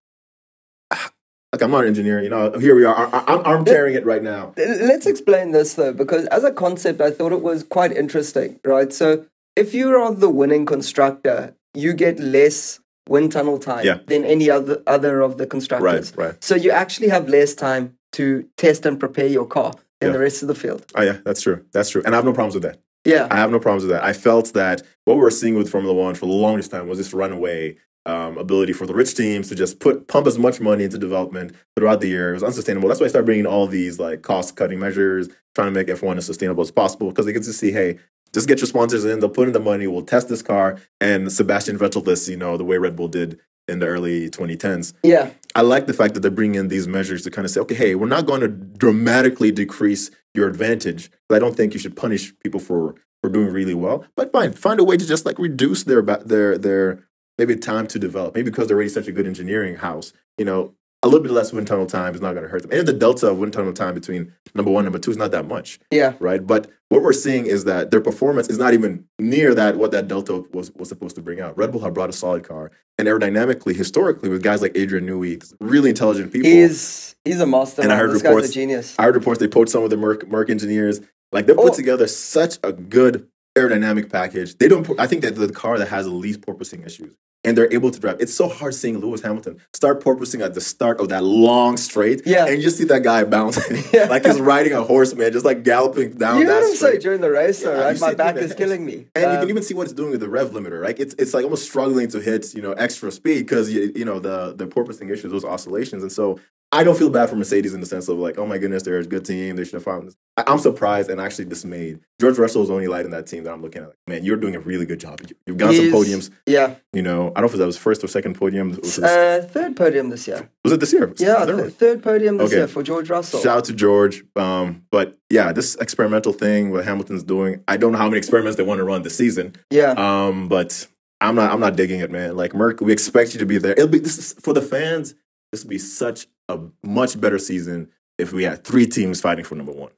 like 0.91 1.61
I'm 1.61 1.71
not 1.71 1.81
an 1.83 1.87
engineer, 1.87 2.21
you 2.21 2.29
know. 2.29 2.51
Here 2.59 2.75
we 2.75 2.85
are. 2.85 2.95
I, 3.13 3.41
I'm 3.45 3.65
tearing 3.65 3.95
it 3.95 4.05
right 4.05 4.23
now. 4.23 4.53
Let's 4.57 5.05
explain 5.05 5.51
this 5.51 5.73
though, 5.73 5.93
because 5.93 6.25
as 6.27 6.43
a 6.43 6.51
concept, 6.51 7.01
I 7.01 7.11
thought 7.11 7.31
it 7.31 7.41
was 7.41 7.63
quite 7.63 7.91
interesting, 7.91 8.59
right? 8.63 8.93
So, 8.93 9.25
if 9.55 9.73
you 9.73 9.89
are 9.95 10.13
the 10.13 10.29
winning 10.29 10.65
constructor, 10.65 11.55
you 11.73 11.93
get 11.93 12.19
less 12.19 12.79
wind 13.09 13.31
tunnel 13.31 13.57
time 13.57 13.83
Yeah. 13.85 13.97
than 14.07 14.23
any 14.23 14.49
other 14.49 14.81
other 14.87 15.21
of 15.21 15.37
the 15.37 15.47
constructors. 15.47 16.15
Right, 16.15 16.25
right. 16.27 16.43
So 16.43 16.55
you 16.55 16.71
actually 16.71 17.09
have 17.09 17.27
less 17.27 17.55
time 17.55 17.97
to 18.13 18.45
test 18.57 18.85
and 18.85 18.99
prepare 18.99 19.25
your 19.27 19.45
car 19.47 19.73
than 19.99 20.09
Yeah. 20.09 20.13
the 20.13 20.19
rest 20.19 20.41
of 20.43 20.47
the 20.47 20.55
field. 20.55 20.85
Oh 20.95 21.01
yeah, 21.01 21.17
that's 21.25 21.41
true. 21.41 21.65
That's 21.73 21.89
true, 21.89 22.03
and 22.05 22.13
I 22.13 22.17
have 22.17 22.25
no 22.25 22.33
problems 22.33 22.53
with 22.53 22.63
that. 22.63 22.77
Yeah, 23.05 23.27
I 23.31 23.37
have 23.37 23.51
no 23.51 23.59
problems 23.59 23.83
with 23.83 23.91
that. 23.91 24.03
I 24.03 24.13
felt 24.13 24.53
that 24.53 24.83
what 25.05 25.15
we 25.15 25.21
were 25.21 25.31
seeing 25.31 25.55
with 25.55 25.69
Formula 25.69 25.93
One 25.93 26.15
for 26.15 26.27
the 26.27 26.33
longest 26.33 26.71
time 26.71 26.87
was 26.87 26.97
this 26.97 27.13
runaway 27.13 27.77
um, 28.05 28.37
ability 28.37 28.73
for 28.73 28.85
the 28.85 28.93
rich 28.93 29.15
teams 29.15 29.49
to 29.49 29.55
just 29.55 29.79
put 29.79 30.07
pump 30.07 30.27
as 30.27 30.37
much 30.37 30.59
money 30.59 30.83
into 30.83 30.97
development 30.97 31.55
throughout 31.75 32.01
the 32.01 32.07
year. 32.07 32.31
It 32.31 32.33
was 32.33 32.43
unsustainable. 32.43 32.87
That's 32.87 32.99
why 32.99 33.05
I 33.05 33.09
started 33.09 33.25
bringing 33.25 33.45
all 33.45 33.67
these 33.67 33.99
like 33.99 34.21
cost 34.21 34.55
cutting 34.55 34.79
measures, 34.79 35.29
trying 35.55 35.67
to 35.67 35.71
make 35.71 35.87
F1 35.87 36.17
as 36.17 36.25
sustainable 36.25 36.63
as 36.63 36.71
possible 36.71 37.09
because 37.09 37.25
they 37.25 37.33
get 37.33 37.43
to 37.43 37.53
see, 37.53 37.71
hey, 37.71 37.99
just 38.33 38.47
get 38.47 38.59
your 38.59 38.67
sponsors 38.67 39.05
in. 39.05 39.19
They'll 39.19 39.29
put 39.29 39.47
in 39.47 39.53
the 39.53 39.59
money. 39.59 39.87
We'll 39.87 40.03
test 40.03 40.29
this 40.29 40.41
car 40.41 40.79
and 40.99 41.31
Sebastian 41.31 41.77
Vettel 41.77 42.03
this, 42.03 42.27
you 42.29 42.37
know, 42.37 42.57
the 42.57 42.63
way 42.63 42.77
Red 42.77 42.95
Bull 42.95 43.07
did 43.07 43.39
in 43.67 43.79
the 43.79 43.87
early 43.87 44.29
2010s. 44.29 44.93
yeah, 45.03 45.29
I 45.53 45.61
like 45.61 45.85
the 45.85 45.93
fact 45.93 46.15
that 46.15 46.21
they're 46.21 46.31
bringing 46.31 46.59
in 46.59 46.67
these 46.67 46.87
measures 46.87 47.23
to 47.23 47.31
kind 47.31 47.45
of 47.45 47.51
say, 47.51 47.61
okay, 47.61 47.75
hey, 47.75 47.95
we're 47.95 48.07
not 48.07 48.25
going 48.25 48.41
to 48.41 48.47
dramatically 48.47 49.51
decrease 49.51 50.09
your 50.33 50.47
advantage. 50.47 51.11
But 51.27 51.35
I 51.35 51.39
don't 51.39 51.55
think 51.55 51.73
you 51.73 51.79
should 51.79 51.95
punish 51.95 52.33
people 52.39 52.59
for 52.59 52.95
for 53.21 53.29
doing 53.29 53.51
really 53.53 53.75
well. 53.75 54.05
But 54.15 54.31
fine, 54.31 54.53
find 54.53 54.79
a 54.79 54.83
way 54.83 54.97
to 54.97 55.07
just 55.07 55.25
like 55.25 55.39
reduce 55.39 55.83
their 55.83 56.01
their 56.01 56.57
their 56.57 57.07
maybe 57.37 57.55
time 57.55 57.87
to 57.87 57.99
develop. 57.99 58.35
Maybe 58.35 58.49
because 58.49 58.67
they're 58.67 58.77
already 58.77 58.89
such 58.89 59.07
a 59.07 59.11
good 59.11 59.27
engineering 59.27 59.75
house, 59.75 60.13
you 60.37 60.45
know, 60.45 60.75
a 61.03 61.07
little 61.07 61.21
bit 61.23 61.31
less 61.31 61.51
wind 61.51 61.65
tunnel 61.67 61.85
time 61.87 62.13
is 62.13 62.21
not 62.21 62.33
going 62.33 62.43
to 62.43 62.49
hurt 62.49 62.61
them. 62.61 62.71
And 62.77 62.87
the 62.87 62.93
delta 62.93 63.27
of 63.27 63.37
wind 63.39 63.53
tunnel 63.53 63.73
time 63.73 63.95
between 63.95 64.33
number 64.53 64.71
one 64.71 64.81
and 64.85 64.93
number 64.93 64.99
two 64.99 65.11
is 65.11 65.17
not 65.17 65.31
that 65.31 65.47
much, 65.47 65.79
yeah, 65.89 66.13
right? 66.19 66.45
But 66.45 66.69
what 66.89 67.01
we're 67.01 67.13
seeing 67.13 67.45
is 67.47 67.63
that 67.65 67.89
their 67.91 68.01
performance 68.01 68.49
is 68.49 68.57
not 68.59 68.73
even 68.73 69.05
near 69.17 69.55
that 69.55 69.77
what 69.77 69.91
that 69.91 70.07
delta 70.07 70.43
was 70.53 70.71
was 70.75 70.89
supposed 70.89 71.15
to 71.15 71.21
bring 71.21 71.39
out. 71.41 71.57
Red 71.57 71.71
Bull 71.71 71.81
have 71.81 71.93
brought 71.93 72.09
a 72.09 72.13
solid 72.13 72.43
car, 72.43 72.71
and 72.99 73.07
aerodynamically, 73.07 73.75
historically, 73.75 74.29
with 74.29 74.43
guys 74.43 74.61
like 74.61 74.73
Adrian 74.75 75.07
Newey, 75.07 75.43
really 75.59 75.89
intelligent 75.89 76.31
people. 76.31 76.49
he's 76.49 77.15
he's 77.25 77.39
a 77.39 77.47
master. 77.47 77.81
And 77.81 77.91
I 77.91 77.95
heard 77.97 78.11
this 78.11 78.21
reports- 78.21 78.47
guy's 78.47 78.51
a 78.51 78.53
genius. 78.53 78.95
I 78.99 79.03
heard 79.03 79.15
reports 79.15 79.39
they 79.39 79.47
poached 79.47 79.71
some 79.71 79.83
of 79.83 79.89
the 79.89 79.97
Merc, 79.97 80.27
Merc 80.27 80.49
engineers. 80.49 81.01
Like 81.31 81.47
they 81.47 81.53
put 81.53 81.71
Oh. 81.71 81.75
together 81.75 82.07
such 82.07 82.57
a 82.63 82.73
good 82.73 83.27
aerodynamic 83.57 84.11
package. 84.11 84.57
They 84.57 84.67
don't. 84.67 84.87
I 84.99 85.07
think 85.07 85.21
that 85.23 85.35
the 85.35 85.51
car 85.51 85.77
that 85.79 85.87
has 85.87 86.05
the 86.05 86.11
least 86.11 86.41
porpoising 86.41 86.85
issues, 86.85 87.15
and 87.43 87.57
they're 87.57 87.73
able 87.73 87.89
to 87.89 87.99
drive. 87.99 88.17
It's 88.19 88.33
so 88.33 88.47
hard 88.47 88.75
seeing 88.75 88.99
Lewis 88.99 89.21
Hamilton 89.21 89.59
start 89.73 90.03
porpoising 90.03 90.41
at 90.45 90.53
the 90.53 90.61
start 90.61 90.99
of 90.99 91.09
that 91.09 91.23
long 91.23 91.75
straight. 91.77 92.21
Yeah. 92.25 92.45
and 92.45 92.57
you 92.57 92.61
just 92.61 92.77
see 92.77 92.83
that 92.85 93.01
guy 93.03 93.23
bouncing 93.23 93.83
Yeah. 93.93 94.05
like 94.05 94.25
he's 94.25 94.39
riding 94.39 94.73
a 94.73 94.83
horse, 94.83 95.13
man, 95.15 95.31
just 95.31 95.45
like 95.45 95.63
galloping 95.63 96.11
down 96.13 96.39
You 96.39 96.45
that 96.45 96.51
heard 96.53 96.63
him 96.65 96.69
say 96.71 96.75
straight. 96.75 97.01
during 97.01 97.21
the 97.21 97.31
race, 97.31 97.61
though, 97.63 97.75
Yeah, 97.77 97.85
right? 97.85 97.99
My 97.99 98.13
back 98.13 98.35
is 98.37 98.53
killing 98.53 98.85
me. 98.85 99.07
And 99.15 99.23
you 99.23 99.29
Um, 99.29 99.39
can 99.39 99.49
even 99.49 99.63
see 99.63 99.73
what 99.73 99.83
it's 99.83 99.93
doing 99.93 100.11
with 100.11 100.19
the 100.19 100.29
rev 100.29 100.51
limiter, 100.51 100.79
right? 100.81 100.97
It's 100.99 101.15
it's 101.17 101.33
like 101.33 101.43
almost 101.43 101.63
struggling 101.65 102.07
to 102.09 102.19
hit, 102.19 102.53
you 102.53 102.61
know, 102.61 102.73
extra 102.73 103.11
speed 103.11 103.39
because 103.39 103.71
you, 103.71 103.91
you 103.95 104.05
know 104.05 104.19
the 104.19 104.53
the 104.55 104.67
porpoising 104.67 105.09
issues, 105.11 105.31
those 105.31 105.43
oscillations, 105.45 106.03
and 106.03 106.11
so 106.11 106.39
I 106.73 106.83
don't 106.85 106.97
feel 106.97 107.09
bad 107.09 107.29
for 107.29 107.35
Mercedes 107.35 107.73
in 107.73 107.81
the 107.81 107.85
sense 107.85 108.07
of 108.07 108.17
like, 108.17 108.37
oh 108.37 108.45
my 108.45 108.57
goodness, 108.57 108.83
they're 108.83 108.97
a 108.99 109.03
good 109.03 109.25
team, 109.25 109.57
they 109.57 109.65
should 109.65 109.73
have 109.73 109.83
found 109.83 110.07
this. 110.07 110.15
I, 110.37 110.45
I'm 110.47 110.57
surprised 110.59 111.09
and 111.09 111.19
actually 111.19 111.45
dismayed. 111.45 111.99
George 112.19 112.37
Russell 112.37 112.61
is 112.61 112.69
the 112.69 112.73
only 112.75 112.87
light 112.87 113.03
in 113.03 113.11
that 113.11 113.27
team 113.27 113.43
that 113.43 113.51
I'm 113.51 113.61
looking 113.61 113.81
at. 113.81 113.89
Like, 113.89 113.97
man, 114.07 114.23
you're 114.23 114.37
doing 114.37 114.55
a 114.55 114.59
really 114.59 114.85
good 114.85 114.99
job. 114.99 115.19
You- 115.27 115.35
You've 115.47 115.57
got 115.57 115.73
some 115.73 115.85
podiums, 115.91 116.29
yeah, 116.45 116.75
you 116.93 117.01
know. 117.01 117.33
I 117.35 117.41
don't 117.41 117.49
know 117.49 117.53
if 117.53 117.57
that 117.57 117.65
was 117.65 117.77
first 117.77 118.03
or 118.03 118.07
second 118.07 118.35
podium. 118.35 118.77
Was, 118.81 118.99
uh, 118.99 119.45
third 119.51 119.75
podium 119.75 120.09
this 120.09 120.25
year. 120.27 120.49
was 120.63 120.71
it 120.71 120.79
this 120.79 120.93
year? 120.93 121.13
Yeah, 121.17 121.45
th- 121.45 121.73
third 121.73 122.01
podium 122.03 122.37
this 122.37 122.47
Okay. 122.47 122.57
year 122.57 122.67
for 122.69 122.83
George 122.83 123.09
Russell. 123.09 123.41
Shout 123.41 123.57
out 123.57 123.65
to 123.65 123.73
George. 123.73 124.23
Um, 124.37 124.83
but 124.91 125.17
yeah, 125.29 125.51
this 125.51 125.75
experimental 125.75 126.31
thing 126.31 126.71
what 126.71 126.85
Hamilton's 126.85 127.23
doing, 127.23 127.63
I 127.67 127.75
don't 127.75 127.91
know 127.91 127.97
how 127.97 128.05
many 128.07 128.17
experiments 128.19 128.55
they 128.55 128.63
want 128.63 128.77
to 128.77 128.85
run 128.85 129.01
this 129.01 129.17
season. 129.17 129.55
yeah, 129.71 129.91
Um, 129.97 130.47
but 130.47 130.87
I'm 131.19 131.35
not 131.35 131.51
I'm 131.51 131.59
not 131.59 131.75
digging 131.75 131.99
it, 131.99 132.11
man. 132.11 132.37
Like 132.37 132.53
Merc, 132.55 132.79
we 132.79 132.93
expect 132.93 133.33
you 133.33 133.39
to 133.39 133.45
be 133.45 133.57
there. 133.57 133.73
It'll 133.73 133.87
be 133.89 133.99
this 133.99 134.17
is 134.17 134.33
for 134.39 134.53
the 134.53 134.61
fans, 134.61 135.15
this 135.51 135.63
would 135.63 135.69
be 135.69 135.77
such 135.77 136.27
a 136.49 136.59
much 136.83 137.19
better 137.19 137.37
season 137.37 137.89
if 138.17 138.31
we 138.33 138.43
had 138.43 138.63
three 138.63 138.85
teams 138.85 139.21
fighting 139.21 139.45
for 139.45 139.55
number 139.55 139.71
one. 139.71 139.91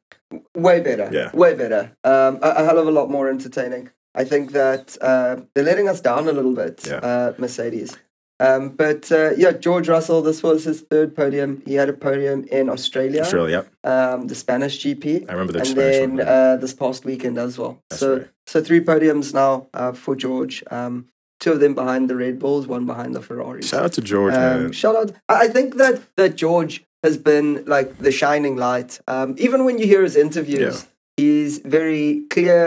way 0.56 0.80
better. 0.80 1.10
Yeah. 1.12 1.30
way 1.36 1.54
better. 1.54 1.95
Um, 2.04 2.39
a, 2.41 2.49
a 2.58 2.64
hell 2.66 2.80
of 2.80 2.88
a 2.88 2.91
lot 2.91 3.10
more 3.10 3.30
entertaining. 3.30 3.89
I 4.16 4.24
think 4.24 4.51
that 4.51 4.97
uh, 5.01 5.41
they're 5.54 5.64
letting 5.64 5.89
us 5.89 5.99
down 6.01 6.28
a 6.28 6.32
little 6.32 6.54
bit, 6.56 6.86
Yeah. 6.88 6.97
uh, 6.97 7.34
Mercedes. 7.38 7.97
Um, 8.39 8.70
but 8.70 9.12
uh, 9.12 9.32
yeah, 9.38 9.51
George 9.51 9.88
Russell, 9.88 10.22
this 10.22 10.41
was 10.43 10.64
his 10.66 10.82
third 10.82 11.16
podium. 11.16 11.62
He 11.66 11.76
had 11.76 11.88
a 11.88 11.93
podium 11.93 12.45
in 12.51 12.68
Australia, 12.70 13.22
Australia, 13.22 13.66
um, 13.84 14.28
the 14.28 14.36
Spanish 14.36 14.84
GP, 14.84 15.30
I 15.30 15.34
remember 15.34 15.54
the 15.54 15.60
and 15.60 15.68
Spanish 15.68 15.95
then 15.97 16.18
one. 16.18 16.28
uh, 16.28 16.58
this 16.58 16.74
past 16.74 17.06
weekend 17.06 17.38
as 17.38 17.58
well. 17.58 17.80
That's 17.89 17.99
so, 17.99 18.18
right. 18.18 18.28
so 18.47 18.62
three 18.62 18.82
podiums 18.82 19.34
now 19.34 19.68
uh, 19.74 19.93
for 19.93 20.16
George. 20.16 20.64
Um, 20.72 21.08
two 21.44 21.52
of 21.56 21.60
them 21.64 21.74
behind 21.82 22.02
the 22.10 22.16
Red 22.26 22.36
Bulls, 22.44 22.66
one 22.76 22.86
behind 22.94 23.12
the 23.18 23.22
Ferraris. 23.28 23.68
Shout 23.70 23.84
out 23.86 23.94
to 23.98 24.02
George, 24.12 24.34
Um, 24.34 24.39
man. 24.64 24.72
shout 24.82 24.96
out! 25.02 25.10
I 25.44 25.48
think 25.56 25.70
that 25.82 25.96
that 26.20 26.32
George 26.44 26.76
has 27.06 27.16
been 27.30 27.50
like 27.76 27.89
the 28.06 28.12
shining 28.22 28.56
light. 28.68 28.91
Um, 29.14 29.30
even 29.46 29.60
when 29.66 29.76
you 29.80 29.86
hear 29.94 30.04
his 30.10 30.16
interviews, 30.26 30.76
he's 31.18 31.54
very 31.80 32.08
clear. 32.36 32.62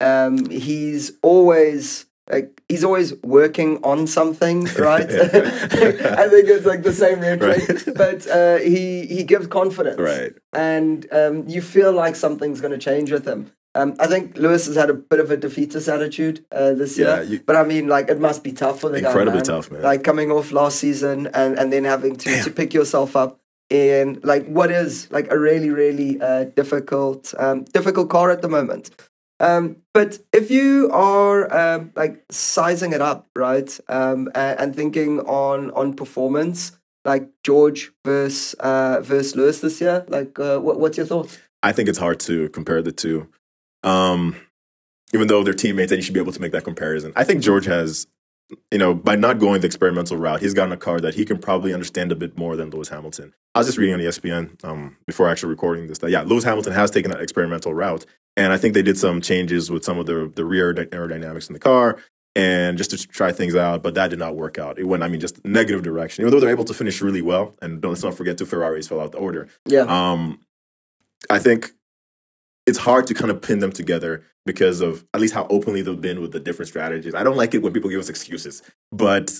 Um, 0.00 0.34
he's 0.50 1.12
always 1.22 2.06
like 2.34 2.48
he's 2.70 2.84
always 2.88 3.08
working 3.22 3.70
on 3.92 4.06
something, 4.06 4.58
right? 4.90 5.10
I 6.22 6.26
think 6.32 6.44
it's 6.54 6.66
like 6.72 6.82
the 6.90 6.96
same 7.04 7.18
rhetoric, 7.20 7.68
Right. 7.68 7.94
but 8.02 8.20
uh, 8.26 8.56
he 8.72 8.84
he 9.16 9.22
gives 9.32 9.46
confidence, 9.60 10.00
Right. 10.14 10.32
And 10.52 11.06
um, 11.20 11.34
you 11.54 11.60
feel 11.74 11.92
like 11.92 12.16
something's 12.16 12.60
going 12.64 12.72
to 12.78 12.84
change 12.90 13.08
with 13.16 13.26
him. 13.32 13.40
Um, 13.76 13.94
I 13.98 14.06
think 14.06 14.36
Lewis 14.36 14.66
has 14.66 14.76
had 14.76 14.88
a 14.90 14.94
bit 14.94 15.18
of 15.18 15.30
a 15.30 15.36
defeatist 15.36 15.88
attitude 15.88 16.44
uh, 16.52 16.74
this 16.74 16.96
Yeah, 16.96 17.16
year, 17.16 17.22
you- 17.24 17.40
but 17.44 17.56
I 17.56 17.64
mean, 17.64 17.88
like 17.88 18.08
it 18.08 18.20
must 18.20 18.44
be 18.44 18.52
tough 18.52 18.80
for 18.80 18.88
the 18.88 19.00
guy, 19.00 19.08
Incredibly 19.08 19.38
man. 19.38 19.44
tough, 19.44 19.70
man. 19.70 19.82
Like 19.82 20.04
coming 20.04 20.30
off 20.30 20.52
last 20.52 20.78
season 20.78 21.26
and, 21.34 21.58
and 21.58 21.72
then 21.72 21.84
having 21.84 22.14
to, 22.16 22.42
to 22.44 22.50
pick 22.50 22.72
yourself 22.72 23.16
up 23.16 23.40
in 23.70 24.20
like 24.22 24.46
what 24.46 24.70
is 24.70 25.10
like 25.10 25.26
a 25.32 25.38
really 25.38 25.70
really 25.70 26.20
uh, 26.20 26.44
difficult 26.44 27.32
um, 27.38 27.64
difficult 27.64 28.10
car 28.10 28.30
at 28.30 28.42
the 28.42 28.48
moment. 28.48 28.90
Um, 29.40 29.76
but 29.92 30.20
if 30.32 30.50
you 30.50 30.88
are 30.92 31.52
um, 31.52 31.90
like 31.96 32.24
sizing 32.30 32.92
it 32.92 33.00
up, 33.02 33.26
right, 33.34 33.76
um, 33.88 34.28
and, 34.34 34.60
and 34.60 34.76
thinking 34.76 35.18
on 35.20 35.70
on 35.72 35.94
performance, 35.94 36.72
like 37.04 37.28
George 37.42 37.90
versus 38.04 38.54
uh, 38.60 39.00
versus 39.02 39.34
Lewis 39.34 39.60
this 39.60 39.80
year, 39.80 40.04
like 40.08 40.38
uh, 40.38 40.58
what, 40.60 40.78
what's 40.78 40.96
your 40.96 41.06
thoughts? 41.06 41.38
I 41.64 41.72
think 41.72 41.88
it's 41.88 41.98
hard 41.98 42.20
to 42.20 42.48
compare 42.50 42.80
the 42.82 42.92
two. 42.92 43.28
Um, 43.84 44.36
even 45.12 45.28
though 45.28 45.44
they're 45.44 45.54
teammates 45.54 45.92
and 45.92 45.98
you 45.98 46.02
should 46.02 46.14
be 46.14 46.20
able 46.20 46.32
to 46.32 46.40
make 46.40 46.52
that 46.52 46.64
comparison. 46.64 47.12
I 47.14 47.22
think 47.24 47.42
George 47.42 47.66
has, 47.66 48.06
you 48.72 48.78
know, 48.78 48.94
by 48.94 49.14
not 49.14 49.38
going 49.38 49.60
the 49.60 49.66
experimental 49.66 50.16
route, 50.16 50.40
he's 50.40 50.54
gotten 50.54 50.72
a 50.72 50.76
car 50.76 50.98
that 51.00 51.14
he 51.14 51.24
can 51.24 51.38
probably 51.38 51.72
understand 51.72 52.10
a 52.10 52.16
bit 52.16 52.36
more 52.36 52.56
than 52.56 52.70
Lewis 52.70 52.88
Hamilton. 52.88 53.32
I 53.54 53.60
was 53.60 53.68
just 53.68 53.78
reading 53.78 53.94
on 53.94 54.00
ESPN 54.00 54.62
um, 54.64 54.96
before 55.06 55.28
actually 55.28 55.50
recording 55.50 55.86
this 55.86 55.98
that, 55.98 56.10
yeah, 56.10 56.22
Lewis 56.22 56.42
Hamilton 56.44 56.72
has 56.72 56.90
taken 56.90 57.12
that 57.12 57.20
experimental 57.20 57.72
route. 57.74 58.04
And 58.36 58.52
I 58.52 58.56
think 58.56 58.74
they 58.74 58.82
did 58.82 58.98
some 58.98 59.20
changes 59.20 59.70
with 59.70 59.84
some 59.84 59.98
of 59.98 60.06
the, 60.06 60.32
the 60.34 60.44
rear 60.44 60.74
aerodynamics 60.74 61.48
in 61.48 61.52
the 61.52 61.60
car 61.60 61.98
and 62.34 62.76
just 62.76 62.90
to 62.90 62.98
try 62.98 63.30
things 63.30 63.54
out, 63.54 63.82
but 63.82 63.94
that 63.94 64.10
did 64.10 64.18
not 64.18 64.34
work 64.34 64.58
out. 64.58 64.78
It 64.78 64.84
went, 64.84 65.04
I 65.04 65.08
mean, 65.08 65.20
just 65.20 65.44
negative 65.44 65.82
direction. 65.82 66.22
Even 66.22 66.32
though 66.32 66.40
they're 66.40 66.50
able 66.50 66.64
to 66.64 66.74
finish 66.74 67.00
really 67.00 67.22
well, 67.22 67.54
and 67.62 67.80
don't, 67.80 67.92
let's 67.92 68.02
not 68.02 68.14
forget 68.14 68.36
two 68.36 68.46
Ferraris 68.46 68.88
fell 68.88 69.00
out 69.00 69.12
the 69.12 69.18
order. 69.18 69.48
Yeah, 69.66 69.82
Um, 69.82 70.40
I 71.30 71.38
think 71.38 71.70
it's 72.66 72.78
hard 72.78 73.06
to 73.08 73.14
kind 73.14 73.30
of 73.30 73.42
pin 73.42 73.58
them 73.58 73.72
together 73.72 74.22
because 74.46 74.80
of 74.80 75.04
at 75.14 75.20
least 75.20 75.34
how 75.34 75.46
openly 75.50 75.82
they've 75.82 76.00
been 76.00 76.20
with 76.20 76.32
the 76.32 76.40
different 76.40 76.68
strategies. 76.68 77.14
I 77.14 77.22
don't 77.22 77.36
like 77.36 77.54
it 77.54 77.62
when 77.62 77.72
people 77.72 77.90
give 77.90 78.00
us 78.00 78.08
excuses, 78.08 78.62
but 78.92 79.32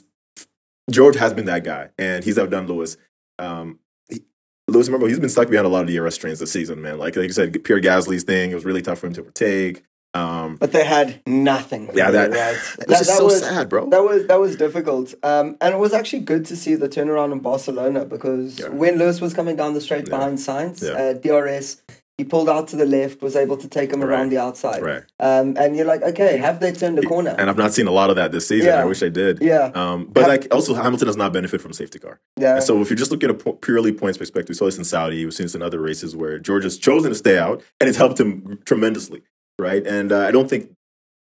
George 0.91 1.17
has 1.17 1.33
been 1.33 1.47
that 1.47 1.65
guy, 1.65 1.91
and 1.99 2.23
he's 2.25 2.39
outdone 2.39 2.67
Lewis. 2.67 2.97
Um, 3.39 3.79
he, 4.09 4.21
Lewis, 4.69 4.89
remember, 4.89 5.09
he's 5.09 5.21
been 5.21 5.29
stuck 5.31 5.49
behind 5.49 5.67
a 5.67 5.71
lot 5.71 5.81
of 5.83 5.87
the 5.87 5.97
DRS 5.97 6.17
trains 6.19 6.39
this 6.39 6.53
season, 6.53 6.83
man. 6.83 6.99
Like, 6.99 7.17
like 7.17 7.27
you 7.27 7.33
said, 7.33 7.65
Pierre 7.65 7.81
Gasly's 7.81 8.25
thing, 8.25 8.51
it 8.51 8.55
was 8.55 8.65
really 8.65 8.83
tough 8.83 8.99
for 8.99 9.07
him 9.07 9.15
to 9.15 9.21
overtake. 9.23 9.83
Um, 10.13 10.57
but 10.57 10.71
they 10.73 10.85
had 10.85 11.23
nothing. 11.27 11.91
yeah, 11.93 12.11
that, 12.13 12.31
right? 12.31 12.57
it 12.81 12.89
was 12.89 12.99
just 12.99 13.17
so 13.17 13.25
was, 13.25 13.41
sad, 13.41 13.69
bro. 13.69 13.89
That 13.91 14.05
was 14.05 14.27
that 14.29 14.39
was 14.39 14.55
difficult, 14.55 15.13
um, 15.25 15.57
and 15.61 15.75
it 15.75 15.79
was 15.79 15.93
actually 15.93 16.21
good 16.21 16.45
to 16.47 16.57
see 16.57 16.77
the 16.77 16.89
turnaround 16.89 17.33
in 17.33 17.41
Barcelona 17.41 18.05
because 18.05 18.61
Yeah. 18.61 18.69
when 18.69 18.97
Lewis 18.97 19.21
was 19.21 19.35
coming 19.35 19.57
down 19.57 19.75
the 19.75 19.81
straight 19.81 20.07
Yeah. 20.07 20.17
behind 20.17 20.39
Sainz, 20.39 20.83
Yeah. 20.85 20.93
uh, 20.93 21.13
DRS, 21.15 21.83
he 22.19 22.25
pulled 22.25 22.49
out 22.49 22.69
to 22.69 22.77
the 22.77 22.87
left, 22.87 23.23
was 23.23 23.35
able 23.35 23.57
to 23.57 23.67
take 23.69 23.93
him 23.93 24.01
Right. 24.01 24.09
around 24.09 24.29
the 24.31 24.39
outside, 24.39 24.83
right. 24.83 25.03
um, 25.19 25.57
and 25.59 25.75
you're 25.77 25.85
like, 25.87 26.03
okay, 26.03 26.37
have 26.37 26.61
they 26.61 26.71
turned 26.73 26.97
a 26.99 27.03
corner? 27.03 27.35
And 27.37 27.51
I've 27.51 27.57
not 27.57 27.73
seen 27.75 27.89
a 27.89 27.91
lot 27.91 28.09
of 28.11 28.17
that 28.17 28.31
this 28.31 28.47
season. 28.47 28.69
Yeah. 28.69 28.83
I 28.83 28.85
wish 28.85 29.03
I 29.03 29.09
did. 29.09 29.41
yeah, 29.43 29.73
Um, 29.75 30.07
but 30.13 30.21
Have- 30.21 30.29
like 30.29 30.47
also 30.55 30.75
Hamilton 30.75 31.07
does 31.07 31.17
not 31.17 31.33
benefit 31.33 31.61
from 31.61 31.73
safety 31.73 31.99
car. 31.99 32.21
yeah, 32.39 32.55
And 32.57 32.63
so 32.63 32.81
if 32.81 32.89
you're 32.89 32.97
just 32.97 33.11
looking 33.11 33.31
at 33.31 33.45
a 33.47 33.53
purely 33.55 33.93
points 33.93 34.17
perspective, 34.19 34.51
we 34.51 34.55
saw 34.55 34.67
this 34.67 34.79
in 34.79 34.85
Saudi, 34.85 35.25
we've 35.25 35.35
seen 35.35 35.45
this 35.47 35.57
in 35.57 35.63
other 35.63 35.81
races 35.81 36.15
where 36.15 36.39
George 36.39 36.63
has 36.65 36.79
chosen 36.79 37.11
to 37.11 37.17
stay 37.17 37.37
out, 37.39 37.63
and 37.81 37.89
it's 37.89 37.99
helped 37.99 38.21
him 38.21 38.61
tremendously, 38.65 39.23
right? 39.59 39.85
And 39.85 40.13
uh, 40.13 40.21
I 40.21 40.31
don't 40.31 40.49
think 40.49 40.71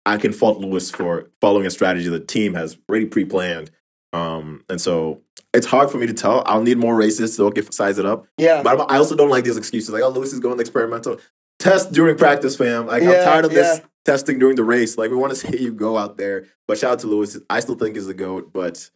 I 0.06 0.16
can 0.16 0.32
fault 0.32 0.60
Lewis 0.60 0.90
for 0.92 1.30
following 1.40 1.66
a 1.66 1.70
strategy 1.70 2.08
the 2.08 2.20
team 2.20 2.54
has 2.54 2.76
already 2.88 3.06
pre-planned. 3.06 3.70
Um, 4.12 4.62
and 4.68 4.80
so 4.80 5.22
it's 5.54 5.66
hard 5.66 5.90
for 5.90 5.98
me 5.98 6.06
to 6.06 6.12
tell. 6.14 6.42
I'll 6.46 6.62
need 6.62 6.78
more 6.78 6.94
races 6.96 7.34
so 7.34 7.48
I 7.48 7.52
can 7.52 7.70
size 7.72 7.98
it 7.98 8.04
up. 8.06 8.26
yeah. 8.38 8.62
But 8.62 8.78
I'm- 8.78 8.86
I 8.88 8.96
also 8.98 9.14
don't 9.16 9.30
like 9.30 9.44
these 9.44 9.56
excuses 9.56 9.90
like, 9.90 10.02
oh, 10.02 10.08
Lewis 10.10 10.32
is 10.32 10.40
going 10.40 10.60
experimental. 10.60 11.18
Test 11.58 11.92
during 11.92 12.16
practice, 12.16 12.56
fam. 12.56 12.86
Like 12.86 13.02
Yeah, 13.02 13.10
I'm 13.10 13.24
tired 13.24 13.44
of 13.46 13.52
this 13.52 13.78
yeah. 13.78 13.84
testing 14.04 14.38
during 14.38 14.56
the 14.56 14.64
race. 14.64 14.98
Like 14.98 15.10
we 15.10 15.16
want 15.16 15.32
to 15.32 15.36
see 15.42 15.56
you 15.62 15.72
go 15.72 15.96
out 15.96 16.18
there. 16.18 16.46
But 16.66 16.78
shout 16.78 16.92
out 16.92 16.98
to 17.00 17.06
Lewis. 17.06 17.38
I 17.48 17.60
still 17.60 17.76
think 17.76 17.94
he's 17.94 18.06
the 18.06 18.14
goat, 18.14 18.52
but 18.52 18.90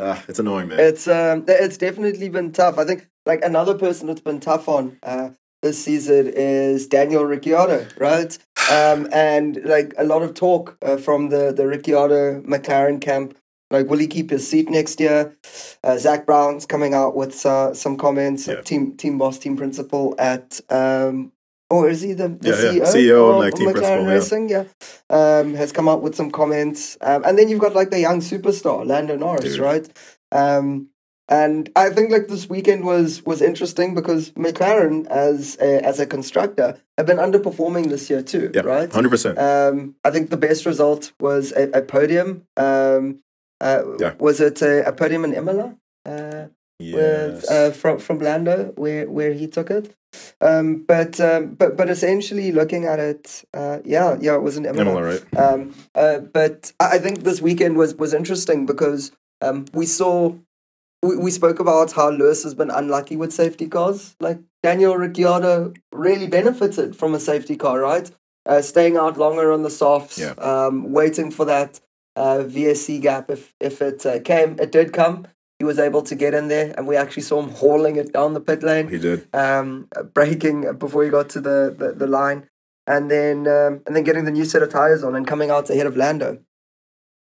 uh, 0.00 0.20
it's 0.26 0.38
annoying, 0.38 0.68
man. 0.68 0.80
It's 0.80 1.06
um, 1.06 1.44
it's 1.46 1.76
definitely 1.76 2.28
been 2.28 2.52
tough. 2.52 2.78
I 2.78 2.84
think 2.84 3.08
like 3.26 3.44
another 3.44 3.74
person 3.74 4.06
that's 4.08 4.20
been 4.20 4.40
tough 4.40 4.68
on 4.68 4.98
uh, 5.02 5.30
this 5.62 5.82
season 5.84 6.32
is 6.34 6.86
Daniel 6.86 7.24
Ricciardo, 7.24 7.86
right? 7.98 8.36
Um, 8.72 9.08
and 9.12 9.60
like 9.66 9.92
a 9.98 10.04
lot 10.04 10.22
of 10.22 10.32
talk 10.32 10.78
uh, 10.80 10.96
from 10.96 11.28
the 11.28 11.52
the 11.52 11.66
Ricciardo 11.66 12.40
McLaren 12.40 12.98
camp. 12.98 13.36
Like, 13.74 13.90
will 13.90 13.98
he 13.98 14.06
keep 14.06 14.30
his 14.30 14.48
seat 14.48 14.70
next 14.70 15.00
year? 15.00 15.36
Uh, 15.82 15.98
Zak 15.98 16.26
Brown's 16.26 16.64
coming 16.64 16.94
out 16.94 17.16
with 17.16 17.44
uh, 17.44 17.74
some 17.74 17.96
comments. 17.96 18.46
Yeah. 18.46 18.60
Team 18.60 18.96
team 18.96 19.18
boss, 19.18 19.38
team 19.38 19.56
principal 19.56 20.14
at 20.18 20.60
um, 20.70 21.32
or 21.70 21.88
is 21.88 22.00
he 22.02 22.12
the, 22.12 22.28
the 22.28 22.50
Yeah, 22.50 22.70
yeah. 22.70 22.84
CEO, 22.84 22.94
CEO 22.94 23.24
and, 23.24 23.34
of 23.34 23.40
like, 23.40 23.54
team 23.54 23.68
McLaren 23.68 23.72
principal, 23.72 24.04
yeah. 24.04 24.14
Racing? 24.14 24.48
Yeah, 24.48 24.64
um, 25.10 25.54
has 25.54 25.72
come 25.72 25.88
out 25.88 26.02
with 26.02 26.14
some 26.14 26.30
comments, 26.30 26.96
um, 27.00 27.24
and 27.24 27.36
then 27.38 27.48
you've 27.48 27.60
got 27.60 27.74
like 27.74 27.90
the 27.90 28.00
young 28.00 28.20
superstar 28.20 28.86
Lando 28.86 29.16
Norris, 29.16 29.54
Dude. 29.54 29.58
right? 29.60 29.88
Um, 30.30 30.90
and 31.26 31.70
I 31.74 31.88
think 31.88 32.10
like 32.10 32.28
this 32.28 32.48
weekend 32.50 32.84
was 32.84 33.24
was 33.24 33.40
interesting 33.40 33.94
because 33.94 34.30
McLaren 34.32 35.06
as 35.06 35.56
a, 35.58 35.82
as 35.84 35.98
a 35.98 36.06
constructor 36.06 36.78
have 36.98 37.06
been 37.06 37.16
underperforming 37.16 37.88
this 37.88 38.10
year 38.10 38.22
too, 38.22 38.50
yeah, 38.54 38.60
right? 38.60 38.92
hundred 38.92 39.10
percent. 39.10 39.38
Um, 39.38 39.96
I 40.04 40.10
think 40.10 40.28
the 40.30 40.36
best 40.36 40.66
result 40.66 41.12
was 41.18 41.52
a, 41.52 41.70
a 41.70 41.82
podium. 41.82 42.46
Um, 42.56 43.20
Yeah. 43.62 44.14
Was 44.18 44.40
it 44.40 44.62
a, 44.62 44.86
a 44.88 44.92
podium 44.92 45.24
in 45.24 45.34
Imola? 45.34 45.76
Uh, 46.06 46.46
with 46.80 47.44
Yes. 47.44 47.50
uh, 47.50 47.70
from 47.70 47.98
from 47.98 48.18
Lando 48.18 48.72
where 48.76 49.08
where 49.08 49.32
he 49.32 49.46
took 49.46 49.70
it. 49.70 49.94
Um, 50.40 50.84
but 50.86 51.20
um, 51.20 51.54
but 51.54 51.76
but 51.76 51.88
essentially 51.88 52.52
looking 52.52 52.84
at 52.84 52.98
it, 52.98 53.44
uh, 53.54 53.78
yeah, 53.84 54.16
yeah, 54.20 54.34
it 54.34 54.42
was 54.42 54.56
an 54.56 54.66
Imola. 54.66 55.02
Right? 55.02 55.24
Um, 55.38 55.74
uh, 55.94 56.18
but 56.18 56.72
I 56.80 56.96
I 56.96 56.98
think 56.98 57.22
this 57.22 57.40
weekend 57.40 57.76
was 57.76 57.94
was 57.94 58.12
interesting 58.12 58.66
because 58.66 59.12
um, 59.40 59.66
we 59.72 59.86
saw 59.86 60.34
we, 61.02 61.16
we 61.16 61.30
spoke 61.30 61.60
about 61.60 61.92
how 61.92 62.10
Lewis 62.10 62.42
has 62.42 62.54
been 62.54 62.70
unlucky 62.70 63.16
with 63.16 63.32
safety 63.32 63.68
cars. 63.68 64.16
Like 64.20 64.38
Daniel 64.62 64.96
Ricciardo 64.96 65.74
really 65.92 66.26
benefited 66.26 66.96
from 66.96 67.14
a 67.14 67.20
safety 67.20 67.56
car, 67.56 67.80
right? 67.80 68.10
Uh, 68.46 68.60
staying 68.62 68.96
out 68.96 69.16
longer 69.16 69.52
on 69.52 69.62
the 69.62 69.70
softs, 69.70 70.18
Yeah. 70.18 70.34
um, 70.38 70.92
waiting 70.92 71.30
for 71.30 71.46
that 71.46 71.80
uh, 72.16 72.38
VSC 72.46 73.00
gap 73.00 73.30
if 73.30 73.54
if 73.60 73.80
it 73.82 74.04
uh, 74.06 74.20
came. 74.20 74.56
It 74.60 74.70
did 74.72 74.92
come. 74.92 75.26
He 75.58 75.64
was 75.64 75.78
able 75.78 76.02
to 76.02 76.14
get 76.14 76.34
in 76.34 76.48
there, 76.48 76.74
and 76.76 76.86
we 76.86 76.96
actually 76.96 77.22
saw 77.22 77.40
him 77.40 77.50
hauling 77.50 77.96
it 77.96 78.12
down 78.12 78.34
the 78.34 78.40
pit 78.40 78.62
lane 78.62 78.88
He 78.88 78.98
did. 78.98 79.28
um, 79.34 79.88
braking 80.12 80.76
before 80.78 81.04
he 81.04 81.10
got 81.10 81.28
to 81.30 81.40
the, 81.40 81.74
the, 81.78 81.92
the 81.92 82.06
line, 82.08 82.48
and 82.86 83.10
then 83.10 83.46
um, 83.46 83.80
and 83.86 83.94
then 83.94 84.02
getting 84.04 84.24
the 84.24 84.32
new 84.32 84.44
set 84.44 84.62
of 84.62 84.70
tires 84.70 85.04
on 85.04 85.14
and 85.14 85.26
coming 85.26 85.50
out 85.50 85.70
ahead 85.70 85.86
of 85.86 85.96
Lando. 85.96 86.38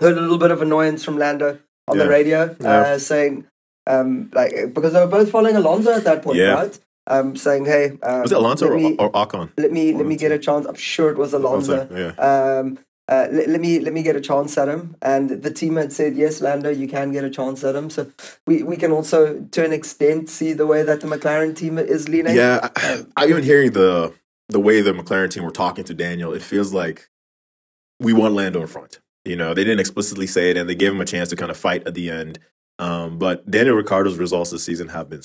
Heard 0.01 0.17
a 0.17 0.21
little 0.21 0.39
bit 0.39 0.51
of 0.51 0.63
annoyance 0.63 1.05
from 1.05 1.19
Lando 1.19 1.59
on 1.87 1.99
the 1.99 2.05
Yeah. 2.05 2.11
radio, 2.11 2.57
Yeah. 2.61 2.81
uh, 2.81 2.99
saying 2.99 3.45
um, 3.87 4.31
like 4.33 4.73
because 4.75 4.93
they 4.95 5.01
were 5.01 5.07
both 5.19 5.31
following 5.31 5.57
Alonso 5.57 5.93
at 5.93 6.05
that 6.05 6.23
point, 6.23 6.39
Yeah. 6.39 6.55
right? 6.55 6.79
Um, 7.09 7.35
saying, 7.37 7.65
"Hey, 7.67 7.99
um, 8.03 8.23
Was 8.23 8.33
it 8.33 8.39
Alonso 8.39 8.69
or, 8.69 8.77
me, 8.77 8.95
or 8.97 9.11
Ocon? 9.13 9.51
let 9.59 9.73
me 9.73 9.93
let 9.93 10.07
me 10.07 10.17
get 10.17 10.31
a 10.33 10.39
chance." 10.39 10.67
I'm 10.67 10.75
sure 10.77 11.11
it 11.11 11.19
was 11.19 11.33
Alonso. 11.35 11.89
Yeah. 11.93 12.13
Um, 12.17 12.79
uh, 13.09 13.27
let, 13.31 13.49
let 13.49 13.61
me 13.61 13.81
let 13.81 13.93
me 13.93 14.03
get 14.03 14.17
a 14.17 14.21
chance 14.21 14.57
at 14.57 14.69
him. 14.69 14.97
And 15.03 15.43
the 15.43 15.51
team 15.51 15.77
had 15.77 15.93
said, 15.93 16.17
yes, 16.17 16.41
Lando, 16.41 16.71
you 16.71 16.89
can 16.89 17.13
get 17.13 17.25
a 17.25 17.31
chance 17.31 17.65
at 17.65 17.75
him. 17.75 17.91
So 17.91 18.11
we, 18.47 18.63
we 18.63 18.77
can 18.77 18.93
also, 18.93 19.41
to 19.41 19.65
an 19.65 19.73
extent, 19.73 20.29
see 20.29 20.53
the 20.53 20.67
way 20.67 20.83
that 20.83 21.01
the 21.01 21.07
McLaren 21.07 21.57
team 21.57 21.79
is 21.79 22.09
leaning. 22.09 22.37
Yeah, 22.37 22.69
I, 22.77 23.05
I 23.17 23.27
even 23.27 23.43
hearing 23.43 23.73
the 23.73 24.13
the 24.49 24.61
way 24.61 24.81
the 24.81 24.93
McLaren 24.93 25.31
team 25.31 25.45
were 25.45 25.51
talking 25.51 25.85
to 25.85 25.95
Daniel, 25.95 26.33
it 26.33 26.43
feels 26.43 26.73
like 26.73 27.09
we 28.01 28.13
want 28.13 28.35
Lando 28.35 28.61
in 28.61 28.67
front. 28.67 29.01
You 29.25 29.37
know, 29.37 29.55
they 29.55 29.65
didn't 29.65 29.81
explicitly 29.81 30.27
say 30.27 30.51
it, 30.51 30.57
and 30.57 30.69
they 30.69 30.75
gave 30.75 30.93
him 30.93 31.01
a 31.01 31.05
chance 31.05 31.29
to 31.31 31.37
kind 31.37 31.51
of 31.51 31.57
fight 31.57 31.87
at 31.87 31.95
the 31.95 32.11
end. 32.11 32.39
Um, 32.79 33.19
but 33.19 33.49
Daniel 33.51 33.77
Ricciardo's 33.77 34.19
results 34.19 34.51
this 34.51 34.65
season 34.65 34.89
have 34.89 35.09
been, 35.09 35.23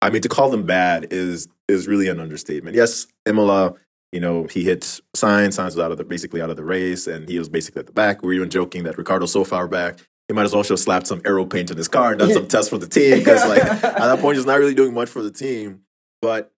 I 0.00 0.10
mean, 0.10 0.22
to 0.22 0.28
call 0.28 0.50
them 0.50 0.64
bad 0.64 1.08
is 1.10 1.48
is 1.68 1.86
really 1.86 2.08
an 2.08 2.20
understatement. 2.20 2.76
Yes, 2.76 3.06
Imola, 3.26 3.74
you 4.16 4.20
know, 4.20 4.44
he 4.44 4.64
hit 4.64 4.80
Sainz. 5.16 5.56
Sainz 5.56 5.76
was 5.76 5.78
out 5.78 5.92
of 5.92 5.98
the 5.98 6.04
basically 6.04 6.40
out 6.40 6.50
of 6.50 6.56
the 6.56 6.64
race, 6.64 7.06
and 7.06 7.28
he 7.28 7.38
was 7.38 7.48
basically 7.48 7.80
at 7.80 7.86
the 7.86 7.92
back. 7.92 8.22
We 8.22 8.28
were 8.28 8.34
even 8.34 8.50
joking 8.50 8.82
that 8.84 8.98
Ricciardo's 8.98 9.32
so 9.32 9.44
far 9.44 9.68
back 9.68 10.00
he 10.28 10.34
might 10.34 10.44
as 10.44 10.52
well 10.52 10.62
show 10.62 10.76
slapped 10.76 11.06
some 11.06 11.22
aero 11.24 11.46
paint 11.46 11.70
on 11.70 11.76
his 11.76 11.88
car 11.88 12.10
and 12.10 12.18
done 12.18 12.32
some 12.32 12.48
tests 12.48 12.68
for 12.68 12.78
the 12.78 12.88
team 12.88 13.18
because 13.18 13.46
like 13.48 13.62
at 13.64 13.80
that 13.80 14.18
point 14.18 14.36
he's 14.36 14.46
not 14.46 14.58
really 14.58 14.74
doing 14.74 14.94
much 14.94 15.08
for 15.08 15.22
the 15.22 15.30
team. 15.30 15.82
But 16.20 16.52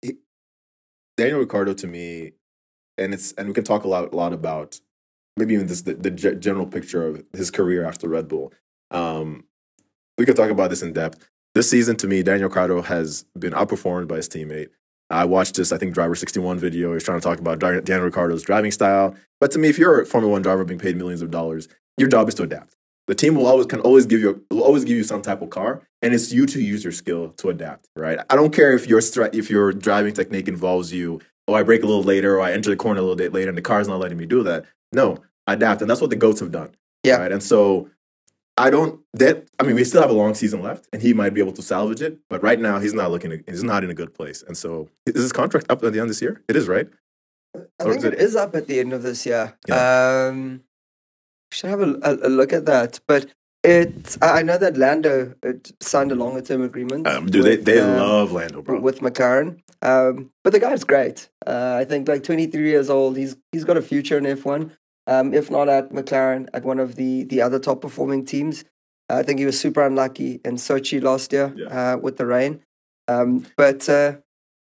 he, 0.00 0.16
Daniel 1.16 1.40
Ricciardo, 1.40 1.74
to 1.74 1.86
me, 1.86 2.32
and 2.98 3.14
it's 3.14 3.32
and 3.32 3.48
we 3.48 3.54
can 3.54 3.64
talk 3.64 3.84
a 3.84 3.88
lot 3.88 4.12
a 4.12 4.16
lot 4.16 4.32
about 4.32 4.80
maybe 5.36 5.54
even 5.54 5.66
this 5.66 5.82
the, 5.82 5.94
the 5.94 6.10
ge- 6.10 6.40
general 6.40 6.66
picture 6.66 7.06
of 7.06 7.24
his 7.32 7.50
career 7.50 7.84
after 7.84 8.08
Red 8.08 8.28
Bull. 8.28 8.52
Um, 8.90 9.44
we 10.18 10.26
could 10.26 10.36
talk 10.36 10.50
about 10.50 10.70
this 10.70 10.82
in 10.82 10.92
depth. 10.92 11.28
This 11.54 11.70
season, 11.70 11.96
to 11.96 12.06
me, 12.06 12.22
Daniel 12.22 12.48
Ricciardo 12.48 12.82
has 12.82 13.24
been 13.38 13.52
outperformed 13.52 14.08
by 14.08 14.16
his 14.16 14.28
teammate. 14.28 14.68
I 15.12 15.24
watched 15.24 15.56
this, 15.56 15.72
I 15.72 15.78
think, 15.78 15.94
Driver 15.94 16.14
61 16.14 16.58
video. 16.58 16.92
He's 16.92 17.04
trying 17.04 17.20
to 17.20 17.26
talk 17.26 17.38
about 17.38 17.58
Dan- 17.58 17.84
Daniel 17.84 18.06
Ricciardo's 18.06 18.42
driving 18.42 18.70
style. 18.70 19.14
But 19.40 19.50
to 19.52 19.58
me, 19.58 19.68
if 19.68 19.78
you're 19.78 20.00
a 20.00 20.06
Formula 20.06 20.32
One 20.32 20.42
driver 20.42 20.64
being 20.64 20.80
paid 20.80 20.96
millions 20.96 21.22
of 21.22 21.30
dollars, 21.30 21.68
your 21.98 22.08
job 22.08 22.28
is 22.28 22.34
to 22.36 22.44
adapt. 22.44 22.74
The 23.08 23.14
team 23.14 23.34
will 23.34 23.46
always 23.46 23.66
can 23.66 23.80
always 23.80 24.06
give 24.06 24.20
you 24.20 24.44
will 24.50 24.62
always 24.62 24.84
give 24.84 24.96
you 24.96 25.04
some 25.04 25.22
type 25.22 25.42
of 25.42 25.50
car, 25.50 25.82
and 26.00 26.14
it's 26.14 26.32
you 26.32 26.46
to 26.46 26.62
use 26.62 26.84
your 26.84 26.92
skill 26.92 27.30
to 27.38 27.50
adapt. 27.50 27.88
Right? 27.96 28.18
I 28.30 28.36
don't 28.36 28.54
care 28.54 28.72
if 28.72 28.86
your 28.86 29.00
if 29.32 29.50
your 29.50 29.72
driving 29.72 30.14
technique 30.14 30.48
involves 30.48 30.92
you. 30.92 31.20
Oh, 31.48 31.54
I 31.54 31.64
brake 31.64 31.82
a 31.82 31.86
little 31.86 32.04
later, 32.04 32.36
or 32.36 32.40
I 32.40 32.52
enter 32.52 32.70
the 32.70 32.76
corner 32.76 33.00
a 33.00 33.02
little 33.02 33.16
bit 33.16 33.32
later, 33.32 33.48
and 33.48 33.58
the 33.58 33.62
car's 33.62 33.88
not 33.88 33.98
letting 33.98 34.18
me 34.18 34.26
do 34.26 34.44
that. 34.44 34.64
No, 34.92 35.18
adapt, 35.46 35.80
and 35.82 35.90
that's 35.90 36.00
what 36.00 36.10
the 36.10 36.16
goats 36.16 36.38
have 36.40 36.52
done. 36.52 36.70
Yeah. 37.02 37.16
Right. 37.16 37.32
And 37.32 37.42
so 37.42 37.90
I 38.56 38.70
don't 38.70 39.00
that 39.14 39.48
I 39.58 39.62
mean 39.64 39.76
we 39.76 39.84
still 39.84 40.02
have 40.02 40.10
a 40.10 40.14
long 40.14 40.34
season 40.34 40.62
left 40.62 40.86
and 40.92 41.00
he 41.00 41.14
might 41.14 41.32
be 41.34 41.40
able 41.40 41.52
to 41.54 41.62
salvage 41.62 42.02
it, 42.02 42.18
but 42.28 42.42
right 42.42 42.60
now 42.60 42.78
he's 42.78 42.92
not 42.94 43.10
looking 43.10 43.42
he's 43.46 43.64
not 43.64 43.82
in 43.84 43.90
a 43.90 43.94
good 43.94 44.14
place. 44.14 44.42
And 44.46 44.56
so 44.56 44.88
is 45.06 45.22
his 45.22 45.32
contract 45.32 45.66
up 45.70 45.82
at 45.82 45.92
the 45.92 45.98
end 45.98 46.04
of 46.04 46.08
this 46.08 46.22
year? 46.22 46.42
It 46.48 46.56
is, 46.56 46.68
right? 46.68 46.88
I 47.54 47.84
think 47.84 47.96
is 47.98 48.04
it 48.04 48.14
it- 48.14 48.20
is 48.20 48.36
up 48.36 48.54
at 48.54 48.66
the 48.66 48.80
end 48.80 48.92
of 48.92 49.02
this 49.02 49.26
year. 49.26 49.54
Um, 49.70 50.62
we 51.50 51.54
should 51.56 51.70
have 51.70 51.80
a, 51.80 51.98
a, 52.02 52.28
a 52.28 52.30
look 52.30 52.52
at 52.52 52.66
that. 52.66 53.00
But 53.06 53.26
it, 53.62 54.16
I 54.22 54.42
know 54.42 54.58
that 54.58 54.76
Lando 54.76 55.34
it 55.42 55.72
signed 55.80 56.10
a 56.12 56.14
longer 56.14 56.40
term 56.40 56.62
agreement. 56.62 57.06
Um, 57.06 57.26
dude, 57.26 57.44
they, 57.44 57.56
they 57.56 57.80
um, 57.80 57.96
love 57.96 58.32
Lando, 58.32 58.62
bro. 58.62 58.80
with 58.80 59.00
McLaren. 59.00 59.60
Um, 59.82 60.30
but 60.42 60.52
the 60.52 60.60
guy's 60.60 60.84
great. 60.84 61.28
Uh, 61.46 61.76
I 61.78 61.84
think 61.84 62.08
like 62.08 62.22
23 62.22 62.68
years 62.68 62.90
old. 62.90 63.16
He's 63.16 63.36
he's 63.52 63.64
got 63.64 63.76
a 63.76 63.82
future 63.82 64.18
in 64.18 64.24
F1. 64.24 64.70
Um, 65.06 65.34
if 65.34 65.50
not 65.50 65.68
at 65.68 65.90
McLaren, 65.90 66.48
at 66.54 66.64
one 66.64 66.78
of 66.78 66.94
the 66.96 67.24
the 67.24 67.40
other 67.42 67.58
top 67.58 67.80
performing 67.80 68.24
teams. 68.24 68.64
I 69.08 69.22
think 69.22 69.38
he 69.40 69.44
was 69.46 69.60
super 69.60 69.82
unlucky 69.82 70.40
in 70.44 70.54
Sochi 70.56 71.02
last 71.02 71.32
year 71.32 71.52
Yeah. 71.56 71.66
uh, 71.94 71.96
with 71.98 72.16
the 72.16 72.24
rain. 72.24 72.60
Um, 73.08 73.44
but 73.56 73.86
uh, 73.88 74.16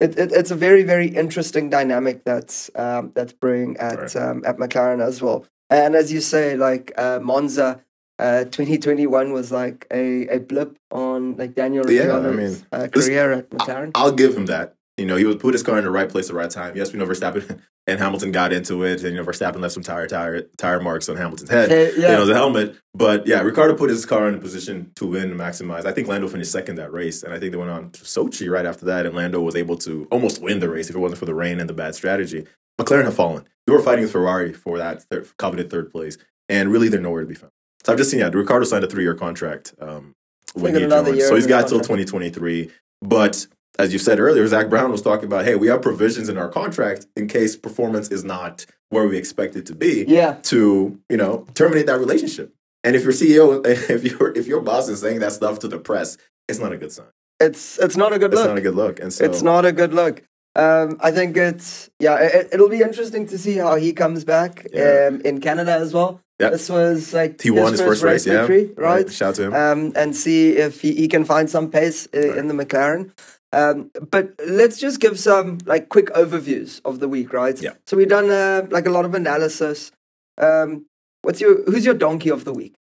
it, 0.01 0.19
it, 0.19 0.33
it's 0.33 0.51
a 0.51 0.57
very 0.57 0.83
very 0.83 1.07
interesting 1.09 1.71
dynamic 1.71 2.25
that's 2.25 2.71
um, 2.75 3.13
that's 3.15 3.33
brewing 3.33 3.77
at 3.79 3.99
Right. 3.99 4.17
um, 4.17 4.43
at 4.45 4.59
McLaren 4.59 5.01
as 5.01 5.23
well. 5.23 5.47
And 5.71 5.95
as 5.95 6.13
you 6.13 6.21
say, 6.21 6.57
like 6.57 6.93
uh, 6.99 7.21
Monza. 7.23 7.83
Uh, 8.19 8.45
2021 8.45 9.31
was 9.31 9.53
like 9.53 9.87
a, 9.93 10.27
a 10.29 10.41
blip 10.41 10.79
on 10.91 11.37
like 11.37 11.55
Daniel 11.55 11.85
Yeah, 11.91 12.05
I 12.05 12.05
Ricciardo's 12.07 12.37
mean, 12.63 12.67
uh, 12.73 12.89
career 12.89 13.33
at 13.33 13.51
McLaren. 13.51 13.91
I'll 13.95 14.11
give 14.13 14.35
him 14.35 14.47
that. 14.47 14.75
You 14.97 15.05
know, 15.05 15.17
he 15.17 15.25
would 15.25 15.41
put 15.41 15.53
his 15.53 15.63
car 15.63 15.77
in 15.77 15.85
the 15.85 15.91
right 15.91 16.09
place 16.09 16.27
at 16.27 16.29
the 16.29 16.39
right 16.39 16.51
time. 16.51 16.75
Yes, 16.75 16.93
we 16.93 16.99
know 16.99 17.05
Verstappen 17.07 17.61
and 17.87 18.01
Hamilton 18.01 18.33
got 18.33 18.53
into 18.53 18.83
it, 18.83 19.03
and 19.03 19.15
you 19.15 19.17
know 19.17 19.25
Verstappen 19.25 19.61
left 19.61 19.75
some 19.75 19.83
tire 19.83 20.07
tire 20.07 20.43
tire 20.57 20.81
marks 20.81 21.09
on 21.09 21.17
Hamilton's 21.17 21.51
head. 21.51 21.69
Hey, 21.71 21.93
You 21.93 22.03
yeah, 22.03 22.13
know, 22.13 22.25
the 22.25 22.35
helmet. 22.35 22.77
But 22.95 23.27
yeah, 23.27 23.41
Ricciardo 23.41 23.77
put 23.77 23.91
his 23.91 24.07
car 24.07 24.27
in 24.29 24.35
a 24.35 24.39
position 24.39 24.93
to 24.97 25.07
win 25.07 25.31
and 25.31 25.39
maximize. 25.39 25.85
I 25.85 25.93
think 25.93 26.09
Lando 26.09 26.29
finished 26.29 26.51
second 26.51 26.77
that 26.77 26.93
race, 26.93 27.23
and 27.23 27.35
I 27.35 27.39
think 27.39 27.53
they 27.53 27.59
went 27.59 27.71
on 27.71 27.91
to 27.91 28.01
Sochi 28.05 28.51
right 28.51 28.65
after 28.65 28.87
that, 28.87 29.05
and 29.05 29.15
Lando 29.15 29.41
was 29.43 29.55
able 29.55 29.77
to 29.79 30.09
almost 30.11 30.41
win 30.41 30.61
the 30.61 30.69
race 30.71 30.89
if 30.89 30.97
it 30.97 30.99
wasn't 30.99 31.19
for 31.19 31.27
the 31.27 31.35
rain 31.35 31.61
and 31.61 31.69
the 31.69 31.75
bad 31.75 31.95
strategy. 31.95 32.47
McLaren 32.81 33.05
have 33.05 33.15
fallen. 33.15 33.45
They 33.67 33.73
were 33.73 33.83
fighting 33.83 34.03
with 34.03 34.13
Ferrari 34.13 34.53
for 34.53 34.79
that 34.79 35.03
third, 35.05 35.29
coveted 35.37 35.71
third 35.71 35.91
place, 35.91 36.17
and 36.49 36.71
really 36.71 36.89
they're 36.89 37.01
nowhere 37.01 37.23
to 37.23 37.27
be 37.27 37.35
found. 37.35 37.53
So 37.85 37.93
I've 37.93 37.99
just 37.99 38.11
seen, 38.11 38.21
yeah, 38.21 38.31
Ricciardo 38.33 38.65
signed 38.65 38.85
a 38.85 38.87
three 38.87 39.03
year 39.03 39.15
contract 39.15 39.75
um, 39.81 40.15
when 40.55 40.75
he 40.75 40.81
joined. 40.87 41.21
So 41.23 41.35
he's 41.35 41.47
got 41.47 41.69
till 41.69 41.79
2023. 41.81 42.71
But 43.03 43.47
as 43.79 43.93
you 43.93 43.99
said 43.99 44.19
earlier, 44.21 44.47
Zak 44.47 44.69
Brown 44.69 44.91
was 44.91 45.03
talking 45.03 45.27
about, 45.27 45.45
hey, 45.45 45.55
we 45.55 45.69
have 45.69 45.83
provisions 45.83 46.29
in 46.29 46.39
our 46.39 46.49
contract 46.49 47.07
in 47.17 47.29
case 47.29 47.57
performance 47.57 48.11
is 48.11 48.25
not 48.25 48.67
where 48.91 49.07
we 49.09 49.17
expect 49.19 49.57
it 49.57 49.67
to 49.67 49.75
be 49.75 50.05
yeah, 50.07 50.35
to 50.45 50.99
you 51.09 51.17
know 51.17 51.45
terminate 51.55 51.87
that 51.87 51.99
relationship. 51.99 52.53
And 52.85 52.95
if 52.95 53.03
your 53.03 53.13
CEO, 53.13 53.65
if 53.91 54.05
your 54.05 54.33
if 54.37 54.47
your 54.47 54.61
boss 54.61 54.89
is 54.89 55.01
saying 55.01 55.21
that 55.21 55.33
stuff 55.33 55.59
to 55.61 55.69
the 55.69 55.79
press, 55.79 56.17
it's 56.49 56.59
not 56.59 56.73
a 56.73 56.77
good 56.77 56.93
sign. 56.93 57.07
it's 57.41 57.79
it's 57.79 57.97
not 57.97 58.13
a 58.13 58.19
good 58.19 58.33
It's 58.33 58.41
look. 58.41 58.49
not 58.49 58.59
a 58.59 58.61
good 58.63 58.77
look. 58.77 59.01
And 59.01 59.13
so 59.13 59.25
it's 59.25 59.43
not 59.43 59.65
a 59.65 59.73
good 59.73 59.93
look. 59.93 60.23
Um, 60.55 60.97
I 61.01 61.11
think 61.11 61.37
it's 61.37 61.91
yeah. 61.99 62.17
It, 62.19 62.49
it'll 62.53 62.69
be 62.71 62.81
interesting 62.81 63.27
to 63.27 63.37
see 63.37 63.57
how 63.59 63.75
he 63.77 63.93
comes 63.93 64.25
back 64.25 64.67
Yeah. 64.73 65.09
um, 65.11 65.21
in 65.23 65.41
Canada 65.41 65.73
as 65.73 65.93
well. 65.93 66.21
Yeah. 66.41 66.51
This 66.51 66.69
was 66.71 67.13
like 67.15 67.41
he 67.43 67.51
won 67.51 67.73
his 67.73 67.81
first 67.81 68.03
race, 68.03 68.27
yeah. 68.27 68.47
victory, 68.47 68.71
right? 68.77 69.11
Shout 69.11 69.31
out 69.31 69.35
to 69.37 69.43
him. 69.45 69.55
Um, 69.55 69.93
and 69.97 70.15
see 70.15 70.51
if 70.57 70.81
he, 70.83 70.95
he 70.95 71.09
can 71.09 71.25
find 71.25 71.49
some 71.51 71.71
pace 71.71 72.07
i- 72.15 72.19
Right. 72.19 72.37
in 72.39 72.49
the 72.49 72.55
McLaren. 72.55 73.11
Um, 73.53 73.91
but 74.11 74.35
let's 74.45 74.79
just 74.79 75.01
give 75.01 75.19
some 75.19 75.59
like 75.67 75.89
quick 75.89 76.07
overviews 76.07 76.81
of 76.85 77.01
the 77.01 77.09
week, 77.09 77.33
right? 77.33 77.61
Yeah. 77.61 77.75
So 77.87 77.97
we've 77.97 78.09
done 78.09 78.31
uh, 78.31 78.67
like 78.71 78.87
a 78.87 78.91
lot 78.91 79.05
of 79.05 79.15
analysis. 79.15 79.93
Um, 80.39 80.87
what's 81.23 81.41
your 81.41 81.65
who's 81.65 81.85
your 81.85 81.95
donkey 81.95 82.31
of 82.31 82.45
the 82.45 82.53
week? 82.53 82.75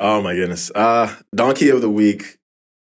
oh 0.00 0.22
my 0.22 0.34
goodness. 0.34 0.70
Uh 0.74 1.12
donkey 1.34 1.70
of 1.70 1.80
the 1.80 1.90
week. 1.90 2.38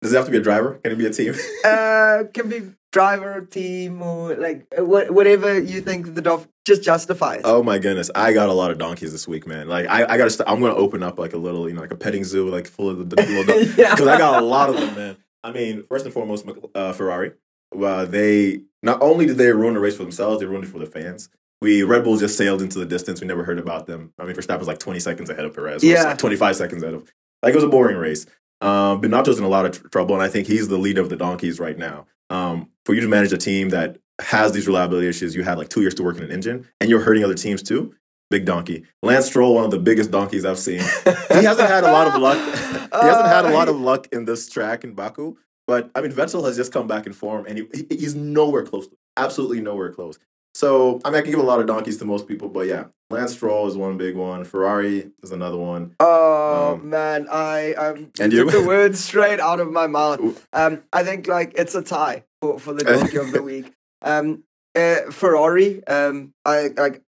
Does 0.01 0.13
it 0.13 0.17
have 0.17 0.25
to 0.25 0.31
be 0.31 0.37
a 0.37 0.41
driver? 0.41 0.79
Can 0.83 0.91
it 0.93 0.97
be 0.97 1.05
a 1.05 1.09
team? 1.11 1.33
Uh, 1.65 2.23
can 2.33 2.47
be 2.47 2.61
driver, 2.91 3.41
team, 3.41 4.01
or 4.01 4.35
like 4.35 4.65
what, 4.77 5.11
whatever 5.11 5.59
you 5.59 5.81
think 5.81 6.15
the 6.15 6.21
dog 6.21 6.47
just 6.65 6.81
justify 6.83 7.35
it. 7.35 7.41
oh 7.43 7.61
my 7.61 7.77
goodness. 7.77 8.09
I 8.15 8.31
got 8.33 8.49
a 8.49 8.53
lot 8.53 8.71
of 8.71 8.77
donkeys 8.77 9.11
this 9.11 9.27
week, 9.27 9.45
man. 9.47 9.67
Like 9.67 9.87
I, 9.87 10.05
I 10.05 10.17
gotta 10.17 10.29
st- 10.29 10.47
I'm 10.49 10.61
gonna 10.61 10.75
open 10.75 11.03
up 11.03 11.19
like 11.19 11.33
a 11.33 11.37
little, 11.37 11.67
you 11.67 11.75
know, 11.75 11.81
like 11.81 11.91
a 11.91 11.97
petting 11.97 12.23
zoo, 12.23 12.49
like 12.49 12.67
full 12.67 12.89
of 12.89 12.97
the, 13.09 13.15
the 13.15 13.21
little 13.23 13.43
donkeys. 13.43 13.77
yeah, 13.77 13.91
because 13.91 14.07
I 14.07 14.17
got 14.17 14.41
a 14.41 14.45
lot 14.45 14.69
of 14.69 14.77
them, 14.77 14.95
man. 14.95 15.17
I 15.45 15.51
mean, 15.51 15.83
first 15.83 16.05
and 16.05 16.13
foremost, 16.13 16.45
uh, 16.73 16.91
Ferrari. 16.93 17.33
Uh, 17.79 18.05
they 18.05 18.61
not 18.81 19.01
only 19.01 19.27
did 19.27 19.37
they 19.37 19.51
ruin 19.51 19.75
the 19.75 19.79
race 19.79 19.95
for 19.95 20.01
themselves, 20.03 20.39
they 20.39 20.47
ruined 20.47 20.63
it 20.63 20.69
for 20.71 20.79
the 20.79 20.87
fans. 20.87 21.29
We 21.61 21.83
Red 21.83 22.03
Bulls 22.03 22.19
just 22.19 22.35
sailed 22.35 22.63
into 22.63 22.79
the 22.79 22.85
distance. 22.85 23.21
We 23.21 23.27
never 23.27 23.43
heard 23.43 23.59
about 23.59 23.85
them. 23.85 24.11
I 24.17 24.25
mean, 24.25 24.35
Verstappen 24.35 24.59
was 24.59 24.67
like 24.67 24.79
20 24.79 24.99
seconds 24.99 25.29
ahead 25.29 25.45
of 25.45 25.53
Perez. 25.53 25.83
Yeah. 25.83 26.03
like 26.03 26.17
25 26.17 26.55
seconds 26.55 26.81
ahead 26.81 26.95
of. 26.95 27.13
Like 27.43 27.53
it 27.53 27.55
was 27.55 27.63
a 27.63 27.69
boring 27.69 27.97
race. 27.97 28.25
Um, 28.61 29.01
Binotto's 29.01 29.37
in 29.37 29.43
a 29.43 29.49
lot 29.49 29.65
of 29.65 29.79
tr- 29.79 29.87
trouble, 29.89 30.15
and 30.15 30.23
I 30.23 30.29
think 30.29 30.47
he's 30.47 30.67
the 30.67 30.77
leader 30.77 31.01
of 31.01 31.09
the 31.09 31.15
donkeys 31.15 31.59
right 31.59 31.77
now. 31.77 32.07
Um, 32.31 32.69
for 32.83 32.95
you 32.95 33.01
to 33.01 33.07
manage 33.07 33.31
a 33.31 33.37
team 33.37 33.69
that 33.69 33.99
has 34.19 34.51
these 34.51 34.65
reliability 34.65 35.07
issues, 35.07 35.35
you 35.35 35.43
had 35.43 35.59
like 35.59 35.69
two 35.69 35.81
years 35.81 35.93
to 35.95 36.03
work 36.03 36.17
in 36.17 36.23
an 36.23 36.31
engine, 36.31 36.67
and 36.81 36.89
you're 36.89 37.01
hurting 37.01 37.23
other 37.23 37.35
teams 37.35 37.61
too. 37.61 37.93
Big 38.31 38.45
donkey. 38.45 38.83
Lance 39.03 39.27
Stroll, 39.27 39.53
one 39.55 39.65
of 39.65 39.71
the 39.71 39.79
biggest 39.79 40.09
donkeys 40.11 40.45
I've 40.45 40.57
seen. 40.59 40.79
He 40.79 41.43
hasn't 41.43 41.69
had 41.69 41.83
a 41.83 41.91
lot 41.91 42.07
of 42.07 42.19
luck. 42.21 42.37
he 43.01 43.07
hasn't 43.07 43.27
had 43.27 43.45
a 43.45 43.49
lot 43.51 43.69
of 43.69 43.79
luck 43.79 44.07
in 44.11 44.25
this 44.25 44.49
track 44.49 44.83
in 44.83 44.93
Baku. 44.93 45.35
But 45.67 45.89
I 45.95 46.01
mean, 46.01 46.11
Vettel 46.11 46.43
has 46.45 46.55
just 46.55 46.71
come 46.71 46.87
back 46.87 47.05
in 47.05 47.13
form, 47.13 47.45
and 47.47 47.57
he, 47.57 47.67
he- 47.89 47.95
he's 47.97 48.15
nowhere 48.15 48.63
close. 48.63 48.87
Absolutely 49.17 49.61
nowhere 49.61 49.91
close. 49.91 50.17
So 50.53 51.01
I 51.03 51.09
mean, 51.09 51.17
I 51.17 51.21
can 51.21 51.31
give 51.31 51.39
a 51.39 51.43
lot 51.43 51.59
of 51.59 51.67
donkeys 51.67 51.97
to 51.97 52.05
most 52.05 52.27
people, 52.27 52.47
but 52.49 52.65
yeah, 52.67 52.85
Lance 53.09 53.33
Stroll 53.33 53.67
is 53.67 53.75
one 53.75 53.97
big 53.97 54.15
one. 54.15 54.43
Ferrari 54.43 55.11
is 55.21 55.31
another 55.31 55.57
one. 55.57 55.95
Oh 55.99 56.73
Um, 56.75 56.89
man, 56.89 57.27
I 57.29 57.73
um 57.73 58.11
and 58.19 58.31
took 58.31 58.51
you? 58.53 58.61
the 58.61 58.65
words 58.65 59.03
straight 59.03 59.39
out 59.39 59.59
of 59.59 59.71
my 59.71 59.87
mouth. 59.87 60.45
Um, 60.53 60.83
I 60.93 61.03
think 61.03 61.27
like 61.27 61.53
it's 61.55 61.75
a 61.75 61.81
tie 61.81 62.23
for, 62.41 62.57
for 62.59 62.73
the 62.73 62.83
donkey 62.85 63.17
of 63.17 63.31
the 63.31 63.41
week. 63.43 63.71
Um, 64.01 64.43
uh, 64.75 65.11
Ferrari. 65.11 65.85
Um, 65.87 66.33
I 66.45 66.69
like 66.77 67.01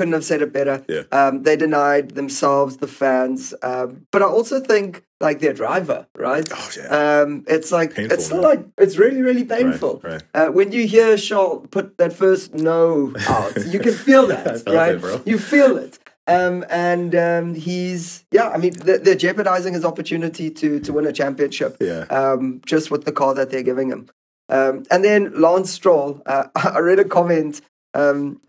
couldn't 0.00 0.14
have 0.18 0.24
said 0.24 0.40
it 0.40 0.52
better. 0.52 0.76
Yeah. 0.88 1.02
Um, 1.12 1.42
they 1.46 1.56
denied 1.56 2.06
themselves, 2.20 2.78
the 2.78 2.88
fans. 2.88 3.52
Um, 3.62 4.06
but 4.12 4.22
I 4.22 4.28
also 4.38 4.56
think 4.72 5.04
like 5.26 5.40
their 5.40 5.52
driver, 5.62 6.06
right? 6.28 6.46
Oh 6.58 6.68
yeah, 6.78 6.88
Um, 7.20 7.44
it's 7.46 7.70
like 7.78 7.90
Painful, 7.94 8.14
it's 8.16 8.30
man. 8.30 8.40
like 8.48 8.60
it's 8.84 8.96
really 8.96 9.20
really 9.28 9.44
painful. 9.44 10.00
Right, 10.02 10.12
right. 10.12 10.22
Uh, 10.38 10.48
when 10.58 10.72
you 10.72 10.86
hear 10.94 11.16
Charles 11.18 11.66
put 11.70 11.86
that 11.98 12.12
first 12.22 12.54
no 12.54 13.12
out, 13.28 13.52
you 13.72 13.78
can 13.86 13.92
feel 14.08 14.24
that, 14.28 14.62
right? 14.66 14.94
it, 14.94 15.00
bro. 15.02 15.20
You 15.26 15.38
feel 15.38 15.76
it. 15.86 15.98
Um, 16.26 16.64
and 16.70 17.12
um, 17.28 17.46
he's 17.66 18.24
yeah. 18.36 18.48
I 18.54 18.56
mean, 18.62 18.72
they're, 18.86 18.98
they're 19.04 19.22
jeopardizing 19.26 19.74
his 19.74 19.84
opportunity 19.84 20.46
to 20.60 20.80
to 20.80 20.90
win 20.94 21.06
a 21.06 21.12
championship 21.12 21.76
Yeah. 21.80 22.04
um, 22.20 22.60
just 22.72 22.90
with 22.92 23.02
the 23.04 23.12
car 23.20 23.32
that 23.34 23.50
they're 23.50 23.68
giving 23.72 23.88
him. 23.94 24.02
Um, 24.48 24.74
and 24.92 25.00
then 25.04 25.20
Lance 25.44 25.70
Stroll, 25.78 26.22
uh, 26.26 26.44
I 26.76 26.78
read 26.90 26.98
a 26.98 27.04
comment. 27.18 27.60
Um, 27.94 28.40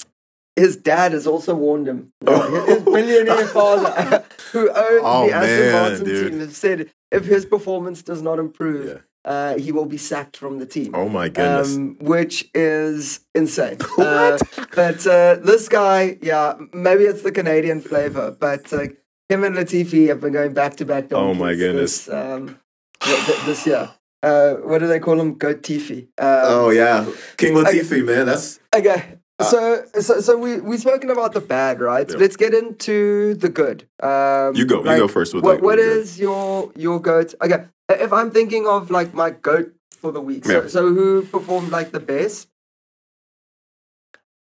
his 0.63 0.75
dad 0.91 1.09
has 1.17 1.25
also 1.27 1.53
warned 1.65 1.87
him. 1.87 1.99
His 2.71 2.83
billionaire 2.95 3.47
father, 3.47 4.23
who 4.51 4.63
owns 4.69 5.01
Oh, 5.13 5.27
the 5.27 5.33
Aston 5.33 5.71
Martin 5.77 6.03
dude. 6.05 6.31
team, 6.31 6.39
has 6.39 6.55
said 6.65 6.79
if 7.11 7.23
his 7.25 7.43
performance 7.55 7.99
does 8.09 8.21
not 8.21 8.37
improve, 8.45 8.85
Yeah. 8.87 8.99
uh, 9.33 9.53
he 9.57 9.71
will 9.71 9.85
be 9.95 9.97
sacked 9.97 10.37
from 10.37 10.53
the 10.59 10.65
team. 10.75 10.89
Oh 10.93 11.09
my 11.09 11.27
goodness. 11.29 11.75
Um, 11.75 11.97
which 12.13 12.37
is 12.53 13.21
insane. 13.33 13.77
Uh, 13.97 14.37
but 14.75 14.99
uh, 15.07 15.35
this 15.51 15.63
guy, 15.81 16.17
yeah, 16.21 16.47
maybe 16.87 17.03
it's 17.11 17.23
the 17.23 17.31
Canadian 17.31 17.79
flavor, 17.81 18.27
but 18.47 18.63
uh, 18.73 18.81
him 19.29 19.43
and 19.47 19.55
Latifi 19.55 20.07
have 20.09 20.19
been 20.21 20.33
going 20.39 20.53
back 20.53 20.75
to 20.77 20.85
back. 20.85 21.11
Oh 21.11 21.33
my 21.33 21.53
goodness. 21.55 22.05
This, 22.05 22.13
um, 22.13 22.59
th- 23.03 23.25
th- 23.25 23.41
this 23.47 23.65
year. 23.65 23.89
Uh, 24.23 24.53
what 24.69 24.77
do 24.81 24.85
they 24.87 24.99
call 24.99 25.19
him? 25.19 25.29
Goat 25.43 25.63
Tifi. 25.63 25.99
Uh, 26.17 26.41
oh 26.55 26.69
yeah, 26.69 27.05
King 27.37 27.55
Latifi, 27.55 28.05
man. 28.05 28.27
That's 28.27 28.59
Okay. 28.75 29.17
So, 29.43 29.83
so, 29.99 30.19
so 30.21 30.37
we 30.37 30.59
we 30.61 30.77
spoken 30.77 31.09
about 31.09 31.33
the 31.33 31.41
bad, 31.41 31.81
right? 31.81 32.09
Yeah. 32.09 32.17
Let's 32.17 32.35
get 32.35 32.53
into 32.53 33.33
the 33.35 33.49
good. 33.49 33.87
Um, 34.01 34.55
You 34.55 34.65
go. 34.65 34.79
You 34.79 34.97
go 34.97 35.07
first 35.07 35.33
with, 35.33 35.43
what, 35.43 35.55
like, 35.55 35.63
what 35.63 35.79
is 35.79 36.19
your 36.19 36.71
your 36.75 36.99
goat? 37.01 37.33
Okay, 37.41 37.65
if 37.89 38.11
I'm 38.13 38.31
thinking 38.31 38.67
of 38.67 38.89
like 38.91 39.13
my 39.13 39.29
goat 39.31 39.73
for 39.91 40.11
the 40.11 40.21
week, 40.21 40.45
so, 40.45 40.61
Yeah. 40.63 40.67
so 40.67 40.93
who 40.93 41.23
performed 41.23 41.69
like 41.71 41.91
the 41.91 41.99
best? 41.99 42.47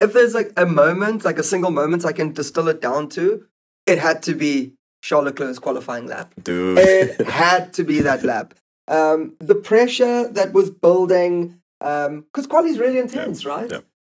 If 0.01 0.12
there's 0.12 0.35
like 0.35 0.53
a 0.57 0.66
moment, 0.66 1.24
like 1.24 1.39
a 1.39 1.43
single 1.45 1.70
moment, 1.70 2.05
I 2.05 2.12
can 2.12 2.33
distill 2.33 2.68
it 2.68 2.80
down 2.80 3.09
to, 3.11 3.47
it 3.87 3.99
had 3.99 4.22
to 4.24 4.35
be 4.35 4.74
Charles 5.01 5.26
Leclerc's 5.26 5.59
qualifying 5.61 6.07
lap. 6.07 6.35
dude? 6.43 6.78
It 6.78 7.20
had 7.45 7.72
to 7.74 7.85
be 7.85 8.01
that 8.01 8.24
lap. 8.24 8.55
Um, 8.89 9.37
the 9.39 9.55
pressure 9.55 10.28
that 10.28 10.53
was 10.53 10.70
building, 10.70 11.61
because 11.78 12.47
quali's 12.49 12.78
really 12.78 12.99
intense, 12.99 13.45
right? 13.45 13.72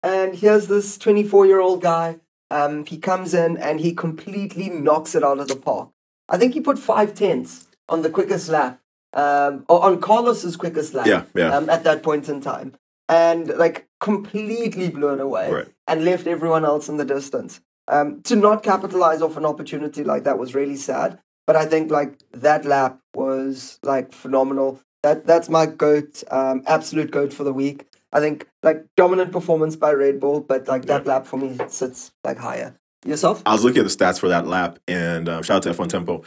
And 0.04 0.36
here's 0.36 0.66
this 0.68 0.98
24 0.98 1.46
year 1.46 1.60
old 1.60 1.80
guy. 1.80 2.20
Um, 2.50 2.84
he 2.84 2.98
comes 2.98 3.32
in 3.32 3.56
and 3.56 3.80
he 3.80 3.94
completely 3.94 4.68
knocks 4.68 5.14
it 5.14 5.24
out 5.24 5.40
of 5.40 5.48
the 5.48 5.56
park. 5.56 5.88
I 6.28 6.36
think 6.36 6.52
he 6.52 6.60
put 6.60 6.78
five 6.78 7.14
tenths 7.14 7.66
on 7.88 8.02
the 8.02 8.10
quickest 8.10 8.48
lap, 8.50 8.80
um, 9.14 9.64
or 9.68 9.82
on 9.82 10.00
Carlos's 10.00 10.56
quickest 10.56 10.94
lap 10.94 11.06
Yeah, 11.06 11.24
yeah. 11.34 11.56
Um, 11.56 11.68
at 11.70 11.84
that 11.84 12.02
point 12.02 12.28
in 12.28 12.40
time. 12.42 12.74
And 13.08 13.48
like 13.48 13.88
completely 13.98 14.90
blew 14.90 15.08
it 15.14 15.20
away 15.20 15.50
Right. 15.50 15.68
and 15.86 16.04
left 16.04 16.26
everyone 16.26 16.64
else 16.64 16.88
in 16.88 16.98
the 16.98 17.04
distance. 17.04 17.60
Um, 17.88 18.20
to 18.22 18.36
not 18.36 18.62
capitalize 18.62 19.20
off 19.20 19.36
an 19.36 19.44
opportunity 19.44 20.04
like 20.04 20.24
that 20.24 20.38
was 20.38 20.54
really 20.54 20.76
sad. 20.76 21.18
But 21.46 21.56
I 21.56 21.66
think 21.66 21.90
like 21.90 22.18
that 22.32 22.64
lap 22.64 23.00
was 23.14 23.78
like 23.82 24.12
phenomenal. 24.12 24.80
That 25.02 25.26
that's 25.26 25.48
my 25.48 25.66
goat, 25.66 26.22
um, 26.30 26.62
absolute 26.66 27.10
goat 27.10 27.32
for 27.34 27.44
the 27.44 27.52
week. 27.52 27.86
I 28.14 28.20
think 28.20 28.48
like 28.62 28.86
dominant 28.96 29.32
performance 29.32 29.74
by 29.76 29.92
Red 29.92 30.20
Bull, 30.20 30.40
but 30.40 30.68
like 30.68 30.86
that 30.86 31.06
lap 31.06 31.26
for 31.26 31.36
me 31.36 31.58
sits 31.68 32.12
like 32.22 32.38
higher. 32.38 32.78
Yourself? 33.04 33.42
I 33.44 33.52
was 33.52 33.64
looking 33.64 33.80
at 33.80 33.84
the 33.84 33.94
stats 33.94 34.18
for 34.18 34.28
that 34.28 34.46
lap, 34.46 34.78
and 34.88 35.28
um, 35.28 35.42
shout 35.42 35.56
out 35.66 35.74
to 35.74 35.82
F1 35.82 35.88
Tempo. 35.90 36.22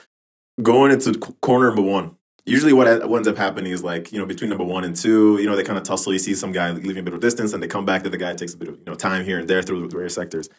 Going 0.62 0.92
into 0.92 1.14
c- 1.14 1.34
corner 1.42 1.68
number 1.68 1.82
one, 1.82 2.16
usually 2.46 2.72
what, 2.72 3.10
what 3.10 3.18
ends 3.18 3.28
up 3.28 3.38
happening 3.38 3.72
is 3.72 3.84
like, 3.84 4.12
you 4.12 4.20
know, 4.20 4.28
between 4.28 4.50
number 4.50 4.64
one 4.64 4.84
and 4.84 4.96
two, 4.96 5.40
you 5.40 5.48
know, 5.48 5.56
they 5.56 5.64
kind 5.64 5.80
of 5.80 5.84
tussle. 5.86 6.14
You 6.14 6.20
see 6.20 6.36
some 6.36 6.52
guy 6.52 6.70
leaving 6.72 7.00
a 7.00 7.04
bit 7.04 7.16
of 7.16 7.20
distance, 7.20 7.54
and 7.54 7.64
they 7.64 7.68
come 7.68 7.86
back, 7.86 8.04
That 8.04 8.12
the 8.12 8.18
guy 8.18 8.36
takes 8.36 8.54
a 8.54 8.58
bit 8.58 8.68
of 8.68 8.76
you 8.78 8.86
know 8.86 8.94
time 8.94 9.26
here 9.26 9.40
and 9.40 9.48
there 9.48 9.64
through 9.64 9.82
the 9.82 9.88
various 9.88 10.14
sectors. 10.14 10.50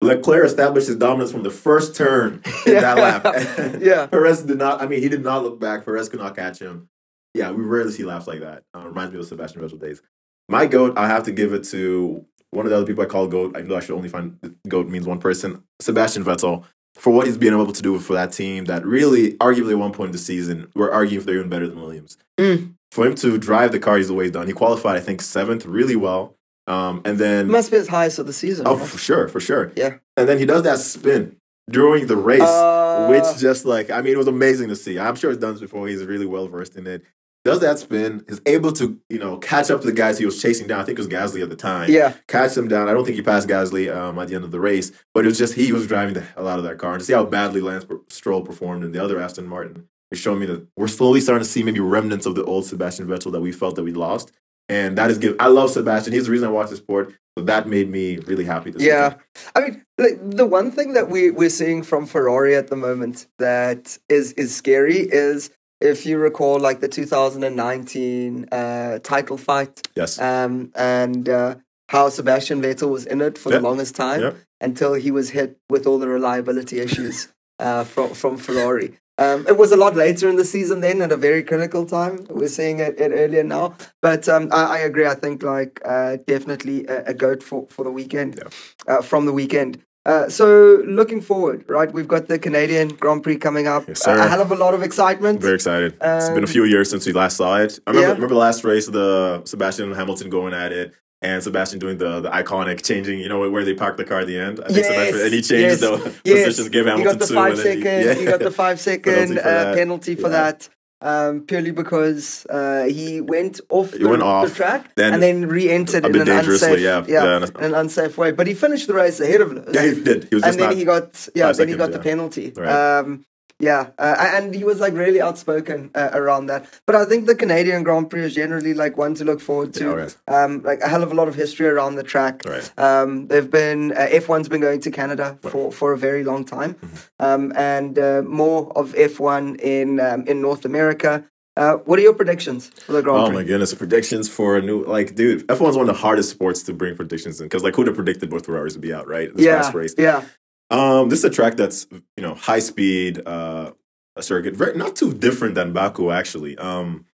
Leclerc 0.00 0.46
established 0.46 0.86
his 0.86 0.96
dominance 0.96 1.32
from 1.32 1.42
the 1.42 1.50
first 1.50 1.94
turn 1.94 2.42
in 2.66 2.74
that 2.74 2.96
lap. 2.96 3.78
Yeah. 3.80 4.06
Perez 4.06 4.42
did 4.42 4.58
not, 4.58 4.80
I 4.80 4.86
mean, 4.86 5.00
he 5.02 5.08
did 5.08 5.22
not 5.24 5.42
look 5.42 5.58
back. 5.58 5.84
Perez 5.84 6.08
could 6.08 6.20
not 6.20 6.36
catch 6.36 6.58
him. 6.58 6.88
Yeah, 7.34 7.50
we 7.50 7.64
rarely 7.64 7.92
see 7.92 8.04
laps 8.04 8.26
like 8.26 8.40
that. 8.40 8.64
Uh, 8.74 8.86
reminds 8.86 9.12
me 9.12 9.18
of 9.18 9.26
Sebastian 9.26 9.60
Vettel 9.60 9.80
days. 9.80 10.00
My 10.48 10.66
GOAT, 10.66 10.96
I 10.96 11.08
have 11.08 11.24
to 11.24 11.32
give 11.32 11.52
it 11.52 11.64
to 11.64 12.24
one 12.50 12.66
of 12.66 12.70
the 12.70 12.76
other 12.76 12.86
people 12.86 13.02
I 13.02 13.06
call 13.06 13.26
GOAT. 13.26 13.56
I 13.56 13.62
know 13.62 13.76
I 13.76 13.80
should 13.80 13.96
only 13.96 14.08
find 14.08 14.38
GOAT 14.68 14.88
means 14.88 15.06
one 15.06 15.18
person. 15.18 15.62
Sebastian 15.80 16.24
Vettel, 16.24 16.64
for 16.94 17.12
what 17.12 17.26
he's 17.26 17.36
been 17.36 17.52
able 17.52 17.72
to 17.72 17.82
do 17.82 17.98
for 17.98 18.14
that 18.14 18.32
team 18.32 18.64
that 18.66 18.84
really, 18.86 19.32
arguably 19.34 19.72
at 19.72 19.78
one 19.78 19.92
point 19.92 20.08
in 20.08 20.12
the 20.12 20.18
season, 20.18 20.70
we're 20.74 20.90
arguing 20.90 21.20
if 21.20 21.26
they're 21.26 21.36
even 21.38 21.50
better 21.50 21.66
than 21.68 21.80
Williams. 21.80 22.16
Mm. 22.38 22.74
For 22.92 23.06
him 23.06 23.14
to 23.16 23.36
drive 23.36 23.72
the 23.72 23.78
car 23.78 23.96
he's 23.98 24.10
always 24.10 24.30
done, 24.30 24.46
he 24.46 24.52
qualified, 24.52 24.96
I 24.96 25.00
think, 25.00 25.20
seventh 25.20 25.66
really 25.66 25.96
well. 25.96 26.36
Um, 26.68 27.02
and 27.04 27.18
then, 27.18 27.48
Must 27.48 27.70
be 27.70 27.76
his 27.76 27.88
highest 27.88 28.18
of 28.18 28.26
the 28.26 28.32
season. 28.32 28.66
oh, 28.66 28.76
right? 28.76 28.88
for 28.88 28.98
sure, 28.98 29.28
for 29.28 29.40
sure. 29.40 29.72
Yeah. 29.76 29.96
And 30.16 30.28
then 30.28 30.38
he 30.38 30.46
does 30.46 30.62
that 30.62 30.78
spin 30.78 31.36
during 31.70 32.06
the 32.06 32.16
race 32.16 32.40
Uh, 32.42 33.08
which 33.10 33.38
just 33.38 33.64
like 33.64 33.90
I 33.90 34.00
mean, 34.00 34.14
it 34.14 34.18
was 34.18 34.26
amazing 34.28 34.68
to 34.68 34.76
see. 34.76 34.98
I'm 34.98 35.16
sure 35.16 35.30
it's 35.30 35.40
done 35.40 35.52
this 35.52 35.60
before. 35.60 35.86
He's 35.88 36.04
really 36.04 36.26
well 36.26 36.48
versed 36.48 36.76
in 36.76 36.86
it. 36.86 37.02
Does 37.46 37.60
that 37.60 37.78
spin? 37.78 38.24
Is 38.26 38.40
able 38.44 38.72
to 38.72 38.98
you 39.08 39.18
know 39.20 39.38
catch 39.38 39.70
up 39.70 39.80
to 39.82 39.86
the 39.86 39.92
guys 39.92 40.18
he 40.18 40.24
was 40.26 40.42
chasing 40.42 40.66
down. 40.66 40.80
I 40.80 40.84
think 40.84 40.98
it 40.98 41.02
was 41.02 41.08
Gasly 41.08 41.42
at 41.44 41.48
the 41.48 41.54
time. 41.56 41.88
yeah. 41.90 42.14
catch 42.26 42.54
them 42.54 42.66
down. 42.66 42.88
I 42.88 42.92
don't 42.92 43.04
think 43.04 43.14
he 43.14 43.22
passed 43.22 43.46
Gasly 43.46 43.94
um, 43.94 44.18
at 44.18 44.26
the 44.26 44.34
end 44.34 44.42
of 44.44 44.50
the 44.50 44.58
race, 44.58 44.90
but 45.14 45.24
it 45.24 45.28
was 45.28 45.38
just 45.38 45.54
he 45.54 45.72
was 45.72 45.86
driving 45.86 46.14
the 46.14 46.22
hell 46.22 46.48
out 46.48 46.58
of 46.58 46.64
that 46.64 46.78
car. 46.78 46.94
And 46.94 47.00
to 47.00 47.06
see 47.06 47.12
how 47.12 47.24
badly 47.24 47.60
Lance 47.60 47.86
Stroll 48.08 48.42
performed 48.42 48.82
in 48.82 48.90
the 48.90 49.02
other 49.02 49.20
Aston 49.20 49.46
Martin, 49.46 49.88
it 50.10 50.16
showed 50.18 50.40
me 50.40 50.46
that 50.46 50.66
we're 50.76 50.88
slowly 50.88 51.20
starting 51.20 51.44
to 51.44 51.48
see 51.48 51.62
maybe 51.62 51.78
remnants 51.80 52.26
of 52.26 52.34
the 52.34 52.42
old 52.44 52.64
Sebastian 52.66 53.06
Vettel 53.06 53.30
that 53.30 53.40
we 53.40 53.52
felt 53.52 53.76
that 53.76 53.84
we 53.84 53.92
lost. 53.92 54.32
And 54.68 54.98
that 54.98 55.12
is 55.12 55.18
give. 55.18 55.36
I 55.38 55.46
love 55.46 55.70
Sebastian. 55.70 56.12
He's 56.12 56.24
the 56.26 56.32
reason 56.32 56.48
I 56.48 56.50
watch 56.50 56.70
the 56.70 56.76
sport. 56.76 57.14
So 57.38 57.44
that 57.44 57.68
made 57.68 57.88
me 57.88 58.16
really 58.18 58.44
happy. 58.44 58.72
To 58.72 58.80
see 58.80 58.88
Yeah. 58.88 59.10
him. 59.10 59.18
I 59.54 59.60
mean, 59.60 59.84
like, 59.98 60.18
the 60.20 60.46
one 60.46 60.72
thing 60.72 60.94
that 60.94 61.08
we 61.08 61.30
we're 61.30 61.50
seeing 61.50 61.84
from 61.84 62.06
Ferrari 62.06 62.56
at 62.56 62.66
the 62.66 62.76
moment 62.76 63.28
that 63.38 63.96
is 64.08 64.32
is 64.32 64.56
scary 64.56 64.96
is 64.98 65.50
if 65.80 66.06
you 66.06 66.18
recall, 66.18 66.58
like 66.58 66.80
the 66.80 66.88
2019 66.88 68.48
uh, 68.52 68.98
title 69.02 69.36
fight, 69.36 69.86
Yes. 69.94 70.18
um, 70.20 70.70
and 70.74 71.28
uh, 71.28 71.56
how 71.88 72.08
Sebastian 72.08 72.62
Vettel 72.62 72.90
was 72.90 73.06
in 73.06 73.20
it 73.20 73.38
for 73.38 73.50
Yeah. 73.50 73.58
the 73.58 73.62
longest 73.64 73.94
time 73.94 74.20
Yeah. 74.20 74.32
until 74.60 74.94
he 74.94 75.10
was 75.10 75.30
hit 75.30 75.58
with 75.70 75.86
all 75.86 75.98
the 75.98 76.08
reliability 76.08 76.80
issues 76.80 77.28
uh, 77.58 77.84
from 77.84 78.10
from 78.14 78.36
Ferrari. 78.36 78.98
Um, 79.18 79.46
it 79.48 79.56
was 79.56 79.72
a 79.72 79.76
lot 79.78 79.96
later 79.96 80.28
in 80.28 80.36
the 80.36 80.44
season 80.44 80.80
then, 80.82 81.00
at 81.00 81.10
a 81.10 81.16
very 81.16 81.42
critical 81.42 81.86
time. 81.86 82.26
We're 82.28 82.48
seeing 82.48 82.80
it, 82.80 83.00
it 83.00 83.12
earlier 83.12 83.42
now, 83.44 83.74
but 84.02 84.28
um, 84.28 84.48
I, 84.52 84.76
I 84.76 84.78
agree. 84.80 85.06
I 85.06 85.14
think 85.14 85.42
like 85.42 85.80
uh, 85.86 86.18
definitely 86.26 86.84
a, 86.86 87.04
a 87.06 87.14
goat 87.14 87.42
for, 87.42 87.66
for 87.70 87.82
the 87.82 87.90
weekend 87.90 88.40
uh, 88.86 89.00
from 89.00 89.24
the 89.24 89.32
weekend. 89.32 89.78
Uh, 90.06 90.28
so 90.28 90.82
looking 90.86 91.20
forward, 91.20 91.64
right? 91.68 91.92
We've 91.92 92.06
got 92.14 92.28
the 92.28 92.38
Canadian 92.38 92.88
Grand 93.02 93.22
Prix 93.24 93.38
coming 93.38 93.66
up. 93.66 93.82
Yes, 93.88 94.06
a, 94.06 94.12
a 94.14 94.28
hell 94.28 94.40
of 94.40 94.52
a 94.52 94.54
lot 94.54 94.72
of 94.72 94.82
excitement. 94.82 95.40
Very 95.42 95.56
excited. 95.56 95.94
it's 96.00 96.28
been 96.28 96.38
a 96.38 96.40
Um, 96.42 96.46
few 96.46 96.64
years 96.64 96.88
since 96.88 97.04
we 97.06 97.12
last 97.12 97.36
saw 97.36 97.56
it. 97.64 97.80
I 97.86 97.90
remember, 97.90 98.00
yeah. 98.08 98.14
remember 98.14 98.34
the 98.34 98.40
last 98.48 98.62
race, 98.62 98.86
the 98.86 99.42
Sebastian 99.44 99.86
and 99.88 99.96
Hamilton 99.96 100.30
going 100.30 100.54
at 100.54 100.70
it, 100.72 100.92
and 101.22 101.42
Sebastian 101.42 101.78
doing 101.80 101.98
the 101.98 102.20
the 102.20 102.30
iconic 102.30 102.78
changing. 102.90 103.18
You 103.18 103.28
know 103.28 103.50
where 103.50 103.64
they 103.64 103.74
park 103.74 103.96
the 103.96 104.04
car 104.04 104.20
at 104.20 104.28
the 104.28 104.38
end. 104.38 104.60
I 104.60 104.66
think 104.68 104.76
Yes, 104.78 104.86
Sebastian, 104.86 105.20
and 105.26 105.32
he 105.34 105.42
changed 105.42 105.80
yes, 105.80 105.80
the 105.80 105.90
yes. 106.24 106.44
positions, 106.44 106.68
gave 106.68 106.84
Hamilton 106.86 107.12
got 107.12 107.18
the 107.18 107.26
two, 107.26 107.34
five 107.34 107.58
second. 107.58 108.02
he, 108.16 108.20
He 108.20 108.24
got 108.26 108.40
the 108.48 108.50
five 108.62 108.78
second 108.88 109.12
Penalty 109.14 109.34
for 109.34 109.48
uh, 109.48 109.64
that. 109.64 109.74
penalty 109.76 110.14
for 110.14 110.30
Yeah. 110.30 110.38
that. 110.52 110.68
Um, 111.02 111.42
purely 111.42 111.72
because 111.72 112.46
uh, 112.46 112.84
he 112.84 113.20
went 113.20 113.60
off, 113.68 113.92
He 113.92 113.98
the, 113.98 114.08
went 114.08 114.20
the 114.20 114.26
off, 114.26 114.56
track 114.56 114.94
then 114.94 115.12
and 115.12 115.22
then 115.22 115.46
re-entered 115.46 116.06
in 116.06 116.16
an 116.16 116.28
unsafe, 116.28 116.80
yeah, 116.80 117.04
yeah, 117.06 117.40
yeah, 117.40 117.46
in 117.58 117.64
an 117.64 117.74
unsafe 117.74 118.16
way. 118.16 118.32
But 118.32 118.46
he 118.46 118.54
finished 118.54 118.86
the 118.86 118.94
race 118.94 119.20
ahead 119.20 119.42
of 119.42 119.52
Lewis. 119.52 119.74
yeah, 119.74 119.82
he 119.82 120.02
did. 120.02 120.24
He 120.30 120.34
was 120.36 120.44
and 120.44 120.54
then 120.54 120.70
not. 120.70 120.76
he 120.76 120.84
got 120.84 121.28
yeah, 121.34 121.52
then 121.52 121.68
he 121.68 121.76
got 121.76 121.92
the 121.92 121.98
penalty. 121.98 122.52
Right. 122.56 122.98
Um, 122.98 123.26
yeah, 123.58 123.90
uh, 123.98 124.14
and 124.34 124.54
he 124.54 124.64
was 124.64 124.80
like 124.80 124.92
really 124.92 125.20
outspoken 125.20 125.90
uh, 125.94 126.10
around 126.12 126.46
that. 126.46 126.66
But 126.86 126.94
I 126.96 127.04
think 127.06 127.26
the 127.26 127.34
Canadian 127.34 127.82
Grand 127.84 128.10
Prix 128.10 128.22
is 128.24 128.34
generally 128.34 128.74
like 128.74 128.96
one 128.96 129.14
to 129.14 129.24
look 129.24 129.40
forward 129.40 129.72
to. 129.74 129.84
Yeah, 129.84 129.90
right. 129.92 130.16
Um, 130.28 130.62
like 130.62 130.80
a 130.80 130.88
hell 130.88 131.02
of 131.02 131.10
a 131.10 131.14
lot 131.14 131.28
of 131.28 131.34
history 131.34 131.66
around 131.66 131.94
the 131.96 132.02
track. 132.02 132.42
Right. 132.46 132.70
Um, 132.78 133.28
they've 133.28 133.50
been 133.50 133.92
uh, 133.92 134.06
F1's 134.10 134.48
been 134.48 134.60
going 134.60 134.80
to 134.80 134.90
Canada 134.90 135.38
for, 135.42 135.72
for 135.72 135.92
a 135.92 135.98
very 135.98 136.22
long 136.24 136.44
time, 136.44 136.74
Mm-hmm. 136.74 137.24
um, 137.24 137.52
and 137.56 137.98
uh, 137.98 138.22
more 138.26 138.72
of 138.76 138.92
F1 138.94 139.60
in 139.60 140.00
um, 140.00 140.26
in 140.26 140.40
North 140.42 140.64
America. 140.64 141.24
Uh, 141.58 141.76
what 141.86 141.98
are 141.98 142.02
your 142.02 142.12
predictions 142.12 142.68
for 142.68 142.92
the 142.92 143.00
Grand 143.00 143.16
Prix? 143.16 143.22
Oh 143.22 143.26
Prix? 143.28 143.36
my 143.36 143.44
goodness! 143.44 143.72
Predictions 143.72 144.28
for 144.28 144.58
a 144.58 144.60
new 144.60 144.84
like, 144.84 145.14
dude. 145.14 145.46
F1's 145.46 145.74
one 145.76 145.88
of 145.88 145.94
the 145.96 146.00
hardest 146.02 146.28
sports 146.28 146.62
to 146.64 146.74
bring 146.74 146.94
predictions 146.94 147.40
in 147.40 147.46
because 147.46 147.62
like, 147.62 147.74
who'd 147.74 147.86
have 147.86 147.96
predicted 147.96 148.28
both 148.28 148.44
Ferraris 148.44 148.74
would 148.74 148.82
be 148.82 148.92
out 148.92 149.08
right? 149.08 149.34
This 149.34 149.46
yeah, 149.46 149.72
race. 149.72 149.94
yeah, 149.96 150.22
Um, 150.70 151.08
this 151.08 151.20
is 151.20 151.24
a 151.24 151.30
track 151.30 151.56
that's 151.56 151.86
you 151.90 152.22
know 152.22 152.34
high 152.34 152.58
speed, 152.58 153.22
uh, 153.26 153.72
a 154.16 154.22
circuit, 154.22 154.54
very 154.54 154.76
not 154.76 154.96
too 154.96 155.12
different 155.12 155.54
than 155.54 155.72
Baku 155.72 156.10
actually. 156.10 156.56
Um, 156.58 157.06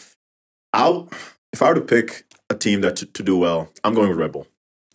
I'll 0.72 1.08
if 1.52 1.62
I 1.62 1.68
were 1.68 1.74
to 1.74 1.80
pick 1.80 2.24
a 2.48 2.54
team 2.54 2.80
that 2.82 2.96
to, 2.96 3.06
to 3.06 3.22
do 3.22 3.36
well, 3.36 3.68
I'm 3.84 3.94
going 3.94 4.08
with 4.08 4.18
Red 4.18 4.32
Bull. 4.32 4.46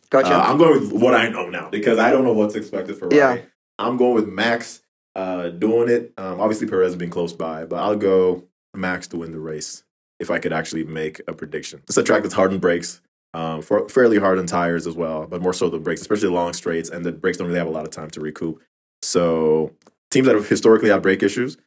gotcha. 0.09 0.33
Uh, 0.33 0.41
I'm 0.41 0.57
going 0.57 0.79
with 0.79 0.93
what 0.93 1.13
I 1.13 1.29
know 1.29 1.49
now 1.49 1.69
because 1.69 1.99
I 1.99 2.11
don't 2.11 2.23
know 2.23 2.33
what's 2.33 2.55
expected 2.55 2.97
for 2.97 3.13
Yeah. 3.13 3.39
I'm 3.79 3.97
going 3.97 4.15
with 4.15 4.27
Max 4.27 4.81
uh, 5.15 5.49
doing 5.49 5.89
it. 5.89 6.13
Um, 6.17 6.39
obviously 6.41 6.67
Perez 6.67 6.95
being 6.95 7.11
close 7.11 7.33
by, 7.33 7.65
but 7.65 7.77
I'll 7.77 7.95
go 7.95 8.45
Max 8.75 9.07
to 9.09 9.17
win 9.17 9.31
the 9.31 9.39
race 9.39 9.83
if 10.19 10.31
I 10.31 10.39
could 10.39 10.53
actually 10.53 10.83
make 10.83 11.21
a 11.27 11.33
prediction. 11.33 11.81
It's 11.87 11.97
a 11.97 12.03
track 12.03 12.23
that's 12.23 12.33
hard 12.33 12.51
and 12.51 12.61
brakes. 12.61 13.01
Um, 13.33 13.61
for, 13.61 13.87
fairly 13.89 14.17
hard 14.17 14.39
on 14.39 14.47
tires 14.47 14.87
as 14.87 14.95
well, 14.95 15.27
but 15.27 15.41
more 15.41 15.53
so 15.53 15.69
the 15.69 15.77
brakes, 15.77 16.01
especially 16.01 16.29
long 16.29 16.53
straights, 16.53 16.89
and 16.89 17.05
the 17.05 17.11
brakes 17.11 17.37
don't 17.37 17.47
really 17.47 17.59
have 17.59 17.67
a 17.67 17.71
lot 17.71 17.85
of 17.85 17.91
time 17.91 18.09
to 18.11 18.21
recoup. 18.21 18.61
So 19.03 19.73
teams 20.09 20.25
that 20.27 20.35
have 20.35 20.47
historically 20.47 20.89
had 20.89 21.01
brake 21.01 21.21
issues, 21.21 21.57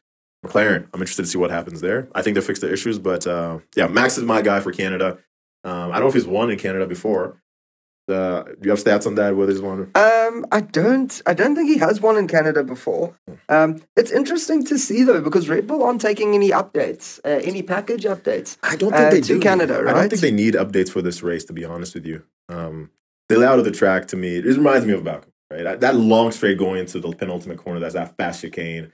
McLaren, 0.45 0.87
I'm 0.93 0.99
interested 0.99 1.23
to 1.23 1.27
see 1.27 1.37
what 1.37 1.51
happens 1.51 1.81
there. 1.81 2.09
I 2.13 2.23
think 2.23 2.35
they 2.35 2.41
fixed 2.41 2.61
the 2.61 2.71
issues, 2.71 2.99
but 2.99 3.27
uh, 3.27 3.59
yeah, 3.75 3.87
Max 3.87 4.17
is 4.17 4.23
my 4.23 4.41
guy 4.41 4.59
for 4.59 4.71
Canada. 4.71 5.19
Um, 5.63 5.91
I 5.91 5.95
don't 5.95 6.01
know 6.01 6.07
if 6.07 6.13
he's 6.15 6.25
won 6.25 6.49
in 6.49 6.57
Canada 6.57 6.87
before. 6.87 7.41
Uh, 8.11 8.43
do 8.43 8.57
you 8.63 8.69
have 8.71 8.79
stats 8.83 9.07
on 9.07 9.15
that? 9.15 9.35
Whether 9.35 9.51
he's 9.51 9.61
won? 9.61 9.89
Um, 9.95 10.45
I 10.51 10.61
don't. 10.61 11.21
I 11.25 11.33
don't 11.33 11.55
think 11.55 11.69
he 11.69 11.77
has 11.77 12.01
one 12.01 12.17
in 12.17 12.27
Canada 12.27 12.63
before. 12.63 13.15
Um, 13.49 13.81
it's 13.95 14.11
interesting 14.11 14.63
to 14.65 14.77
see 14.77 15.03
though 15.03 15.21
because 15.21 15.49
Red 15.49 15.67
Bull 15.67 15.83
aren't 15.83 16.01
taking 16.01 16.33
any 16.35 16.49
updates, 16.51 17.19
uh, 17.25 17.39
any 17.43 17.63
package 17.63 18.03
updates. 18.03 18.57
I 18.63 18.75
don't 18.75 18.91
think 18.91 19.07
Uh, 19.07 19.09
they 19.11 19.21
to 19.21 19.27
do. 19.35 19.39
Canada, 19.39 19.81
right? 19.83 19.95
I 19.95 19.99
don't 20.01 20.09
think 20.09 20.21
they 20.21 20.31
need 20.31 20.53
updates 20.55 20.89
for 20.91 21.01
this 21.01 21.23
race. 21.23 21.45
To 21.45 21.53
be 21.53 21.65
honest 21.65 21.93
with 21.95 22.05
you, 22.05 22.23
um, 22.49 22.91
the 23.29 23.37
layout 23.39 23.59
of 23.59 23.65
the 23.65 23.71
track 23.71 24.07
to 24.09 24.17
me 24.17 24.37
it 24.37 24.45
reminds 24.45 24.85
me 24.85 24.93
of 24.93 25.03
Baku. 25.03 25.29
Right, 25.51 25.63
that, 25.63 25.81
that 25.81 25.95
long 25.97 26.31
straight 26.31 26.57
going 26.57 26.79
into 26.79 26.99
the 27.01 27.09
penultimate 27.11 27.57
corner. 27.57 27.79
That's 27.81 27.93
that 27.93 28.15
fast 28.15 28.41
chicane. 28.41 28.93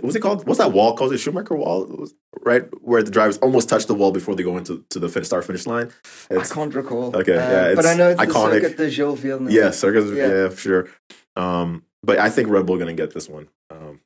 What's 0.00 0.14
it 0.16 0.20
called? 0.20 0.46
What's 0.46 0.58
that 0.58 0.72
wall 0.72 0.96
called? 0.96 1.12
The 1.12 1.18
Schumacher 1.18 1.54
wall, 1.54 1.86
was- 1.86 2.14
right 2.42 2.64
where 2.82 3.02
the 3.02 3.10
drivers 3.10 3.38
almost 3.38 3.68
touch 3.68 3.86
the 3.86 3.94
wall 3.94 4.12
before 4.12 4.34
they 4.36 4.42
go 4.42 4.56
into 4.56 4.84
to 4.90 4.98
the 4.98 5.08
fin- 5.08 5.24
start 5.24 5.44
finish 5.44 5.66
line. 5.66 5.90
It's, 6.30 6.50
I 6.50 6.54
can't 6.54 6.74
recall. 6.74 7.14
Okay, 7.16 7.36
Uh, 7.36 7.68
yeah, 7.68 7.74
but 7.74 7.86
I 7.86 7.94
know 7.94 8.10
it's 8.10 8.20
iconic. 8.20 8.50
the 8.50 8.60
circuit 8.60 8.76
de 8.76 8.90
Gilles 8.90 9.14
Villeneuve. 9.16 9.52
yeah, 9.52 9.70
circus. 9.70 10.10
Yeah. 10.16 10.28
Yeah. 10.28 10.54
sure. 10.54 10.88
Um, 11.36 11.84
but 12.02 12.18
I 12.18 12.28
think 12.30 12.48
Red 12.48 12.66
Bull 12.66 12.76
gonna 12.78 12.92
get 12.94 13.14
this 13.14 13.28
one. 13.28 13.48
Um, 13.70 14.00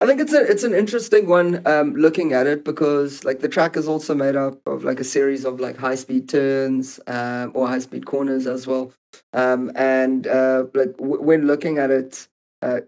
I 0.00 0.06
think 0.06 0.20
it's 0.20 0.32
a 0.32 0.40
it's 0.42 0.64
an 0.64 0.74
interesting 0.74 1.28
one 1.28 1.62
um, 1.66 1.94
looking 1.94 2.32
at 2.32 2.46
it 2.48 2.64
because 2.64 3.22
like 3.24 3.38
the 3.40 3.48
track 3.48 3.76
is 3.76 3.86
also 3.86 4.14
made 4.16 4.34
up 4.34 4.58
of 4.66 4.82
like 4.82 4.98
a 4.98 5.04
series 5.04 5.44
of 5.44 5.60
like 5.60 5.76
high 5.76 5.94
speed 5.94 6.28
turns 6.28 6.98
um, 7.06 7.52
or 7.54 7.68
high 7.68 7.78
speed 7.78 8.04
corners 8.06 8.46
as 8.48 8.66
well, 8.66 8.92
um, 9.32 9.70
and 9.76 10.26
uh, 10.26 10.64
like 10.74 10.96
w- 10.96 11.22
when 11.22 11.46
looking 11.46 11.78
at 11.78 11.90
it, 11.92 12.26
uh, 12.62 12.80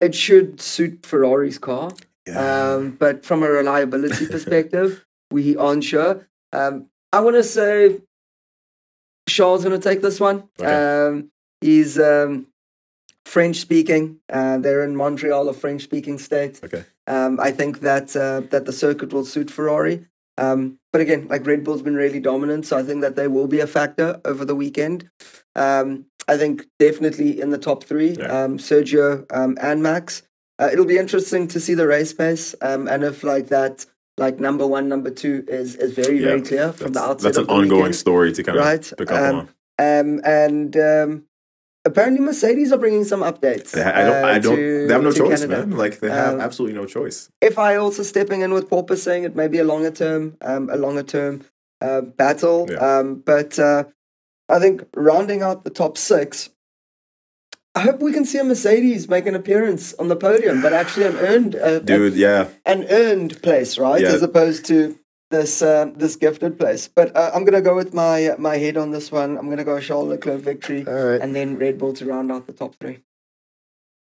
it 0.00 0.14
should 0.14 0.60
suit 0.60 1.04
Ferrari's 1.04 1.58
car. 1.58 1.92
Um, 2.34 2.92
but 2.92 3.24
from 3.24 3.42
a 3.42 3.50
reliability 3.50 4.26
perspective, 4.30 5.04
we 5.30 5.56
aren't 5.56 5.84
sure. 5.84 6.28
Um, 6.52 6.86
I 7.12 7.20
want 7.20 7.36
to 7.36 7.42
say 7.42 8.00
Charles 9.28 9.64
going 9.64 9.78
to 9.78 9.88
take 9.88 10.02
this 10.02 10.20
one. 10.20 10.48
Okay. 10.60 11.06
Um, 11.06 11.30
he's 11.60 11.98
um, 11.98 12.46
French 13.24 13.56
speaking. 13.56 14.20
Uh, 14.32 14.58
they're 14.58 14.84
in 14.84 14.96
Montreal, 14.96 15.48
a 15.48 15.52
French 15.52 15.82
speaking 15.82 16.18
state. 16.18 16.60
Okay. 16.62 16.84
Um, 17.06 17.40
I 17.40 17.50
think 17.50 17.80
that 17.80 18.14
uh, 18.14 18.40
that 18.50 18.66
the 18.66 18.72
circuit 18.72 19.12
will 19.12 19.24
suit 19.24 19.50
Ferrari. 19.50 20.06
Um, 20.36 20.78
but 20.92 21.02
again, 21.02 21.28
like 21.28 21.46
Red 21.46 21.64
Bull's 21.64 21.82
been 21.82 21.96
really 21.96 22.20
dominant, 22.20 22.66
so 22.66 22.78
I 22.78 22.82
think 22.82 23.02
that 23.02 23.16
they 23.16 23.28
will 23.28 23.46
be 23.46 23.60
a 23.60 23.66
factor 23.66 24.20
over 24.24 24.44
the 24.44 24.54
weekend. 24.54 25.10
Um, 25.54 26.06
I 26.28 26.36
think 26.36 26.66
definitely 26.78 27.40
in 27.40 27.50
the 27.50 27.58
top 27.58 27.84
three, 27.84 28.10
Yeah. 28.18 28.44
um, 28.44 28.58
Sergio 28.58 29.26
um, 29.32 29.56
and 29.60 29.82
Max. 29.82 30.22
Uh, 30.58 30.68
it'll 30.72 30.84
be 30.84 30.98
interesting 30.98 31.48
to 31.48 31.58
see 31.58 31.74
the 31.74 31.86
race 31.86 32.12
pace 32.12 32.54
um, 32.60 32.86
and 32.86 33.02
if 33.02 33.24
like 33.24 33.48
that, 33.48 33.86
like 34.18 34.38
number 34.38 34.66
one, 34.66 34.88
number 34.88 35.10
two 35.10 35.44
is 35.48 35.74
is 35.76 35.92
very 35.94 36.18
Yeah, 36.20 36.26
very 36.28 36.42
clear 36.42 36.72
from 36.72 36.92
the 36.92 37.00
outset. 37.00 37.22
that's 37.22 37.38
an 37.38 37.46
ongoing 37.46 37.70
weekend. 37.82 37.96
story 37.96 38.32
to 38.32 38.42
kind 38.42 38.58
of 38.58 38.64
Right, 38.64 38.92
pick 38.98 39.10
up 39.10 39.22
um, 39.22 39.36
on. 39.36 39.48
Um, 39.78 40.20
and 40.24 40.76
um, 40.76 41.24
apparently 41.86 42.20
Mercedes 42.20 42.70
are 42.72 42.78
bringing 42.78 43.04
some 43.04 43.22
updates. 43.22 43.70
They 43.70 43.82
I 43.82 44.04
don't. 44.04 44.24
uh, 44.24 44.28
I 44.28 44.38
don't. 44.38 44.56
to- 44.56 44.86
they 44.86 44.92
have 44.92 45.02
no 45.02 45.12
choice, 45.12 45.40
Canada. 45.40 45.66
man. 45.66 45.78
Like 45.78 46.00
they 46.00 46.10
have 46.10 46.34
Um, 46.34 46.40
absolutely 46.42 46.76
no 46.78 46.84
choice. 46.86 47.30
If 47.40 47.58
I 47.58 47.76
also 47.76 48.02
stepping 48.02 48.42
in 48.42 48.52
with 48.52 48.68
porpoising. 48.68 49.24
It 49.24 49.34
may 49.34 49.48
be 49.48 49.58
a 49.58 49.64
longer 49.64 49.90
term, 49.90 50.36
um, 50.42 50.68
a 50.70 50.76
longer 50.76 51.02
term 51.02 51.40
uh, 51.80 52.02
battle. 52.02 52.66
Yeah. 52.70 52.76
Um, 52.98 53.22
but 53.24 53.58
uh, 53.58 53.84
I 54.50 54.58
think 54.58 54.84
rounding 54.94 55.42
out 55.42 55.64
the 55.64 55.70
top 55.70 55.96
six, 55.96 56.50
I 57.74 57.80
hope 57.80 58.00
we 58.00 58.12
can 58.12 58.24
see 58.24 58.38
a 58.38 58.44
Mercedes 58.44 59.08
make 59.08 59.26
an 59.26 59.34
appearance 59.34 59.94
on 59.94 60.08
the 60.08 60.16
podium, 60.16 60.60
but 60.60 60.72
actually 60.72 61.06
an 61.06 61.16
earned, 61.16 61.54
uh, 61.54 61.78
Dude, 61.78 62.14
yeah. 62.14 62.48
an 62.66 62.84
earned 62.90 63.40
place, 63.42 63.78
right, 63.78 64.00
Yeah. 64.02 64.08
as 64.08 64.22
opposed 64.22 64.64
to 64.66 64.98
this 65.30 65.62
uh, 65.62 65.86
this 65.94 66.16
gifted 66.16 66.58
place. 66.58 66.88
But 66.88 67.14
uh, 67.16 67.30
I'm 67.32 67.44
gonna 67.44 67.60
go 67.62 67.76
with 67.76 67.94
my 67.94 68.34
my 68.38 68.56
head 68.56 68.76
on 68.76 68.90
this 68.90 69.12
one. 69.12 69.38
I'm 69.38 69.48
gonna 69.48 69.64
go 69.64 69.78
Charles 69.78 70.08
Leclerc 70.08 70.40
victory, 70.40 70.84
All 70.86 70.92
right. 70.92 71.20
and 71.20 71.34
then 71.36 71.56
Red 71.56 71.78
Bull 71.78 71.92
to 71.94 72.04
round 72.06 72.32
out 72.32 72.46
the 72.48 72.52
top 72.52 72.74
three. 72.80 72.98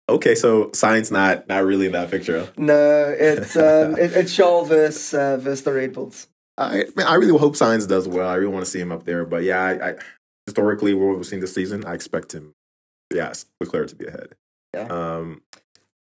Okay, 0.10 0.36
so 0.36 0.66
Sainz 0.72 1.10
not 1.14 1.48
not 1.48 1.64
really 1.64 1.86
in 1.86 1.94
that 1.94 2.12
picture. 2.12 2.52
No, 2.58 3.16
it's 3.18 3.56
um, 3.56 3.96
it, 3.98 4.12
it's 4.12 4.36
Charles 4.36 4.68
versus 4.68 5.14
uh, 5.14 5.38
versus 5.38 5.64
the 5.64 5.72
Red 5.72 5.94
Bulls. 5.94 6.28
I 6.58 6.84
man, 6.98 7.08
I 7.08 7.16
really 7.16 7.38
hope 7.39 7.56
Sainz 7.56 7.88
does 7.88 8.06
well. 8.06 8.28
I 8.28 8.36
really 8.36 8.52
want 8.52 8.66
to 8.66 8.70
see 8.70 8.82
him 8.82 8.91
up 8.91 9.06
there. 9.06 9.24
But 9.24 9.44
yeah, 9.44 9.64
I, 9.64 9.89
I 9.91 9.96
historically 10.48 10.94
what 10.94 11.16
we've 11.16 11.26
seen 11.26 11.39
this 11.39 11.54
season, 11.54 11.86
I 11.86 11.94
expect 11.94 12.34
him, 12.34 12.54
yes, 13.14 13.46
Leclerc 13.60 13.89
to 13.89 13.96
be 13.96 14.06
ahead. 14.06 14.36
Yeah. 14.74 14.88
Um, 14.88 15.41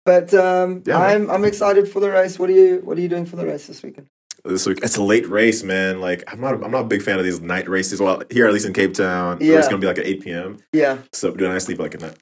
But 0.05 0.35
um, 0.35 0.83
Yeah. 0.87 0.99
I'm 0.99 1.31
I'm 1.31 1.45
excited 1.45 1.89
for 1.89 2.01
the 2.01 2.11
race. 2.11 2.39
What 2.39 2.51
are 2.51 2.55
you 2.55 2.81
What 2.85 2.99
are 2.99 3.01
you 3.01 3.09
doing 3.09 3.27
for 3.27 3.37
the 3.37 3.47
race 3.47 3.67
this 3.67 3.83
weekend? 3.83 4.09
this 4.45 4.67
week 4.67 4.81
it's 4.83 4.97
a 4.97 5.03
late 5.03 5.29
race, 5.29 5.63
man. 5.63 6.01
Like 6.01 6.25
I'm 6.27 6.41
not 6.41 6.55
I'm 6.65 6.73
not 6.73 6.81
a 6.87 6.89
big 6.89 7.03
fan 7.03 7.19
of 7.19 7.25
these 7.25 7.41
night 7.41 7.69
races. 7.69 8.01
Well, 8.01 8.23
here 8.31 8.47
at 8.47 8.53
least 8.53 8.67
in 8.67 8.73
Cape 8.73 8.95
Town, 8.95 9.39
Yeah. 9.41 9.59
it's 9.59 9.69
gonna 9.69 9.79
be 9.79 9.87
like 9.87 9.99
at 9.99 10.07
8 10.07 10.23
p.m. 10.23 10.59
Yeah, 10.73 10.99
So 11.13 11.33
dude, 11.33 11.49
I 11.51 11.59
sleep 11.59 11.79
like 11.79 11.95
at 11.95 12.01
nine. 12.01 12.15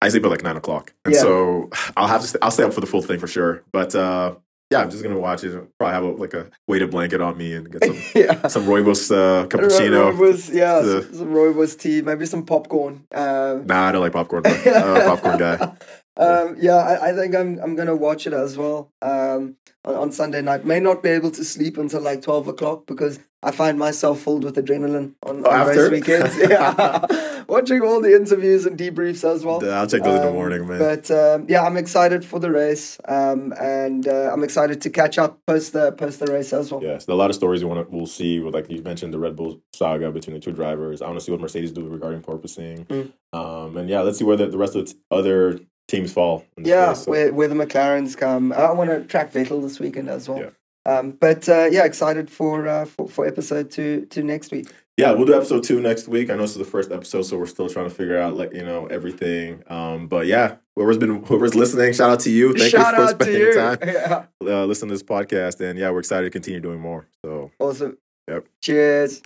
I 0.00 0.08
sleep 0.08 0.24
at 0.24 0.30
like 0.30 0.42
nine 0.42 0.56
o'clock, 0.56 0.92
and 1.04 1.14
Yeah. 1.14 1.20
so 1.20 1.70
I'll 1.96 2.08
have 2.08 2.22
to. 2.22 2.26
Stay, 2.26 2.38
I'll 2.42 2.50
stay 2.50 2.64
up 2.64 2.72
for 2.74 2.80
the 2.80 2.88
full 2.88 3.02
thing 3.02 3.20
for 3.20 3.28
sure. 3.28 3.62
But 3.70 3.94
uh, 3.94 4.34
yeah, 4.72 4.80
I'm 4.80 4.90
just 4.90 5.02
gonna 5.02 5.18
watch 5.18 5.44
it. 5.44 5.52
Probably 5.78 5.94
have 5.94 6.04
a, 6.04 6.10
like 6.22 6.34
a 6.34 6.50
weighted 6.66 6.90
blanket 6.90 7.20
on 7.20 7.36
me 7.36 7.54
and 7.54 7.70
get 7.70 7.84
some 7.84 7.96
yeah. 8.14 8.46
some 8.48 8.64
rooibos 8.64 9.10
uh, 9.14 9.46
cappuccino. 9.50 10.16
was 10.18 10.48
yeah, 10.50 10.80
The- 10.80 11.02
some, 11.02 11.14
some 11.14 11.28
rooibos 11.28 11.78
tea, 11.78 12.02
maybe 12.02 12.26
some 12.26 12.44
popcorn. 12.44 13.06
Um, 13.14 13.66
Nah, 13.66 13.88
I 13.88 13.92
don't 13.92 14.00
like 14.00 14.12
popcorn. 14.12 14.42
But, 14.42 14.66
uh, 14.66 15.04
popcorn 15.14 15.38
guy. 15.38 15.72
Um, 16.16 16.56
yeah, 16.60 16.76
I, 16.76 17.10
I 17.10 17.12
think 17.14 17.34
I'm 17.34 17.58
I'm 17.60 17.74
gonna 17.74 17.96
watch 17.96 18.26
it 18.26 18.32
as 18.34 18.56
well. 18.58 18.92
Um, 19.00 19.56
on, 19.84 19.94
on 19.94 20.12
Sunday 20.12 20.42
night, 20.42 20.64
may 20.66 20.78
not 20.80 21.02
be 21.02 21.08
able 21.08 21.30
to 21.30 21.44
sleep 21.44 21.78
until 21.78 22.02
like 22.02 22.20
twelve 22.22 22.48
o'clock 22.48 22.86
because 22.86 23.18
I 23.42 23.50
find 23.50 23.78
myself 23.78 24.20
filled 24.20 24.44
with 24.44 24.54
adrenaline 24.56 25.14
on, 25.24 25.42
Oh, 25.44 25.50
on 25.50 25.66
race 25.68 25.90
weekends. 25.90 26.36
Yeah, 26.50 27.42
watching 27.48 27.80
all 27.80 28.00
the 28.00 28.14
interviews 28.14 28.66
and 28.66 28.78
debriefs 28.78 29.24
as 29.28 29.44
well. 29.44 29.64
I'll 29.68 29.86
check 29.88 30.02
those 30.04 30.16
in 30.16 30.22
the 30.22 30.28
Um, 30.28 30.34
morning, 30.34 30.68
man. 30.68 30.78
But 30.78 31.10
um, 31.10 31.46
yeah, 31.48 31.62
I'm 31.64 31.76
excited 31.78 32.24
for 32.24 32.38
the 32.38 32.50
race, 32.52 32.98
um, 33.08 33.52
and 33.58 34.06
uh, 34.06 34.30
I'm 34.32 34.44
excited 34.44 34.82
to 34.82 34.90
catch 34.90 35.16
up 35.18 35.40
post 35.46 35.72
the 35.72 35.92
post 35.92 36.20
the 36.20 36.26
race 36.30 36.52
as 36.52 36.70
well. 36.70 36.82
Yeah, 36.82 36.98
so 36.98 37.14
a 37.14 37.16
lot 37.16 37.30
of 37.30 37.36
stories 37.36 37.64
we 37.64 37.70
want 37.70 37.88
to 37.88 37.96
we'll 37.96 38.06
see. 38.06 38.38
With 38.38 38.54
like 38.54 38.70
you 38.70 38.82
mentioned, 38.82 39.14
the 39.14 39.18
Red 39.18 39.34
Bull 39.34 39.60
saga 39.72 40.12
between 40.12 40.34
the 40.34 40.40
two 40.40 40.52
drivers. 40.52 41.00
I 41.00 41.06
want 41.06 41.18
to 41.18 41.24
see 41.24 41.32
what 41.32 41.40
Mercedes 41.40 41.72
do 41.72 41.88
regarding 41.88 42.20
porpoising. 42.20 42.86
Mm. 42.86 43.12
Um, 43.32 43.78
and 43.78 43.88
yeah, 43.88 44.02
let's 44.02 44.18
see 44.18 44.24
where 44.24 44.36
the, 44.36 44.46
the 44.46 44.58
rest 44.58 44.76
of 44.76 44.86
the 44.86 44.92
t- 44.92 44.98
other 45.10 45.58
teams 45.92 46.12
fall. 46.12 46.44
In 46.56 46.64
Yeah, 46.64 46.88
race, 46.88 47.04
so- 47.04 47.10
where 47.12 47.32
where 47.32 47.48
the 47.48 47.54
McLarens 47.54 48.16
come. 48.16 48.52
I 48.52 48.72
want 48.72 48.90
to 48.90 49.04
track 49.04 49.32
Vettel 49.32 49.62
this 49.62 49.78
weekend 49.78 50.08
as 50.08 50.28
well. 50.28 50.40
Yeah. 50.40 50.50
Um, 50.84 51.12
but 51.12 51.48
uh, 51.48 51.68
yeah, 51.70 51.84
excited 51.84 52.28
for, 52.28 52.66
uh, 52.66 52.84
for 52.86 53.06
for 53.08 53.24
episode 53.26 53.70
two 53.70 54.06
to 54.06 54.22
next 54.24 54.50
week. 54.50 54.66
yeah, 54.98 55.12
we'll 55.12 55.26
do 55.26 55.34
episode 55.34 55.62
two 55.62 55.80
next 55.80 56.08
week. 56.08 56.28
I 56.28 56.34
know 56.34 56.42
this 56.42 56.50
is 56.52 56.56
the 56.66 56.72
first 56.76 56.90
episode, 56.90 57.22
so 57.22 57.38
we're 57.38 57.46
still 57.46 57.68
trying 57.68 57.88
to 57.88 57.94
figure 57.94 58.18
out 58.18 58.34
like 58.36 58.52
you 58.52 58.64
know 58.64 58.86
everything. 58.86 59.62
Um, 59.68 60.08
but 60.08 60.26
yeah, 60.26 60.56
whoever's 60.74 60.98
been 60.98 61.22
whoever's 61.22 61.54
listening, 61.54 61.92
shout 61.92 62.10
out 62.10 62.20
to 62.26 62.30
you. 62.30 62.52
Thank 62.52 62.72
Shout 62.72 62.96
you 62.98 63.02
for 63.06 63.08
spending 63.14 63.40
you. 63.42 63.54
time 63.54 63.78
Yeah, 63.84 64.24
uh, 64.44 64.64
listening 64.66 64.88
to 64.88 64.94
this 64.94 65.04
podcast. 65.04 65.60
And 65.60 65.78
yeah, 65.78 65.88
we're 65.92 66.00
excited 66.00 66.24
to 66.24 66.30
continue 66.30 66.58
doing 66.60 66.80
more. 66.80 67.06
So 67.24 67.52
awesome. 67.60 67.96
Yep. 68.28 68.46
Cheers. 68.60 69.22